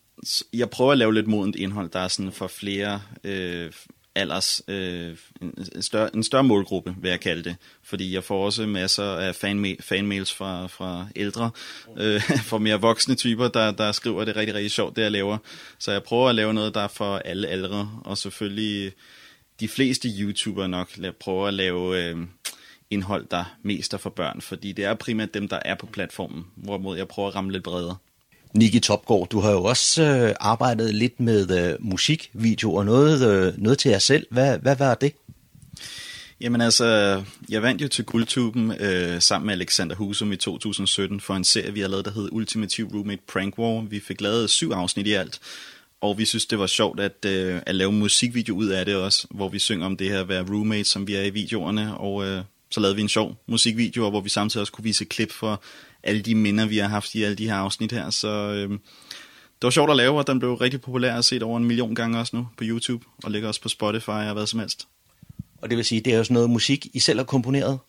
jeg 0.53 0.69
prøver 0.69 0.91
at 0.91 0.97
lave 0.97 1.13
lidt 1.13 1.27
modent 1.27 1.55
indhold, 1.55 1.89
der 1.89 1.99
er 1.99 2.07
sådan 2.07 2.31
for 2.31 2.47
flere 2.47 3.01
øh, 3.23 3.71
alders, 4.15 4.61
øh, 4.67 5.17
en, 5.41 5.81
større, 5.81 6.15
en 6.15 6.23
større 6.23 6.43
målgruppe, 6.43 6.95
vil 7.01 7.09
jeg 7.09 7.19
kalde 7.19 7.43
det. 7.43 7.55
Fordi 7.83 8.13
jeg 8.13 8.23
får 8.23 8.45
også 8.45 8.65
masser 8.65 9.03
af 9.03 9.43
fanma- 9.43 9.81
fanmails 9.81 10.33
fra, 10.33 10.67
fra 10.67 11.07
ældre, 11.15 11.51
øh, 11.97 12.21
fra 12.49 12.57
mere 12.57 12.81
voksne 12.81 13.15
typer, 13.15 13.47
der, 13.47 13.71
der 13.71 13.91
skriver 13.91 14.25
det 14.25 14.35
rigtig, 14.35 14.55
rigtig 14.55 14.71
sjovt, 14.71 14.95
det 14.95 15.01
jeg 15.01 15.11
laver. 15.11 15.37
Så 15.79 15.91
jeg 15.91 16.03
prøver 16.03 16.29
at 16.29 16.35
lave 16.35 16.53
noget, 16.53 16.73
der 16.73 16.81
er 16.81 16.87
for 16.87 17.17
alle 17.17 17.47
aldre, 17.47 18.01
og 18.05 18.17
selvfølgelig 18.17 18.91
de 19.59 19.67
fleste 19.67 20.09
YouTubere 20.09 20.69
nok 20.69 20.89
prøver 21.19 21.47
at 21.47 21.53
lave 21.53 22.03
øh, 22.03 22.17
indhold, 22.89 23.27
der 23.31 23.55
mest 23.63 23.93
er 23.93 23.97
for 23.97 24.09
børn, 24.09 24.41
fordi 24.41 24.71
det 24.71 24.85
er 24.85 24.93
primært 24.93 25.33
dem, 25.33 25.47
der 25.47 25.59
er 25.65 25.75
på 25.75 25.85
platformen, 25.85 26.45
hvorimod 26.55 26.97
jeg 26.97 27.07
prøver 27.07 27.29
at 27.29 27.35
ramme 27.35 27.51
lidt 27.51 27.63
bredere. 27.63 27.97
Niki 28.53 28.79
Topgaard, 28.79 29.29
du 29.29 29.39
har 29.39 29.51
jo 29.51 29.63
også 29.63 30.03
øh, 30.03 30.35
arbejdet 30.39 30.95
lidt 30.95 31.19
med 31.19 31.71
øh, 31.71 31.75
musikvideoer, 31.79 32.83
noget, 32.83 33.27
øh, 33.27 33.53
noget 33.57 33.79
til 33.79 33.91
jer 33.91 33.99
selv. 33.99 34.27
Hvad, 34.31 34.59
hvad 34.59 34.75
var 34.75 34.95
det? 34.95 35.13
Jamen 36.41 36.61
altså, 36.61 37.23
jeg 37.49 37.61
vandt 37.61 37.81
jo 37.81 37.87
til 37.87 38.05
Guldtuben 38.05 38.71
øh, 38.79 39.21
sammen 39.21 39.45
med 39.45 39.53
Alexander 39.53 39.95
Husum 39.95 40.31
i 40.31 40.35
2017 40.35 41.19
for 41.19 41.33
en 41.33 41.43
serie, 41.43 41.73
vi 41.73 41.79
har 41.79 41.87
lavet, 41.87 42.05
der 42.05 42.11
hed 42.11 42.29
Ultimative 42.31 42.89
Roommate 42.93 43.21
Prank 43.27 43.59
War. 43.59 43.81
Vi 43.81 43.99
fik 43.99 44.21
lavet 44.21 44.49
syv 44.49 44.71
afsnit 44.71 45.07
i 45.07 45.13
alt, 45.13 45.39
og 46.09 46.17
vi 46.17 46.25
synes, 46.25 46.45
det 46.45 46.59
var 46.59 46.67
sjovt 46.67 46.99
at, 46.99 47.25
øh, 47.25 47.61
at 47.65 47.75
lave 47.75 47.91
musikvideo 47.91 48.55
ud 48.55 48.67
af 48.67 48.85
det 48.85 48.95
også, 48.95 49.27
hvor 49.31 49.49
vi 49.49 49.59
synger 49.59 49.85
om 49.85 49.97
det 49.97 50.09
her 50.09 50.21
at 50.21 50.29
være 50.29 50.45
roommates, 50.49 50.87
som 50.87 51.07
vi 51.07 51.15
er 51.15 51.23
i 51.23 51.29
videoerne, 51.29 51.97
og 51.97 52.25
øh, 52.25 52.43
så 52.71 52.79
lavede 52.79 52.95
vi 52.95 53.01
en 53.01 53.09
sjov 53.09 53.43
musikvideo, 53.47 54.09
hvor 54.09 54.21
vi 54.21 54.29
samtidig 54.29 54.61
også 54.61 54.73
kunne 54.73 54.83
vise 54.83 55.05
klip 55.05 55.31
for 55.31 55.63
alle 56.03 56.21
de 56.21 56.35
minder, 56.35 56.65
vi 56.65 56.77
har 56.77 56.87
haft 56.87 57.15
i 57.15 57.23
alle 57.23 57.35
de 57.35 57.45
her 57.45 57.55
afsnit 57.55 57.91
her. 57.91 58.09
Så 58.09 58.27
øh, 58.27 58.69
det 58.69 59.63
var 59.63 59.69
sjovt 59.69 59.89
at 59.89 59.97
lave, 59.97 60.17
og 60.17 60.27
den 60.27 60.39
blev 60.39 60.53
rigtig 60.53 60.81
populær 60.81 61.15
og 61.15 61.23
set 61.23 61.43
over 61.43 61.57
en 61.57 61.65
million 61.65 61.95
gange 61.95 62.19
også 62.19 62.35
nu 62.35 62.47
på 62.57 62.63
YouTube, 62.63 63.05
og 63.23 63.31
ligger 63.31 63.47
også 63.47 63.61
på 63.61 63.69
Spotify 63.69 64.09
og 64.09 64.33
hvad 64.33 64.47
som 64.47 64.59
helst. 64.59 64.87
Og 65.61 65.69
det 65.69 65.77
vil 65.77 65.85
sige, 65.85 66.01
det 66.01 66.13
er 66.13 66.17
jo 66.17 66.23
sådan 66.23 66.33
noget 66.33 66.49
musik, 66.49 66.87
I 66.93 66.99
selv 66.99 67.19
har 67.19 67.23
komponeret? 67.23 67.79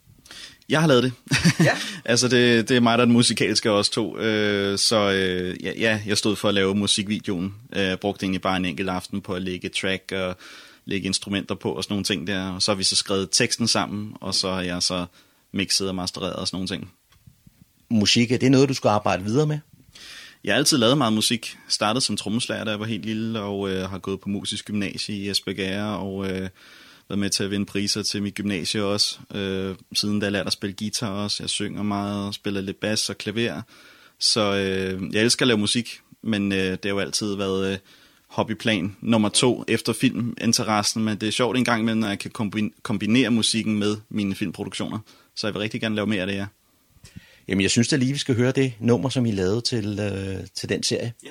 Jeg 0.69 0.81
har 0.81 0.89
lavet 0.89 1.03
det. 1.03 1.13
Ja. 1.61 1.77
altså, 2.05 2.29
det, 2.29 2.69
det 2.69 2.77
er 2.77 2.81
mig, 2.81 2.99
der 2.99 3.03
er 3.03 3.07
den 3.07 3.13
musikalske 3.13 3.71
også 3.71 3.91
to. 3.91 4.19
Øh, 4.19 4.79
så 4.79 5.11
øh, 5.11 5.65
ja, 5.65 5.73
ja, 5.79 6.01
jeg 6.07 6.19
stod 6.19 6.37
for 6.37 6.49
at 6.49 6.55
lave 6.55 6.75
musikvideoen. 6.75 7.55
Øh, 7.77 7.83
jeg 7.83 8.01
brugte 8.01 8.25
egentlig 8.25 8.43
bare 8.43 8.57
en 8.57 8.65
enkelt 8.65 8.89
aften 8.89 9.21
på 9.21 9.33
at 9.33 9.43
lægge 9.43 9.69
track 9.69 10.13
og 10.13 10.37
lægge 10.85 11.07
instrumenter 11.07 11.55
på 11.55 11.73
og 11.73 11.85
sådan 11.85 11.93
nogle 11.93 12.05
ting 12.05 12.27
der. 12.27 12.51
Og 12.51 12.63
så 12.63 12.71
har 12.71 12.77
vi 12.77 12.85
så 12.85 12.97
skrevet 12.97 13.29
teksten 13.33 13.69
sammen, 13.69 14.13
og 14.21 14.35
så 14.35 14.53
har 14.53 14.63
jeg 14.63 14.83
så 14.83 15.07
mixet 15.53 15.89
og 15.89 15.95
mastereret 15.95 16.37
og 16.37 16.47
sådan 16.47 16.57
nogle 16.57 16.69
ting 16.69 16.91
musik, 17.89 18.33
er 18.33 18.39
det 18.39 18.51
noget, 18.51 18.69
du 18.69 18.75
skal 18.75 18.89
arbejde 18.89 19.25
videre 19.25 19.47
med? 19.47 19.59
Jeg 20.45 20.55
har 20.55 20.59
altid 20.59 20.79
lavet 20.79 20.99
meget 20.99 21.13
musik. 21.13 21.59
Startede 21.69 22.05
som 22.05 22.17
trommeslager, 22.17 22.65
da 22.65 22.71
jeg 22.71 22.81
var 22.81 22.87
helt 22.87 23.05
lille, 23.05 23.41
og 23.41 23.71
øh, 23.71 23.91
har 23.91 23.99
gået 23.99 24.21
på 24.21 24.29
musisk 24.29 24.65
gymnasie 24.65 25.15
i 25.15 25.31
Esbjerg, 25.31 25.99
og 25.99 26.31
øh, 26.31 26.49
været 27.09 27.19
med 27.19 27.31
til 27.31 27.45
at 27.45 27.51
vinde 27.51 27.67
priser 27.67 28.03
til 28.03 28.23
mit 28.23 28.35
gymnasie 28.35 28.85
også. 28.85 29.19
Øh, 29.35 29.75
siden 29.93 30.21
da 30.21 30.27
jeg 30.27 30.33
lærte 30.33 30.47
at 30.47 30.53
spille 30.53 30.77
guitar 30.79 31.11
også. 31.11 31.43
Jeg 31.43 31.51
synger 31.51 31.83
meget, 31.83 32.35
spiller 32.35 32.61
lidt 32.61 32.81
bas 32.81 33.11
og 33.11 33.19
klaver. 33.19 33.63
Så 34.19 34.55
øh, 34.55 35.15
jeg 35.15 35.23
elsker 35.23 35.43
at 35.43 35.47
lave 35.47 35.59
musik, 35.59 36.01
men 36.23 36.53
øh, 36.53 36.59
det 36.59 36.79
har 36.85 36.91
jo 36.91 36.99
altid 36.99 37.35
været 37.35 37.73
øh, 37.73 37.79
hobbyplan 38.29 38.97
nummer 39.01 39.29
to 39.29 39.65
efter 39.69 39.93
filminteressen. 39.93 41.05
Men 41.05 41.19
det 41.19 41.27
er 41.27 41.33
sjovt 41.33 41.57
en 41.57 41.65
gang 41.65 41.83
imellem, 41.83 42.01
når 42.01 42.09
jeg 42.09 42.19
kan 42.19 42.31
kombinere 42.83 43.31
musikken 43.31 43.79
med 43.79 43.97
mine 44.09 44.35
filmproduktioner. 44.35 44.99
Så 45.37 45.47
jeg 45.47 45.55
vil 45.55 45.61
rigtig 45.61 45.81
gerne 45.81 45.95
lave 45.95 46.07
mere 46.07 46.21
af 46.21 46.27
det, 46.27 46.35
ja. 46.35 46.47
Jamen, 47.49 47.63
jeg 47.63 47.71
synes 47.71 47.89
da 47.89 47.97
lige, 47.97 48.13
vi 48.13 48.19
skal 48.19 48.37
høre 48.37 48.53
det 48.53 48.73
nummer, 48.81 49.09
som 49.09 49.27
I 49.27 49.31
lavede 49.31 49.61
til, 49.61 49.99
øh, 50.01 50.47
til 50.55 50.69
den 50.69 50.83
serie. 50.83 51.13
Ja. 51.25 51.31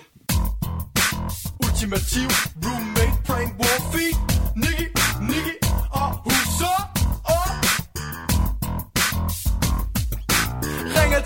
Ultimativ 1.63 2.28
roommate 2.65 3.17
prank 3.26 3.59
war 3.59 3.74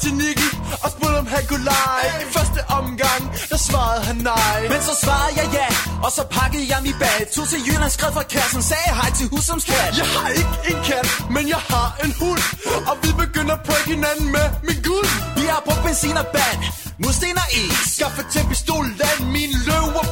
til 0.04 0.14
Nicky 0.22 0.50
og 0.84 0.90
spurgte 0.94 1.18
om 1.24 1.28
han 1.36 1.44
kunne 1.50 1.66
lege. 1.74 2.10
I 2.26 2.28
første 2.38 2.62
omgang, 2.80 3.22
der 3.52 3.60
svarede 3.68 4.02
han 4.10 4.18
nej. 4.32 4.60
Men 4.74 4.82
så 4.88 4.94
svarede 5.04 5.34
jeg 5.40 5.48
ja, 5.60 5.70
og 6.06 6.12
så 6.18 6.24
pakkede 6.38 6.66
jeg 6.72 6.80
mit 6.88 6.98
bag. 7.04 7.20
Tog 7.36 7.46
til 7.52 7.60
Jylland, 7.68 7.92
skrev 7.98 8.12
fra 8.18 8.26
kassen, 8.34 8.62
sagde 8.72 8.92
hej 9.00 9.10
til 9.18 9.28
Husums 9.32 9.66
kat 9.72 9.94
Jeg 10.02 10.08
har 10.16 10.30
ikke 10.42 10.56
en 10.72 10.80
kat, 10.88 11.08
men 11.36 11.44
jeg 11.54 11.62
har 11.72 11.88
en 12.06 12.14
hund. 12.22 12.42
Og 12.90 12.96
vi 13.04 13.10
begynder 13.22 13.54
at 13.60 13.64
prank 13.68 13.86
hinanden 13.94 14.28
med 14.36 14.48
min 14.68 14.80
gud 14.90 15.06
Vi 15.38 15.46
har 15.54 15.62
brugt 15.68 15.84
benzin 15.86 16.18
og 16.24 16.28
band, 16.36 16.60
mursten 17.04 17.38
og 17.44 17.50
is. 17.62 17.78
Skaffet 17.96 18.26
til 18.34 18.44
pistol, 18.52 18.86
land 19.02 19.22
min 19.36 19.52
løv 19.68 19.86
og 20.02 20.08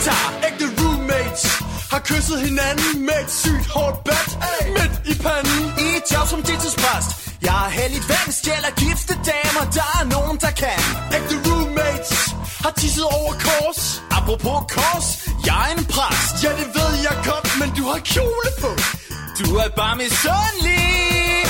guitar. 0.00 0.26
Ægte 0.48 0.66
roommates 0.78 1.44
har 1.92 2.00
kysset 2.10 2.38
hinanden 2.46 2.92
med 3.08 3.18
et 3.24 3.32
sygt 3.42 3.66
hårdt 3.76 3.98
bat. 4.08 4.28
Hey. 4.44 4.66
Midt 4.76 4.94
i 5.12 5.14
panden. 5.24 5.62
I 5.84 5.86
et 5.98 6.06
job 6.12 6.26
som 6.32 6.40
deltidspræst 6.48 7.10
Jeg 7.46 7.56
har 7.62 7.70
heldigt 7.78 8.06
vand, 8.12 8.30
stjæler 8.40 8.72
gifte 8.82 9.14
damer 9.30 9.64
Der 9.78 9.88
er 10.00 10.04
nogen, 10.16 10.36
der 10.44 10.52
kan. 10.62 10.80
Ægte 11.16 11.36
roommates 11.46 12.12
har 12.64 12.72
tisset 12.80 13.06
over 13.18 13.32
kors. 13.46 13.80
Apropos 14.18 14.58
kors, 14.76 15.08
jeg 15.46 15.62
er 15.68 15.72
en 15.78 15.84
præst. 15.94 16.34
Ja, 16.44 16.50
det 16.60 16.68
ved 16.78 16.92
jeg 17.06 17.16
godt, 17.30 17.48
men 17.60 17.68
du 17.78 17.84
har 17.92 18.00
kjole 18.14 18.50
på. 18.62 18.70
Du 19.40 19.46
er 19.64 19.68
bare 19.80 19.94
misundelig. 20.04 20.84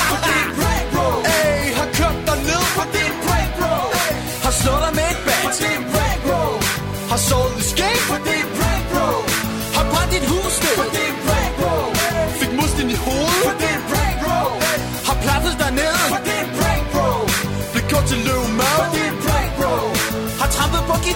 Er 0.05 0.33
en 0.45 0.51
prank, 0.59 0.87
bro. 0.93 1.07
Ey, 1.35 1.61
har 1.79 1.89
kørt 1.99 2.19
dig 2.29 2.39
ned. 2.49 2.63
Er 2.77 3.07
en 3.11 3.17
prank, 3.25 3.51
bro. 3.59 3.75
Ey, 4.03 4.15
har 4.45 4.55
slået 4.61 4.83
dig 4.87 4.93
med 4.99 5.07
et 5.15 5.21
bat. 5.27 5.55
Er 5.67 5.73
en 5.79 5.85
prank, 5.93 6.21
bro. 6.27 6.43
Har 7.11 7.21
sovet 7.29 7.50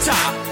top. 0.05 0.44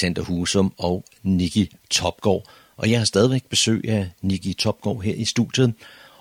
Alexander 0.00 0.22
Husum 0.22 0.72
og 0.78 1.04
Nikki 1.22 1.70
Topgaard. 1.90 2.50
Og 2.76 2.90
jeg 2.90 3.00
har 3.00 3.04
stadigvæk 3.04 3.44
besøg 3.50 3.84
af 3.88 4.10
Nikki 4.22 4.52
Topgaard 4.52 5.02
her 5.02 5.14
i 5.14 5.24
studiet. 5.24 5.74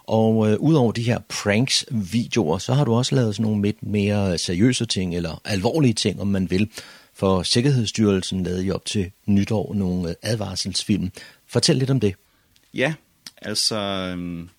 Og 0.03 0.51
øh, 0.51 0.59
udover 0.59 0.91
de 0.91 1.03
her 1.03 1.19
pranks-videoer, 1.30 2.57
så 2.57 2.73
har 2.73 2.86
du 2.86 2.93
også 2.93 3.15
lavet 3.15 3.36
sådan 3.36 3.43
nogle 3.43 3.61
lidt 3.61 3.84
mere 3.84 4.38
seriøse 4.38 4.86
ting, 4.86 5.15
eller 5.15 5.41
alvorlige 5.45 5.93
ting, 5.93 6.21
om 6.21 6.27
man 6.27 6.49
vil. 6.49 6.69
For 7.13 7.43
Sikkerhedsstyrelsen 7.43 8.43
lavede 8.43 8.65
I 8.65 8.71
op 8.71 8.86
til 8.86 9.11
nytår 9.25 9.73
nogle 9.73 10.09
øh, 10.09 10.15
advarselsfilm. 10.21 11.11
Fortæl 11.47 11.75
lidt 11.75 11.89
om 11.89 11.99
det. 11.99 12.15
Ja, 12.73 12.93
altså... 13.41 13.75
Øhm, 13.75 14.49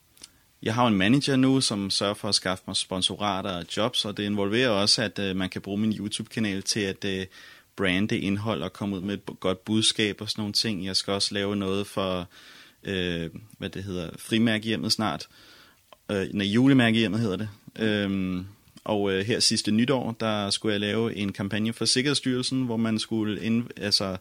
jeg 0.62 0.74
har 0.74 0.86
en 0.86 0.94
manager 0.94 1.36
nu, 1.36 1.60
som 1.60 1.90
sørger 1.90 2.14
for 2.14 2.28
at 2.28 2.34
skaffe 2.34 2.64
mig 2.66 2.76
sponsorater 2.76 3.50
og 3.50 3.64
jobs, 3.76 4.04
og 4.04 4.16
det 4.16 4.22
involverer 4.22 4.68
også, 4.68 5.02
at 5.02 5.18
øh, 5.18 5.36
man 5.36 5.50
kan 5.50 5.60
bruge 5.60 5.78
min 5.78 5.92
YouTube-kanal 5.92 6.62
til 6.62 6.80
at 6.80 7.04
øh, 7.04 7.26
brande 7.76 8.18
indhold 8.18 8.62
og 8.62 8.72
komme 8.72 8.96
ud 8.96 9.00
med 9.00 9.14
et 9.14 9.40
godt 9.40 9.64
budskab 9.64 10.20
og 10.20 10.30
sådan 10.30 10.42
nogle 10.42 10.52
ting. 10.52 10.84
Jeg 10.84 10.96
skal 10.96 11.12
også 11.12 11.34
lave 11.34 11.56
noget 11.56 11.86
for, 11.86 12.28
øh, 12.84 13.30
hvad 13.58 13.70
det 13.70 13.84
hedder, 13.84 14.10
frimærkehjemmet 14.18 14.92
snart. 14.92 15.28
Øh, 16.10 16.26
nej, 16.32 16.46
julemærkehjemmet 16.46 17.20
hedder 17.20 17.36
det. 17.36 17.48
Øh, 17.78 18.44
og 18.84 19.12
øh, 19.12 19.26
her 19.26 19.40
sidste 19.40 19.70
nytår, 19.70 20.16
der 20.20 20.50
skulle 20.50 20.72
jeg 20.72 20.80
lave 20.80 21.16
en 21.16 21.32
kampagne 21.32 21.72
for 21.72 21.84
Sikkerhedsstyrelsen, 21.84 22.62
hvor 22.62 22.76
man 22.76 22.98
skulle 22.98 23.42
ind, 23.42 23.64
altså 23.76 24.16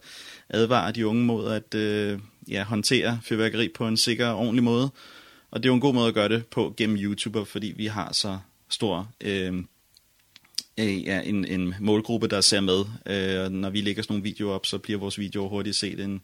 advare 0.48 0.92
de 0.92 1.06
unge 1.06 1.24
mod 1.24 1.52
at 1.52 1.74
øh, 1.74 2.18
ja, 2.48 2.64
håndtere 2.64 3.20
fyrværkeri 3.22 3.68
på 3.68 3.88
en 3.88 3.96
sikker 3.96 4.26
og 4.28 4.38
ordentlig 4.38 4.64
måde. 4.64 4.90
Og 5.50 5.62
det 5.62 5.68
er 5.68 5.70
jo 5.70 5.74
en 5.74 5.80
god 5.80 5.94
måde 5.94 6.08
at 6.08 6.14
gøre 6.14 6.28
det 6.28 6.46
på 6.46 6.74
gennem 6.76 6.96
YouTuber, 6.96 7.44
fordi 7.44 7.72
vi 7.76 7.86
har 7.86 8.12
så 8.12 8.38
stor 8.68 9.12
øh, 9.20 9.46
øh, 9.46 9.54
ja, 10.78 11.20
en, 11.20 11.44
en 11.44 11.74
målgruppe, 11.80 12.28
der 12.28 12.40
ser 12.40 12.60
med. 12.60 12.84
Øh, 13.06 13.50
når 13.52 13.70
vi 13.70 13.80
lægger 13.80 14.02
sådan 14.02 14.12
nogle 14.12 14.24
videoer 14.24 14.54
op, 14.54 14.66
så 14.66 14.78
bliver 14.78 14.98
vores 14.98 15.18
videoer 15.18 15.48
hurtigt 15.48 15.76
set 15.76 16.00
en 16.00 16.20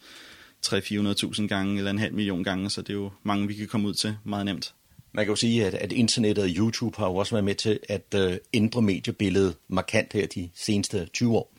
300-400.000 0.66 1.46
gange 1.46 1.78
eller 1.78 1.90
en 1.90 1.98
halv 1.98 2.14
million 2.14 2.44
gange, 2.44 2.70
så 2.70 2.82
det 2.82 2.90
er 2.90 2.94
jo 2.94 3.10
mange, 3.22 3.48
vi 3.48 3.54
kan 3.54 3.66
komme 3.66 3.88
ud 3.88 3.94
til 3.94 4.16
meget 4.24 4.44
nemt. 4.44 4.74
Man 5.12 5.24
kan 5.24 5.32
jo 5.32 5.36
sige, 5.36 5.66
at, 5.66 5.74
at 5.74 5.92
internettet 5.92 6.44
og 6.44 6.50
YouTube 6.50 6.98
har 6.98 7.06
jo 7.06 7.16
også 7.16 7.34
været 7.34 7.44
med 7.44 7.54
til 7.54 7.78
at 7.88 8.14
øh, 8.14 8.36
ændre 8.54 8.82
mediebilledet 8.82 9.54
markant 9.68 10.12
her 10.12 10.26
de 10.26 10.50
seneste 10.54 11.08
20 11.12 11.36
år. 11.36 11.52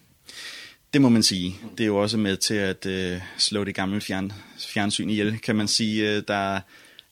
Det 0.93 1.01
må 1.01 1.09
man 1.09 1.23
sige. 1.23 1.55
Det 1.77 1.83
er 1.83 1.87
jo 1.87 1.97
også 1.97 2.17
med 2.17 2.37
til 2.37 2.53
at 2.53 2.85
øh, 2.85 3.21
slå 3.37 3.63
det 3.63 3.75
gamle 3.75 4.01
fjern, 4.01 4.33
fjernsyn 4.59 5.09
ihjel, 5.09 5.39
kan 5.39 5.55
man 5.55 5.67
sige. 5.67 6.11
Øh, 6.11 6.23
der 6.27 6.55
er 6.55 6.61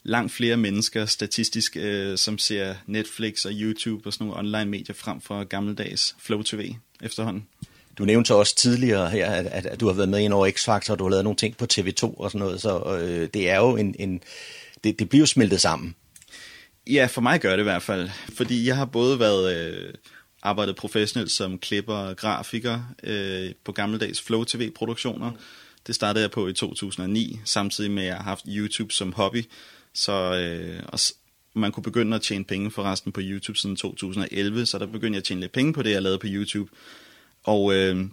langt 0.05 0.31
flere 0.31 0.57
mennesker 0.57 1.05
statistisk, 1.05 1.77
øh, 1.77 2.17
som 2.17 2.37
ser 2.37 2.75
Netflix 2.85 3.45
og 3.45 3.51
YouTube 3.53 4.07
og 4.07 4.13
sådan 4.13 4.27
nogle 4.27 4.39
online 4.39 4.71
medier 4.71 4.95
frem 4.95 5.21
for 5.21 5.43
gammeldags 5.43 6.15
Flow 6.19 6.41
TV 6.41 6.73
efterhånden. 7.01 7.47
Du 7.97 8.05
nævnte 8.05 8.35
også 8.35 8.55
tidligere 8.55 9.09
her, 9.09 9.31
at, 9.31 9.45
at, 9.45 9.65
at 9.65 9.79
du 9.79 9.87
har 9.87 9.93
været 9.93 10.09
med 10.09 10.19
i 10.19 10.23
en 10.23 10.31
over 10.31 10.47
X-Factor, 10.47 10.91
og 10.91 10.99
du 10.99 11.03
har 11.03 11.09
lavet 11.09 11.23
nogle 11.23 11.37
ting 11.37 11.57
på 11.57 11.67
TV2 11.73 12.03
og 12.03 12.31
sådan 12.31 12.39
noget, 12.39 12.61
så 12.61 12.97
øh, 13.01 13.29
det 13.33 13.49
er 13.49 13.57
jo 13.57 13.77
en, 13.77 13.95
en 13.99 14.21
det, 14.83 14.99
det 14.99 15.09
bliver 15.09 15.19
jo 15.19 15.25
smeltet 15.25 15.61
sammen. 15.61 15.95
Ja, 16.87 17.07
for 17.11 17.21
mig 17.21 17.39
gør 17.41 17.51
det 17.51 17.59
i 17.59 17.63
hvert 17.63 17.83
fald, 17.83 18.09
fordi 18.33 18.67
jeg 18.67 18.75
har 18.75 18.85
både 18.85 19.19
været 19.19 19.55
øh, 19.55 19.93
arbejdet 20.41 20.75
professionelt 20.75 21.31
som 21.31 21.59
klipper 21.59 21.93
og 21.93 22.17
grafiker 22.17 22.79
øh, 23.03 23.51
på 23.63 23.71
gammeldags 23.71 24.21
Flow 24.21 24.43
TV-produktioner. 24.43 25.31
Det 25.87 25.95
startede 25.95 26.23
jeg 26.23 26.31
på 26.31 26.47
i 26.47 26.53
2009, 26.53 27.39
samtidig 27.45 27.91
med 27.91 28.03
at 28.03 28.07
jeg 28.07 28.15
har 28.15 28.23
haft 28.23 28.45
YouTube 28.47 28.93
som 28.93 29.13
hobby. 29.13 29.43
Så 29.95 30.11
øh, 30.35 30.83
og 30.87 30.99
man 31.53 31.71
kunne 31.71 31.83
begynde 31.83 32.15
at 32.15 32.21
tjene 32.21 32.45
penge 32.45 32.71
forresten 32.71 33.11
på 33.11 33.21
YouTube 33.23 33.57
siden 33.57 33.75
2011, 33.75 34.65
så 34.65 34.79
der 34.79 34.85
begyndte 34.85 35.15
jeg 35.15 35.21
at 35.21 35.23
tjene 35.23 35.41
lidt 35.41 35.51
penge 35.51 35.73
på 35.73 35.83
det, 35.83 35.91
jeg 35.91 36.01
lavede 36.01 36.19
på 36.19 36.27
YouTube. 36.29 36.71
Og 37.43 37.75
øh, 37.75 38.05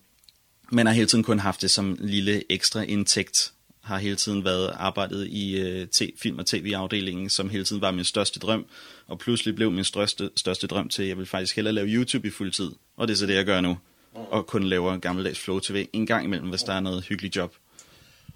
man 0.72 0.86
har 0.86 0.92
hele 0.92 1.06
tiden 1.06 1.24
kun 1.24 1.38
haft 1.38 1.62
det 1.62 1.70
som 1.70 1.96
lille 2.00 2.52
ekstra 2.52 2.82
indtægt. 2.82 3.52
Har 3.80 3.98
hele 3.98 4.16
tiden 4.16 4.44
været 4.44 4.72
arbejdet 4.74 5.26
i 5.26 5.60
øh, 5.60 5.86
film- 6.16 6.38
og 6.38 6.46
tv-afdelingen, 6.46 7.30
som 7.30 7.50
hele 7.50 7.64
tiden 7.64 7.82
var 7.82 7.90
min 7.90 8.04
største 8.04 8.40
drøm. 8.40 8.66
Og 9.06 9.18
pludselig 9.18 9.54
blev 9.54 9.70
min 9.70 9.84
største, 9.84 10.30
største 10.36 10.66
drøm 10.66 10.88
til, 10.88 11.02
at 11.02 11.08
jeg 11.08 11.18
vil 11.18 11.26
faktisk 11.26 11.56
hellere 11.56 11.74
lave 11.74 11.88
YouTube 11.88 12.28
i 12.28 12.30
fuld 12.30 12.52
tid. 12.52 12.70
Og 12.96 13.08
det 13.08 13.14
er 13.14 13.18
så 13.18 13.26
det, 13.26 13.34
jeg 13.34 13.44
gør 13.44 13.60
nu. 13.60 13.78
Og 14.14 14.46
kun 14.46 14.62
laver 14.62 14.96
gammeldags 14.96 15.38
Flow 15.38 15.58
TV 15.58 15.86
en 15.92 16.06
gang 16.06 16.24
imellem, 16.24 16.48
hvis 16.48 16.62
der 16.62 16.72
er 16.72 16.80
noget 16.80 17.04
hyggeligt 17.04 17.36
job. 17.36 17.54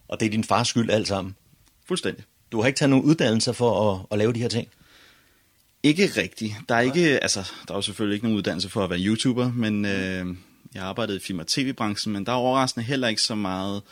Og 0.08 0.20
det 0.20 0.26
er 0.26 0.30
din 0.30 0.44
fars 0.44 0.68
skyld 0.68 0.90
alt 0.90 1.08
sammen? 1.08 1.36
Fuldstændig. 1.88 2.24
Du 2.52 2.60
har 2.60 2.66
ikke 2.66 2.78
taget 2.78 2.90
nogen 2.90 3.04
uddannelse 3.04 3.54
for 3.54 3.92
at, 3.92 4.06
at 4.10 4.18
lave 4.18 4.32
de 4.32 4.40
her 4.40 4.48
ting? 4.48 4.68
Ikke 5.82 6.06
rigtigt. 6.16 6.54
Der 6.68 6.74
er 6.74 6.80
ikke, 6.80 7.22
altså, 7.22 7.52
der 7.68 7.74
er 7.74 7.78
jo 7.78 7.82
selvfølgelig 7.82 8.14
ikke 8.14 8.26
nogen 8.26 8.38
uddannelse 8.38 8.68
for 8.68 8.84
at 8.84 8.90
være 8.90 9.00
YouTuber, 9.00 9.52
men 9.52 9.84
øh, 9.84 10.26
jeg 10.74 10.82
har 10.82 10.88
arbejdet 10.88 11.16
i 11.16 11.18
film- 11.18 11.38
og 11.38 11.46
tv-branchen, 11.46 12.12
men 12.12 12.26
der 12.26 12.32
er 12.32 12.36
overraskende 12.36 12.86
heller 12.86 13.08
ikke 13.08 13.22
så 13.22 13.34
meget 13.34 13.82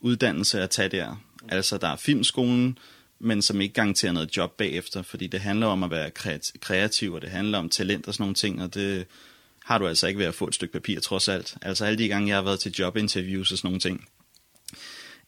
uddannelse 0.00 0.62
at 0.62 0.70
tage 0.70 0.88
der. 0.88 1.22
Altså, 1.48 1.78
der 1.78 1.88
er 1.88 1.96
filmskolen, 1.96 2.78
men 3.18 3.42
som 3.42 3.60
ikke 3.60 3.74
garanterer 3.74 4.12
noget 4.12 4.36
job 4.36 4.56
bagefter, 4.56 5.02
fordi 5.02 5.26
det 5.26 5.40
handler 5.40 5.66
om 5.66 5.82
at 5.82 5.90
være 5.90 6.10
kreativ, 6.60 7.12
og 7.12 7.22
det 7.22 7.30
handler 7.30 7.58
om 7.58 7.68
talent 7.68 8.08
og 8.08 8.14
sådan 8.14 8.22
nogle 8.22 8.34
ting, 8.34 8.62
og 8.62 8.74
det 8.74 9.06
har 9.64 9.78
du 9.78 9.86
altså 9.86 10.06
ikke 10.06 10.18
ved 10.18 10.26
at 10.26 10.34
få 10.34 10.48
et 10.48 10.54
stykke 10.54 10.72
papir 10.72 11.00
trods 11.00 11.28
alt. 11.28 11.56
Altså 11.62 11.84
alle 11.84 11.98
de 11.98 12.08
gange, 12.08 12.28
jeg 12.28 12.36
har 12.36 12.42
været 12.42 12.60
til 12.60 12.72
jobinterviews 12.78 13.52
og 13.52 13.58
sådan 13.58 13.68
nogle 13.68 13.80
ting, 13.80 14.08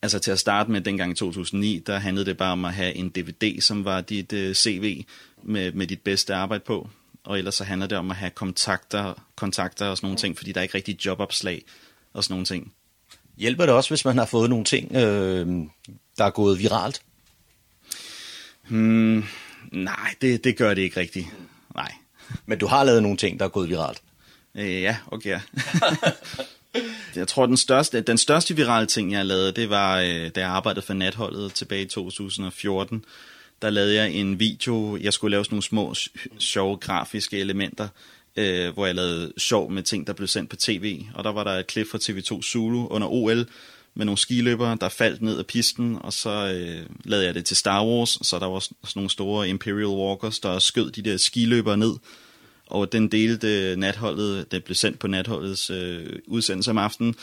Altså 0.02 0.18
til 0.18 0.30
at 0.30 0.38
starte 0.38 0.70
med, 0.70 0.80
dengang 0.80 1.12
i 1.12 1.14
2009, 1.14 1.78
der 1.86 1.98
handlede 1.98 2.26
det 2.26 2.36
bare 2.36 2.52
om 2.52 2.64
at 2.64 2.74
have 2.74 2.94
en 2.94 3.08
DVD, 3.08 3.60
som 3.60 3.84
var 3.84 4.00
dit 4.00 4.32
øh, 4.32 4.54
CV 4.54 5.04
med, 5.42 5.72
med 5.72 5.86
dit 5.86 6.02
bedste 6.02 6.34
arbejde 6.34 6.64
på. 6.66 6.88
Og 7.24 7.38
ellers 7.38 7.54
så 7.54 7.64
handler 7.64 7.86
det 7.86 7.98
om 7.98 8.10
at 8.10 8.16
have 8.16 8.30
kontakter, 8.30 9.26
kontakter 9.36 9.86
og 9.86 9.96
sådan 9.96 10.06
nogle 10.06 10.18
ting, 10.18 10.36
fordi 10.36 10.52
der 10.52 10.60
er 10.60 10.62
ikke 10.62 10.74
rigtig 10.74 11.06
jobopslag 11.06 11.64
og 12.12 12.24
sådan 12.24 12.32
nogle 12.32 12.46
ting. 12.46 12.72
Hjælper 13.36 13.66
det 13.66 13.74
også, 13.74 13.90
hvis 13.90 14.04
man 14.04 14.18
har 14.18 14.26
fået 14.26 14.50
nogle 14.50 14.64
ting, 14.64 14.92
øh, 14.94 15.46
der 16.18 16.24
er 16.24 16.30
gået 16.30 16.58
viralt? 16.58 17.02
Hmm, 18.68 19.24
nej, 19.72 20.14
det, 20.20 20.44
det 20.44 20.56
gør 20.56 20.74
det 20.74 20.82
ikke 20.82 21.00
rigtigt. 21.00 21.26
Nej. 21.74 21.92
Men 22.46 22.58
du 22.58 22.66
har 22.66 22.84
lavet 22.84 23.02
nogle 23.02 23.16
ting, 23.16 23.38
der 23.38 23.44
er 23.44 23.48
gået 23.48 23.68
viralt? 23.68 24.02
Øh, 24.54 24.82
ja, 24.82 24.96
okay. 25.06 25.40
Jeg 27.16 27.28
tror, 27.28 27.46
den 27.46 27.56
største, 27.56 28.00
den 28.00 28.18
største 28.18 28.56
virale 28.56 28.86
ting, 28.86 29.12
jeg 29.12 29.26
lavede, 29.26 29.52
det 29.52 29.70
var, 29.70 30.00
øh, 30.00 30.30
da 30.34 30.40
jeg 30.40 30.48
arbejdede 30.48 30.86
for 30.86 30.94
natholdet 30.94 31.54
tilbage 31.54 31.82
i 31.82 31.88
2014. 31.88 33.04
Der 33.62 33.70
lavede 33.70 33.94
jeg 33.94 34.12
en 34.12 34.40
video, 34.40 34.96
jeg 34.96 35.12
skulle 35.12 35.30
lave 35.30 35.44
sådan 35.44 35.54
nogle 35.54 35.62
små, 35.62 35.94
sjove 36.38 36.76
grafiske 36.76 37.38
elementer, 37.38 37.88
øh, 38.36 38.72
hvor 38.74 38.86
jeg 38.86 38.94
lavede 38.94 39.32
sjov 39.38 39.70
med 39.70 39.82
ting, 39.82 40.06
der 40.06 40.12
blev 40.12 40.28
sendt 40.28 40.50
på 40.50 40.56
tv. 40.56 41.02
Og 41.14 41.24
der 41.24 41.32
var 41.32 41.44
der 41.44 41.50
et 41.50 41.66
klip 41.66 41.86
fra 41.90 41.98
TV2 41.98 42.42
Zulu 42.42 42.86
under 42.86 43.08
OL, 43.08 43.46
med 43.94 44.04
nogle 44.04 44.18
skiløbere, 44.18 44.76
der 44.80 44.88
faldt 44.88 45.22
ned 45.22 45.38
af 45.38 45.46
pisten, 45.46 45.98
og 46.00 46.12
så 46.12 46.30
øh, 46.30 46.86
lavede 47.04 47.26
jeg 47.26 47.34
det 47.34 47.44
til 47.44 47.56
Star 47.56 47.84
Wars, 47.84 48.18
så 48.22 48.38
der 48.38 48.46
var 48.46 48.58
sådan 48.58 48.76
nogle 48.94 49.10
store 49.10 49.48
Imperial 49.48 49.86
Walkers, 49.86 50.38
der 50.38 50.58
skød 50.58 50.90
de 50.90 51.02
der 51.02 51.16
skiløbere 51.16 51.76
ned, 51.76 51.94
og 52.70 52.92
den 52.92 53.08
delte 53.08 53.76
natholdet, 53.76 54.52
det 54.52 54.64
blev 54.64 54.74
sendt 54.74 54.98
på 54.98 55.06
natholdets 55.06 55.70
øh, 55.70 56.18
udsendelse 56.26 56.70
om 56.70 56.78
aftenen, 56.78 57.14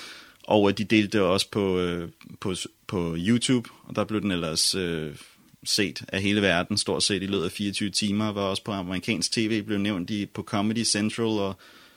og 0.44 0.70
øh, 0.70 0.78
de 0.78 0.84
delte 0.84 1.18
det 1.18 1.28
også 1.28 1.50
på, 1.52 1.80
øh, 1.80 2.10
på, 2.40 2.56
på 2.88 3.16
YouTube, 3.18 3.70
og 3.84 3.96
der 3.96 4.04
blev 4.04 4.22
den 4.22 4.32
ellers 4.32 4.76
øh, 4.76 5.16
set 5.64 6.04
af 6.08 6.22
hele 6.22 6.42
verden, 6.42 6.78
stort 6.78 7.04
set 7.04 7.24
i 7.24 7.26
løbet 7.26 7.46
af 7.46 7.52
24 7.52 7.90
timer, 7.90 8.32
var 8.32 8.42
også 8.42 8.64
på 8.64 8.72
amerikansk 8.72 9.32
tv, 9.32 9.62
blev 9.64 9.78
nævnt 9.78 10.10
i, 10.10 10.26
på 10.26 10.44
Comedy 10.44 10.84
Central, 10.84 11.26
og 11.26 11.56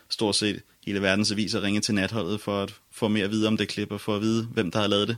stort 0.09 0.35
set 0.35 0.61
hele 0.85 1.01
verdens 1.01 1.31
aviser 1.31 1.63
ringede 1.63 1.85
til 1.85 1.95
natholdet 1.95 2.41
for 2.41 2.63
at 2.63 2.73
få 2.91 3.07
mere 3.07 3.25
at 3.25 3.31
vide 3.31 3.47
om 3.47 3.57
det 3.57 3.67
klip, 3.67 3.91
og 3.91 4.01
for 4.01 4.15
at 4.15 4.21
vide, 4.21 4.43
hvem 4.45 4.71
der 4.71 4.79
havde 4.79 4.89
lavet 4.89 5.07
det. 5.07 5.17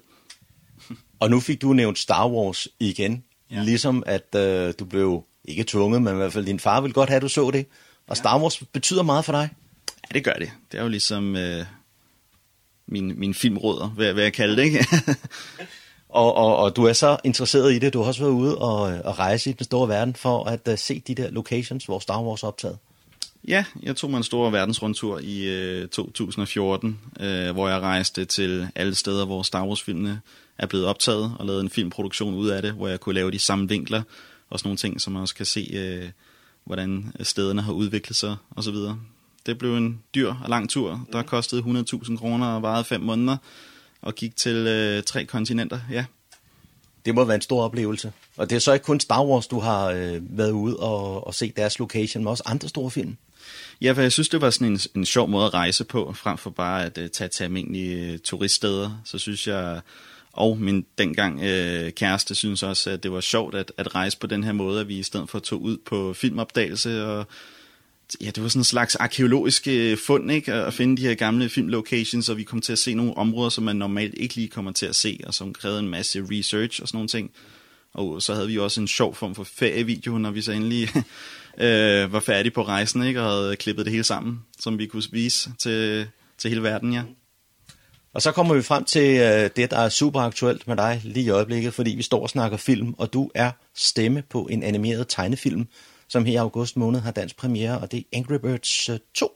og 1.20 1.30
nu 1.30 1.40
fik 1.40 1.62
du 1.62 1.74
nævnt 1.74 2.00
Star 2.00 2.30
Wars 2.30 2.68
igen, 2.80 3.24
ja. 3.52 3.64
ligesom 3.64 4.04
at 4.06 4.36
øh, 4.36 4.74
du 4.80 4.86
blev 4.86 5.24
ikke 5.46 5.64
tvunget, 5.64 6.02
men 6.02 6.14
i 6.14 6.18
hvert 6.18 6.34
fald 6.34 6.46
din 6.46 6.60
far 6.60 6.82
ville 6.82 6.94
godt 6.94 7.10
have, 7.10 7.16
at 7.16 7.22
du 7.22 7.30
så 7.30 7.52
det. 7.52 7.66
Og 8.08 8.18
Star 8.18 8.42
Wars 8.42 8.64
betyder 8.74 9.04
meget 9.04 9.26
for 9.26 9.32
dig? 9.32 9.50
Ja, 9.88 10.14
det 10.14 10.24
gør 10.24 10.34
det. 10.34 10.52
Det 10.72 10.78
er 10.78 10.84
jo 10.84 10.90
ligesom 10.90 11.36
øh, 11.36 11.66
min, 12.88 13.20
min 13.20 13.34
filmråder, 13.34 13.88
hvad, 13.88 14.14
hvad 14.14 14.24
jeg 14.24 14.34
kalder 14.34 14.56
det, 14.56 14.64
ikke? 14.64 14.88
og, 16.10 16.36
og, 16.36 16.58
og 16.58 16.76
du 16.76 16.84
er 16.84 16.94
så 16.94 17.18
interesseret 17.24 17.74
i 17.74 17.80
det. 17.80 17.94
Du 17.94 18.00
har 18.00 18.08
også 18.08 18.22
været 18.22 18.34
ude 18.34 18.58
og, 18.58 18.80
og 18.82 19.20
rejse 19.20 19.50
i 19.50 19.54
den 19.54 19.66
store 19.66 19.90
verden 19.90 20.16
for 20.16 20.44
at 20.44 20.68
uh, 20.68 20.78
se 20.78 21.00
de 21.08 21.16
der 21.16 21.30
locations, 21.30 21.86
hvor 21.86 22.00
Star 22.00 22.22
Wars 22.22 22.44
er 22.44 22.48
optaget. 22.48 22.78
Ja, 23.48 23.66
jeg 23.82 23.96
tog 23.96 24.10
mig 24.10 24.18
en 24.18 24.24
stor 24.24 24.50
verdensrundtur 24.50 25.20
i 25.20 25.44
øh, 25.44 25.88
2014, 25.88 27.00
øh, 27.20 27.52
hvor 27.52 27.70
jeg 27.70 27.80
rejste 27.80 28.26
til 28.26 28.68
alle 28.76 28.96
steder, 28.96 29.26
hvor 29.26 29.44
Star 29.44 29.66
Wars-filmene 29.66 30.22
er 30.58 30.66
blevet 30.66 30.86
optaget, 30.86 31.36
og 31.40 31.46
lavede 31.46 31.62
en 31.62 31.70
filmproduktion 31.70 32.34
ud 32.34 32.50
af 32.50 32.62
det, 32.62 32.72
hvor 32.72 32.88
jeg 32.88 33.00
kunne 33.00 33.16
lave 33.16 33.32
de 33.32 33.40
samme 33.40 33.70
vinkler, 33.70 34.02
og 34.50 34.60
sådan 34.60 34.68
nogle 34.68 34.78
ting, 34.78 35.02
som 35.02 35.14
man 35.14 35.22
også 35.22 35.36
kan 35.36 35.46
se 35.46 35.70
øh, 35.74 36.10
hvordan 36.66 37.14
stederne 37.22 37.62
har 37.62 37.74
udviklet 37.74 38.16
sig 38.16 38.36
osv. 38.56 38.76
Det 39.46 39.58
blev 39.58 39.78
en 39.78 40.04
dyr 40.16 40.34
og 40.44 40.50
lang 40.50 40.70
tur, 40.70 41.08
der 41.12 41.24
kostede 41.24 41.62
100.000 41.62 42.18
kroner 42.18 42.48
og 42.48 42.62
varede 42.62 42.84
fem 42.84 43.02
måneder, 43.02 43.38
og 44.02 44.16
gik 44.16 44.36
til 44.36 44.56
øh, 44.56 45.04
tre 45.04 45.26
kontinenter, 45.26 45.80
ja. 45.92 46.06
Det 47.06 47.16
må 47.16 47.24
være 47.26 47.36
en 47.36 47.42
stor 47.42 47.64
oplevelse. 47.64 48.12
Og 48.38 48.50
det 48.50 48.56
er 48.56 48.60
så 48.60 48.74
ikke 48.74 48.86
kun 48.86 49.00
Star 49.00 49.26
Wars, 49.26 49.48
du 49.48 49.60
har 49.60 49.86
øh, 49.86 50.38
været 50.38 50.52
ude 50.52 50.78
og, 50.78 51.28
og 51.28 51.34
set 51.34 51.58
deres 51.58 51.80
location, 51.80 52.24
men 52.24 52.28
også 52.28 52.44
andre 52.46 52.70
store 52.70 52.92
film. 52.92 53.18
Ja, 53.82 53.92
for 53.92 54.02
jeg 54.02 54.12
synes, 54.12 54.30
det 54.30 54.42
var 54.42 54.50
sådan 54.50 54.68
en, 54.68 54.80
en 54.96 55.06
sjov 55.06 55.30
måde 55.30 55.46
at 55.46 55.54
rejse 55.54 55.84
på, 55.84 56.14
frem 56.14 56.38
for 56.38 56.50
bare 56.50 56.86
at 56.86 56.98
uh, 56.98 57.08
tage 57.08 57.28
til 57.28 57.44
almindelige 57.44 58.14
uh, 58.14 58.20
turiststeder. 58.20 59.02
Så 59.06 59.18
synes 59.18 59.48
jeg 59.48 59.82
og 60.34 60.58
min 60.58 60.86
dengang 60.98 61.42
øh, 61.44 61.92
kæreste 61.92 62.36
synes 62.36 62.64
også, 62.64 62.90
at 62.90 63.04
det 63.04 63.12
var 63.12 63.22
sjovt 63.22 63.56
at, 63.56 63.72
at 63.78 63.96
rejse 63.96 64.18
på 64.18 64.28
den 64.28 64.44
her 64.44 64.52
måde, 64.52 64.82
at 64.82 64.88
vi 64.88 65.00
i 65.00 65.04
stedet 65.04 65.30
for 65.30 65.40
tog 65.40 65.62
ud 65.62 65.78
på 65.86 66.14
filmopdagelse 66.14 67.06
og 67.06 67.28
ja, 68.22 68.26
det 68.26 68.44
var 68.44 68.50
sådan 68.50 68.60
en 68.60 68.64
slags 68.64 68.96
arkeologisk 68.96 69.68
øh, 69.68 69.98
fund, 69.98 70.32
ikke? 70.32 70.54
At 70.54 70.74
finde 70.74 70.98
de 70.98 71.08
her 71.08 71.16
gamle 71.16 71.50
filmlocations, 71.50 72.30
og 72.30 72.38
vi 72.38 72.44
kom 72.44 72.62
til 72.62 72.72
at 72.72 72.80
se 72.80 72.94
nogle 72.94 73.18
områder, 73.18 73.50
som 73.50 73.64
man 73.64 73.76
normalt 73.76 74.14
ikke 74.18 74.36
lige 74.36 74.48
kommer 74.48 74.72
til 74.72 74.86
at 74.86 74.96
se, 74.96 75.20
og 75.28 75.34
som 75.34 75.54
krævede 75.54 75.80
en 75.80 75.90
masse 75.90 76.26
research 76.32 76.82
og 76.82 76.88
sådan 76.88 76.98
nogle 76.98 77.08
ting. 77.08 77.32
Og 77.94 78.22
så 78.22 78.34
havde 78.34 78.48
vi 78.48 78.58
også 78.58 78.82
en 78.82 78.88
sjov 78.88 79.16
form 79.16 79.36
for 79.36 79.44
ferievideo, 79.44 80.18
når 80.18 80.32
vi 80.32 80.42
så 80.42 80.52
endelig 80.52 80.90
øh, 81.66 82.14
var 82.14 82.20
færdige 82.20 82.52
på 82.52 82.64
rejsen, 82.64 83.04
ikke? 83.04 83.22
Og 83.22 83.30
havde 83.30 83.56
klippet 83.56 83.86
det 83.86 83.92
hele 83.92 84.04
sammen, 84.04 84.40
som 84.60 84.80
vi 84.80 84.86
kunne 84.86 85.04
vise 85.12 85.50
til, 85.60 86.08
til 86.38 86.50
hele 86.50 86.64
verden, 86.64 86.94
ja. 86.94 87.04
Og 88.14 88.22
så 88.22 88.32
kommer 88.32 88.56
vi 88.56 88.62
frem 88.62 88.84
til 88.84 89.20
øh, 89.20 89.50
det, 89.56 89.72
der 89.72 89.78
er 89.78 89.90
super 89.90 90.20
aktuelt 90.20 90.68
med 90.68 90.78
dig 90.78 91.02
lige 91.04 91.26
i 91.26 91.30
øjeblikket, 91.30 91.74
fordi 91.74 91.96
vi 91.96 92.04
står 92.04 92.22
og 92.22 92.30
snakker 92.30 92.58
film, 92.58 92.94
og 92.98 93.14
du 93.14 93.32
er 93.36 93.52
stemme 93.76 94.24
på 94.30 94.48
en 94.52 94.64
animeret 94.64 95.06
tegnefilm, 95.10 95.68
som 96.08 96.26
her 96.26 96.34
i 96.34 96.36
august 96.36 96.78
måned 96.78 97.00
har 97.00 97.12
dansk 97.12 97.38
premiere, 97.38 97.80
og 97.80 97.92
det 97.92 98.00
er 98.00 98.18
Angry 98.18 98.36
Birds 98.36 98.90
øh, 98.90 99.00
2. 99.14 99.32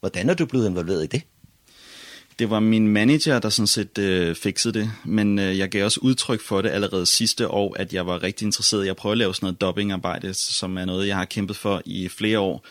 Hvordan 0.00 0.30
er 0.30 0.34
du 0.34 0.46
blevet 0.46 0.68
involveret 0.68 1.04
i 1.04 1.06
det? 1.06 1.22
Det 2.38 2.50
var 2.50 2.60
min 2.60 2.88
manager, 2.88 3.38
der 3.38 3.48
sådan 3.48 3.66
set 3.66 3.98
øh, 3.98 4.34
fikset 4.34 4.74
det, 4.74 4.90
men 5.04 5.38
øh, 5.38 5.58
jeg 5.58 5.68
gav 5.68 5.84
også 5.84 6.00
udtryk 6.02 6.40
for 6.40 6.62
det 6.62 6.70
allerede 6.70 7.06
sidste 7.06 7.48
år, 7.48 7.76
at 7.78 7.92
jeg 7.92 8.06
var 8.06 8.22
rigtig 8.22 8.46
interesseret 8.46 8.84
i 8.84 8.88
at 8.88 8.96
prøve 8.96 9.12
at 9.12 9.18
lave 9.18 9.34
sådan 9.34 9.46
noget 9.46 9.60
dubbingarbejde, 9.60 10.34
som 10.34 10.78
er 10.78 10.84
noget, 10.84 11.08
jeg 11.08 11.16
har 11.16 11.24
kæmpet 11.24 11.56
for 11.56 11.82
i 11.84 12.08
flere 12.08 12.38
år. 12.38 12.66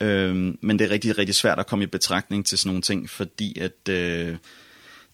Øh, 0.00 0.34
men 0.60 0.78
det 0.78 0.80
er 0.80 0.90
rigtig, 0.90 1.18
rigtig 1.18 1.34
svært 1.34 1.58
at 1.58 1.66
komme 1.66 1.82
i 1.82 1.86
betragtning 1.86 2.46
til 2.46 2.58
sådan 2.58 2.68
nogle 2.68 2.82
ting, 2.82 3.10
fordi 3.10 3.58
at 3.58 3.88
øh, 3.88 4.36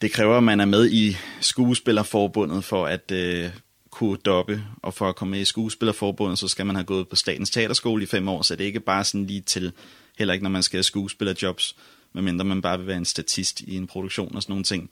det 0.00 0.12
kræver, 0.12 0.36
at 0.36 0.42
man 0.42 0.60
er 0.60 0.64
med 0.64 0.90
i 0.90 1.16
skuespillerforbundet 1.40 2.64
for 2.64 2.86
at 2.86 3.10
øh, 3.12 3.50
kunne 3.90 4.16
dobbe, 4.16 4.62
og 4.82 4.94
for 4.94 5.08
at 5.08 5.16
komme 5.16 5.30
med 5.30 5.40
i 5.40 5.44
skuespillerforbundet, 5.44 6.38
så 6.38 6.48
skal 6.48 6.66
man 6.66 6.76
have 6.76 6.84
gået 6.84 7.08
på 7.08 7.16
Statens 7.16 7.50
Teaterskole 7.50 8.02
i 8.02 8.06
fem 8.06 8.28
år, 8.28 8.42
så 8.42 8.56
det 8.56 8.62
er 8.62 8.66
ikke 8.66 8.80
bare 8.80 9.04
sådan 9.04 9.26
lige 9.26 9.40
til, 9.40 9.72
heller 10.18 10.34
ikke 10.34 10.42
når 10.42 10.50
man 10.50 10.62
skal 10.62 10.76
have 10.76 10.82
skuespillerjobs, 10.82 11.76
medmindre 12.12 12.44
man 12.44 12.62
bare 12.62 12.78
vil 12.78 12.86
være 12.86 12.96
en 12.96 13.04
statist 13.04 13.60
i 13.60 13.76
en 13.76 13.86
produktion 13.86 14.36
og 14.36 14.42
sådan 14.42 14.52
nogle 14.52 14.64
ting. 14.64 14.90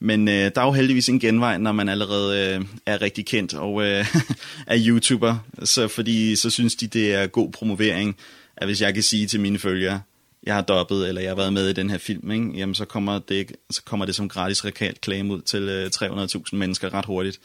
Men 0.00 0.28
øh, 0.28 0.50
der 0.54 0.60
er 0.60 0.64
jo 0.64 0.72
heldigvis 0.72 1.08
en 1.08 1.20
genvej, 1.20 1.58
når 1.58 1.72
man 1.72 1.88
allerede 1.88 2.56
øh, 2.56 2.64
er 2.86 3.02
rigtig 3.02 3.26
kendt 3.26 3.54
og 3.54 3.82
øh, 3.82 4.06
er 4.66 4.78
YouTuber, 4.86 5.36
så 5.64 5.88
fordi 5.88 6.36
så 6.36 6.50
synes 6.50 6.74
de, 6.74 6.86
det 6.86 7.14
er 7.14 7.26
god 7.26 7.52
promovering, 7.52 8.16
at 8.56 8.66
hvis 8.66 8.80
jeg 8.80 8.94
kan 8.94 9.02
sige 9.02 9.26
til 9.26 9.40
mine 9.40 9.58
følgere, 9.58 10.00
jeg 10.42 10.54
har 10.54 10.62
dobbet, 10.62 11.08
eller 11.08 11.20
jeg 11.20 11.30
har 11.30 11.36
været 11.36 11.52
med 11.52 11.68
i 11.68 11.72
den 11.72 11.90
her 11.90 11.98
film, 11.98 12.30
ikke? 12.30 12.50
jamen 12.54 12.74
så 12.74 12.84
kommer, 12.84 13.18
det, 13.18 13.52
så 13.70 13.82
kommer 13.84 14.06
det 14.06 14.14
som 14.14 14.28
gratis 14.28 14.64
reklame 14.64 15.34
ud 15.34 15.40
til 15.40 15.62
øh, 15.62 15.90
300.000 15.94 16.56
mennesker 16.56 16.94
ret 16.94 17.04
hurtigt. 17.04 17.40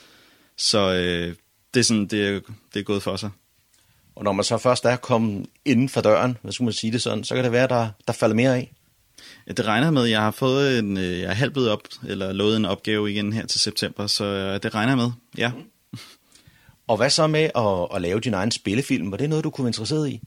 Så 0.58 0.94
øh, 0.94 1.36
det 1.74 1.80
er 1.80 1.84
sådan, 1.84 2.08
det 2.08 2.28
er, 2.28 2.40
det 2.74 2.80
er 2.80 2.84
gået 2.84 3.04
for 3.04 3.16
sig. 3.16 3.30
Og 4.16 4.24
når 4.24 4.32
man 4.32 4.44
så 4.44 4.58
først 4.58 4.86
er 4.86 4.96
kommet 4.96 5.46
inden 5.66 5.90
for 5.90 6.02
døren, 6.02 6.38
hvad 6.42 6.52
skulle 6.52 6.66
man 6.66 6.74
sige 6.74 6.92
det 6.92 7.02
sådan, 7.02 7.24
så 7.24 7.36
kan 7.36 7.44
det 7.44 7.52
være, 7.52 7.68
der, 7.68 7.90
der 8.08 8.14
falder 8.14 8.36
mere 8.36 8.56
af. 8.56 8.74
Ja, 9.48 9.52
det 9.52 9.66
regner 9.66 9.92
med, 9.92 10.04
jeg 10.04 10.22
har 10.22 10.32
fået 10.32 10.80
en, 10.80 10.98
øh, 10.98 11.20
jeg 11.20 11.30
er 11.30 11.34
halvt 11.34 11.58
op, 11.58 11.82
eller 12.08 12.34
lovet 12.34 12.58
en 12.58 12.66
opgave 12.66 13.12
igen 13.12 13.34
her 13.34 13.46
til 13.46 13.60
september, 13.60 14.08
så 14.08 14.26
øh, 14.26 14.64
det 14.64 14.76
regner 14.76 14.96
med, 14.96 15.12
ja. 15.38 15.52
Mm. 15.52 16.00
Og 16.88 16.98
hvad 16.98 17.10
så 17.10 17.28
med 17.28 17.50
at, 17.56 17.96
at 17.96 18.02
lave 18.02 18.20
din 18.20 18.34
egen 18.34 18.52
spillefilm? 18.52 19.12
Var 19.12 19.18
det 19.18 19.30
noget, 19.30 19.44
du 19.44 19.50
kunne 19.50 19.64
være 19.66 19.70
interesseret 19.70 20.10
i? 20.10 20.22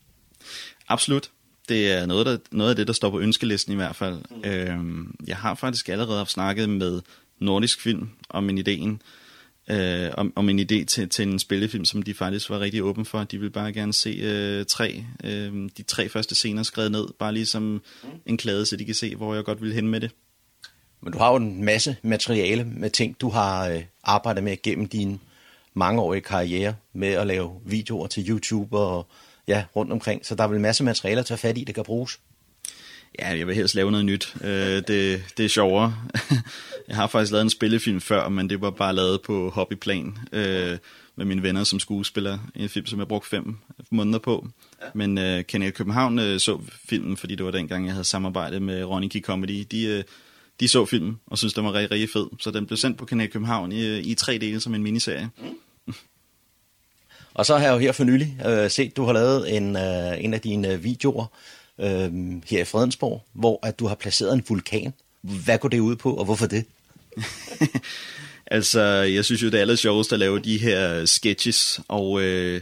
Absolut. 0.89 1.31
Det 1.71 1.93
er 1.93 2.07
noget, 2.07 2.27
der, 2.27 2.39
noget 2.51 2.71
af 2.71 2.77
det, 2.77 2.87
der 2.87 2.93
står 2.93 3.11
på 3.11 3.21
ønskelisten 3.21 3.73
i 3.73 3.77
hvert 3.77 3.97
fald. 3.97 4.19
Mm. 4.31 4.51
Øhm, 4.51 5.15
jeg 5.27 5.37
har 5.37 5.55
faktisk 5.55 5.89
allerede 5.89 6.19
haft 6.19 6.31
snakket 6.31 6.69
med 6.69 7.01
Nordisk 7.39 7.81
Film 7.81 8.09
om 8.29 8.51
en 8.51 8.59
idéen, 8.59 8.99
øh, 9.75 10.11
om, 10.17 10.33
om 10.37 10.49
en 10.49 10.61
idé 10.61 10.85
til, 10.85 11.09
til 11.09 11.29
en 11.29 11.39
spillefilm, 11.39 11.85
som 11.85 12.03
de 12.03 12.15
faktisk 12.15 12.51
var 12.51 12.61
rigtig 12.61 12.83
åben 12.83 13.05
for. 13.05 13.25
De 13.25 13.39
ville 13.39 13.51
bare 13.51 13.73
gerne 13.73 13.93
se 13.93 14.11
øh, 14.11 14.65
tre, 14.65 15.05
øh, 15.25 15.69
de 15.77 15.83
tre 15.83 16.09
første 16.09 16.35
scener 16.35 16.63
skrevet 16.63 16.93
ned, 16.93 17.07
bare 17.19 17.35
ligesom 17.35 17.83
en 18.27 18.37
klade, 18.37 18.67
så 18.67 18.77
de 18.77 18.85
kan 18.85 18.95
se, 18.95 19.17
hvor 19.17 19.35
jeg 19.35 19.45
godt 19.45 19.63
vil 19.63 19.73
hen 19.73 19.89
med 19.89 20.01
det. 20.01 20.11
Men 21.01 21.13
du 21.13 21.19
har 21.19 21.31
jo 21.31 21.37
en 21.37 21.65
masse 21.65 21.97
materiale 22.03 22.65
med 22.65 22.91
ting, 22.91 23.21
du 23.21 23.29
har 23.29 23.69
øh, 23.69 23.83
arbejdet 24.05 24.45
med 24.45 24.63
gennem 24.63 24.89
din 24.89 25.21
mangeårige 25.75 26.21
karriere 26.21 26.75
med 26.93 27.09
at 27.09 27.27
lave 27.27 27.61
videoer 27.67 28.07
til 28.07 28.31
YouTube 28.31 28.79
og 28.79 29.07
ja, 29.51 29.65
rundt 29.77 29.93
omkring. 29.93 30.27
Så 30.27 30.35
der 30.35 30.45
er 30.45 30.49
vel 30.49 30.61
masser 30.61 30.85
masse 30.85 30.85
materialer 30.85 31.21
at 31.21 31.27
tage 31.27 31.39
fat 31.39 31.59
i, 31.59 31.65
det 31.65 31.75
kan 31.75 31.85
bruges. 31.85 32.21
Ja, 33.19 33.29
jeg 33.29 33.47
vil 33.47 33.55
helst 33.55 33.75
lave 33.75 33.91
noget 33.91 34.07
nyt. 34.07 34.35
Øh, 34.45 34.83
det, 34.89 35.23
det 35.37 35.45
er 35.45 35.49
sjovere. 35.49 35.95
jeg 36.89 36.97
har 36.97 37.07
faktisk 37.07 37.33
lavet 37.33 37.43
en 37.43 37.51
spillefilm 37.51 38.01
før, 38.01 38.29
men 38.29 38.51
det 38.51 38.61
var 38.61 38.71
bare 38.71 38.95
lavet 38.95 39.23
på 39.23 39.51
hobbyplan 39.51 40.19
øh, 40.33 40.79
med 41.17 41.25
mine 41.25 41.43
venner 41.43 41.65
som 41.65 41.81
skuespiller. 41.81 42.39
En 42.55 42.69
film, 42.69 42.87
som 42.87 42.99
jeg 42.99 43.09
brugte 43.09 43.29
fem 43.29 43.57
måneder 43.91 44.19
på. 44.19 44.49
Men 44.95 45.19
øh, 45.19 45.47
Kanal 45.47 45.73
København 45.73 46.19
øh, 46.19 46.41
så 46.41 46.61
filmen, 46.89 47.17
fordi 47.17 47.35
det 47.35 47.45
var 47.45 47.51
dengang, 47.51 47.87
jeg 47.87 47.95
havde 47.95 48.05
samarbejdet 48.05 48.63
med 48.63 48.85
Ronny 48.85 49.23
Comedy. 49.23 49.67
De, 49.71 49.85
øh, 49.85 50.05
de 50.61 50.69
så 50.69 50.87
filmen 50.87 51.21
og 51.27 51.39
synes 51.39 51.55
den 51.55 51.65
var 51.65 51.73
rigtig, 51.73 51.91
rigtig 51.91 52.11
fed. 52.11 52.27
Så 52.39 52.51
den 52.51 52.67
blev 52.67 52.77
sendt 52.77 52.99
på 52.99 53.05
Kanal 53.05 53.31
København 53.31 53.73
i, 53.73 53.87
øh, 53.87 53.99
i 53.99 54.15
tre 54.15 54.39
dele 54.39 54.61
som 54.61 54.75
en 54.75 54.83
miniserie. 54.83 55.31
Mm. 55.39 55.45
Og 57.35 57.47
så 57.47 57.57
har 57.57 57.65
jeg 57.65 57.73
jo 57.73 57.79
her 57.79 57.93
for 57.93 58.05
nylig 58.05 58.37
øh, 58.47 58.71
set, 58.71 58.97
du 58.97 59.05
har 59.05 59.13
lavet 59.13 59.57
en, 59.57 59.77
øh, 59.77 60.25
en 60.25 60.35
af 60.35 60.41
dine 60.41 60.73
øh, 60.73 60.85
videoer, 60.85 61.27
øh, 61.81 62.13
her 62.47 62.61
i 62.61 62.65
Fredensborg, 62.65 63.23
hvor 63.33 63.67
at 63.67 63.79
du 63.79 63.87
har 63.87 63.95
placeret 63.95 64.33
en 64.33 64.45
vulkan. 64.49 64.93
Hvad 65.23 65.59
går 65.59 65.69
det 65.69 65.81
ud 65.81 65.97
på, 65.97 66.15
og 66.15 66.25
hvorfor 66.25 66.47
det? 66.47 66.65
altså, 68.47 68.81
jeg 68.83 69.25
synes 69.25 69.43
jo, 69.43 69.47
det 69.47 69.55
er 69.55 69.61
aller 69.61 69.77
sjovest 69.77 70.13
at 70.13 70.19
lave 70.19 70.39
de 70.39 70.59
her 70.59 71.05
sketches, 71.05 71.81
og 71.89 72.23
øh, 72.23 72.61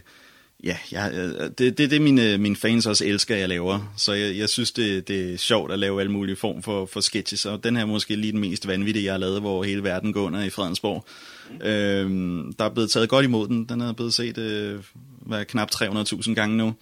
ja, 0.65 0.77
jeg, 0.93 1.13
det, 1.59 1.79
det 1.79 1.91
det, 1.91 2.03
mine, 2.03 2.39
mine 2.39 2.57
fans 2.57 2.87
også 2.87 3.05
elsker, 3.05 3.37
jeg 3.37 3.49
laver. 3.49 3.93
Så 3.97 4.13
jeg, 4.13 4.37
jeg 4.37 4.49
synes, 4.49 4.73
det, 4.73 5.09
det 5.09 5.35
er 5.35 5.37
sjovt 5.37 5.73
at 5.73 5.79
lave 5.79 6.01
alle 6.01 6.13
mulige 6.13 6.37
form 6.37 6.63
for, 6.63 6.87
for 6.87 7.01
sketches, 7.01 7.47
og 7.47 7.65
den 7.65 7.77
her 7.77 7.83
er 7.83 7.87
måske 7.87 8.17
lige 8.17 8.33
den 8.33 8.41
mest 8.41 8.69
vanvittige, 8.69 9.05
jeg 9.05 9.13
har 9.13 9.19
lavet, 9.19 9.41
hvor 9.41 9.63
hele 9.63 9.85
verden 9.85 10.13
går 10.13 10.23
under 10.23 10.43
i 10.45 10.51
Fredensborg. 10.51 11.05
Mm. 11.51 11.67
Øhm, 11.67 12.53
der 12.53 12.65
er 12.65 12.69
blevet 12.69 12.91
taget 12.91 13.09
godt 13.09 13.25
imod 13.25 13.49
den. 13.49 13.65
Den 13.65 13.81
er 13.81 13.93
blevet 13.93 14.15
set 14.15 14.39
øh, 14.39 14.81
hvad, 15.21 15.45
knap 15.45 15.71
300.000 15.75 16.35
gange 16.35 16.57
nu. 16.57 16.75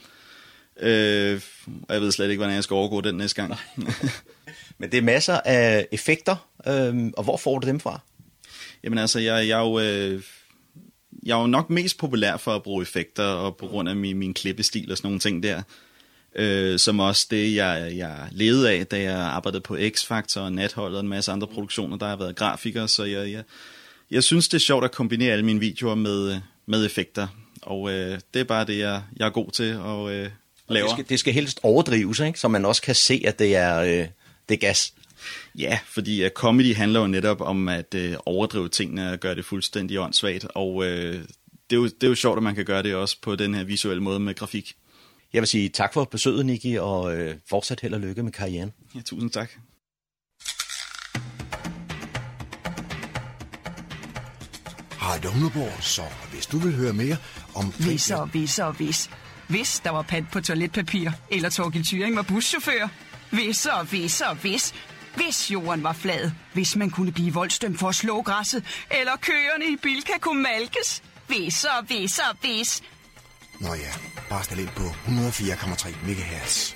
Øh, 0.81 1.41
og 1.89 1.95
jeg 1.95 2.03
ved 2.03 2.13
slet 2.13 2.31
ikke, 2.31 2.39
hvordan 2.39 2.55
jeg 2.55 2.65
skal 2.65 2.75
overgå 2.75 3.01
den 3.01 3.15
næste 3.15 3.43
gang. 3.43 3.55
Men 4.79 4.93
det 4.93 4.99
er 4.99 5.03
masser 5.03 5.41
af 5.45 5.87
effekter, 5.93 6.49
øh, 6.67 7.11
og 7.17 7.25
hvor 7.25 7.37
får 7.37 7.59
du 7.59 7.67
dem 7.67 7.81
fra? 7.81 8.01
Jamen 8.85 8.99
altså, 8.99 9.19
jeg, 9.19 9.49
jeg 9.49 9.61
er 9.61 9.65
jo... 9.65 9.79
Øh, 9.79 10.23
jeg 11.27 11.37
er 11.37 11.41
jo 11.41 11.47
nok 11.47 11.71
mest 11.71 11.99
populær 11.99 12.37
for 12.37 12.55
at 12.55 12.63
bruge 12.63 12.83
effekter, 12.83 13.25
og 13.25 13.57
på 13.57 13.67
grund 13.67 13.89
af 13.89 13.97
min, 13.97 14.17
min 14.17 14.35
klippestil 14.35 14.91
og 14.91 14.97
sådan 14.97 15.09
nogle 15.09 15.21
ting 15.21 15.43
der. 15.43 15.63
Øh, 16.35 16.79
som 16.79 17.01
også 17.01 17.27
det, 17.31 17.55
jeg, 17.55 17.93
jeg 17.97 18.29
levede 18.33 18.71
af, 18.71 18.87
da 18.87 19.03
jeg 19.03 19.17
arbejdede 19.17 19.61
på 19.61 19.77
X-Factor 19.77 20.41
og 20.41 20.53
Natholdet 20.53 20.97
og 20.99 21.03
en 21.03 21.09
masse 21.09 21.33
andre 21.33 21.47
produktioner, 21.47 21.97
der 21.97 22.09
har 22.09 22.17
været 22.17 22.37
grafiker, 22.37 22.87
så 22.87 23.05
jeg, 23.05 23.33
jeg, 23.33 23.43
jeg 24.11 24.25
synes, 24.25 24.49
det 24.49 24.55
er 24.55 24.61
sjovt 24.61 24.85
at 24.85 24.93
kombinere 24.93 25.33
alle 25.33 25.45
mine 25.45 25.61
videoer 25.61 25.95
med, 25.95 26.41
med 26.67 26.87
effekter. 26.87 27.27
Og 27.63 27.91
øh, 27.91 28.19
det 28.35 28.41
er 28.41 28.45
bare 28.45 28.65
det, 28.65 28.79
jeg, 28.79 29.03
jeg 29.17 29.27
er 29.27 29.31
god 29.31 29.51
til, 29.51 29.77
og 29.77 30.15
øh, 30.15 30.31
laver. 30.69 30.87
Det 30.87 30.93
skal, 30.93 31.09
det 31.09 31.21
skal 31.21 31.33
helst 31.33 31.61
overdrives, 31.63 32.21
ikke? 32.21 32.41
så 32.41 32.49
man 32.49 32.65
også 32.65 32.83
kan 32.83 32.95
se, 32.95 33.23
at 33.27 33.39
det 33.39 33.57
er, 33.57 33.81
øh, 33.81 34.07
det 34.49 34.55
er 34.55 34.57
gas. 34.57 34.93
Ja, 35.59 35.79
fordi 35.87 36.25
uh, 36.25 36.31
comedy 36.31 36.75
handler 36.75 37.01
jo 37.01 37.07
netop 37.07 37.41
om 37.41 37.69
at 37.69 37.95
uh, 37.95 38.15
overdrive 38.27 38.69
tingene 38.69 39.13
og 39.13 39.19
gøre 39.19 39.35
det 39.35 39.45
fuldstændig 39.45 40.01
åndssvagt, 40.01 40.47
og 40.55 40.75
uh, 40.75 40.85
det, 40.85 41.23
er 41.71 41.77
jo, 41.77 41.85
det 41.85 42.03
er 42.03 42.09
jo 42.09 42.15
sjovt, 42.15 42.37
at 42.37 42.43
man 42.43 42.55
kan 42.55 42.65
gøre 42.65 42.83
det 42.83 42.95
også 42.95 43.17
på 43.23 43.37
den 43.37 43.55
her 43.55 43.65
visuelle 43.65 44.03
måde 44.03 44.21
med 44.21 44.35
grafik. 44.35 44.75
Jeg 45.33 45.43
vil 45.43 45.49
sige 45.49 45.69
tak 45.69 45.95
for 45.95 46.05
besøget, 46.05 46.47
Nicky, 46.47 46.79
og 46.79 47.03
uh, 47.03 47.35
fortsat 47.49 47.81
held 47.81 47.95
og 47.95 48.01
lykke 48.01 48.23
med 48.23 48.33
karrieren. 48.33 48.73
Ja, 48.95 49.01
tusind 49.01 49.31
tak. 49.31 49.51
Harald 54.91 55.25
Humleborg, 55.25 55.83
så 55.83 56.03
hvis 56.33 56.47
du 56.47 56.59
vil 56.59 56.75
høre 56.75 56.93
mere 56.93 57.17
om... 57.55 57.73
Hvis 57.79 58.11
og 58.11 58.27
hvis 58.27 58.59
og 58.59 58.73
hvis. 58.73 59.11
Hvis 59.49 59.81
der 59.81 59.91
var 59.91 60.03
pant 60.03 60.33
på 60.33 60.41
toiletpapir, 60.41 61.11
eller 61.31 61.51
Torgild 61.51 61.85
Thyring 61.85 62.17
var 62.17 62.23
buschauffør. 62.23 62.89
Hvis 63.31 63.67
og 63.67 63.85
hvis 63.85 64.21
og 64.21 64.37
hvis. 64.37 64.75
Hvis 65.17 65.51
jorden 65.51 65.83
var 65.83 65.93
flad. 65.93 66.31
Hvis 66.53 66.77
man 66.77 66.91
kunne 66.91 67.13
blive 67.13 67.35
voldstømt 67.35 67.79
for 67.79 67.89
at 67.89 67.95
slå 67.95 68.23
græsset. 68.23 68.65
Eller 68.91 69.17
køerne 69.17 69.65
i 69.73 69.77
Bilka 69.83 70.13
kunne 70.21 70.43
malkes. 70.43 71.03
Hvis 71.27 71.65
og 71.65 71.85
hvis 71.87 72.19
og 72.19 72.37
hvis. 72.41 72.83
Nå 73.61 73.75
ja, 73.75 73.93
bare 74.29 74.45
stil 74.45 74.59
ind 74.59 74.69
på 74.69 74.83
104,3 74.83 75.89
MHz. 76.07 76.76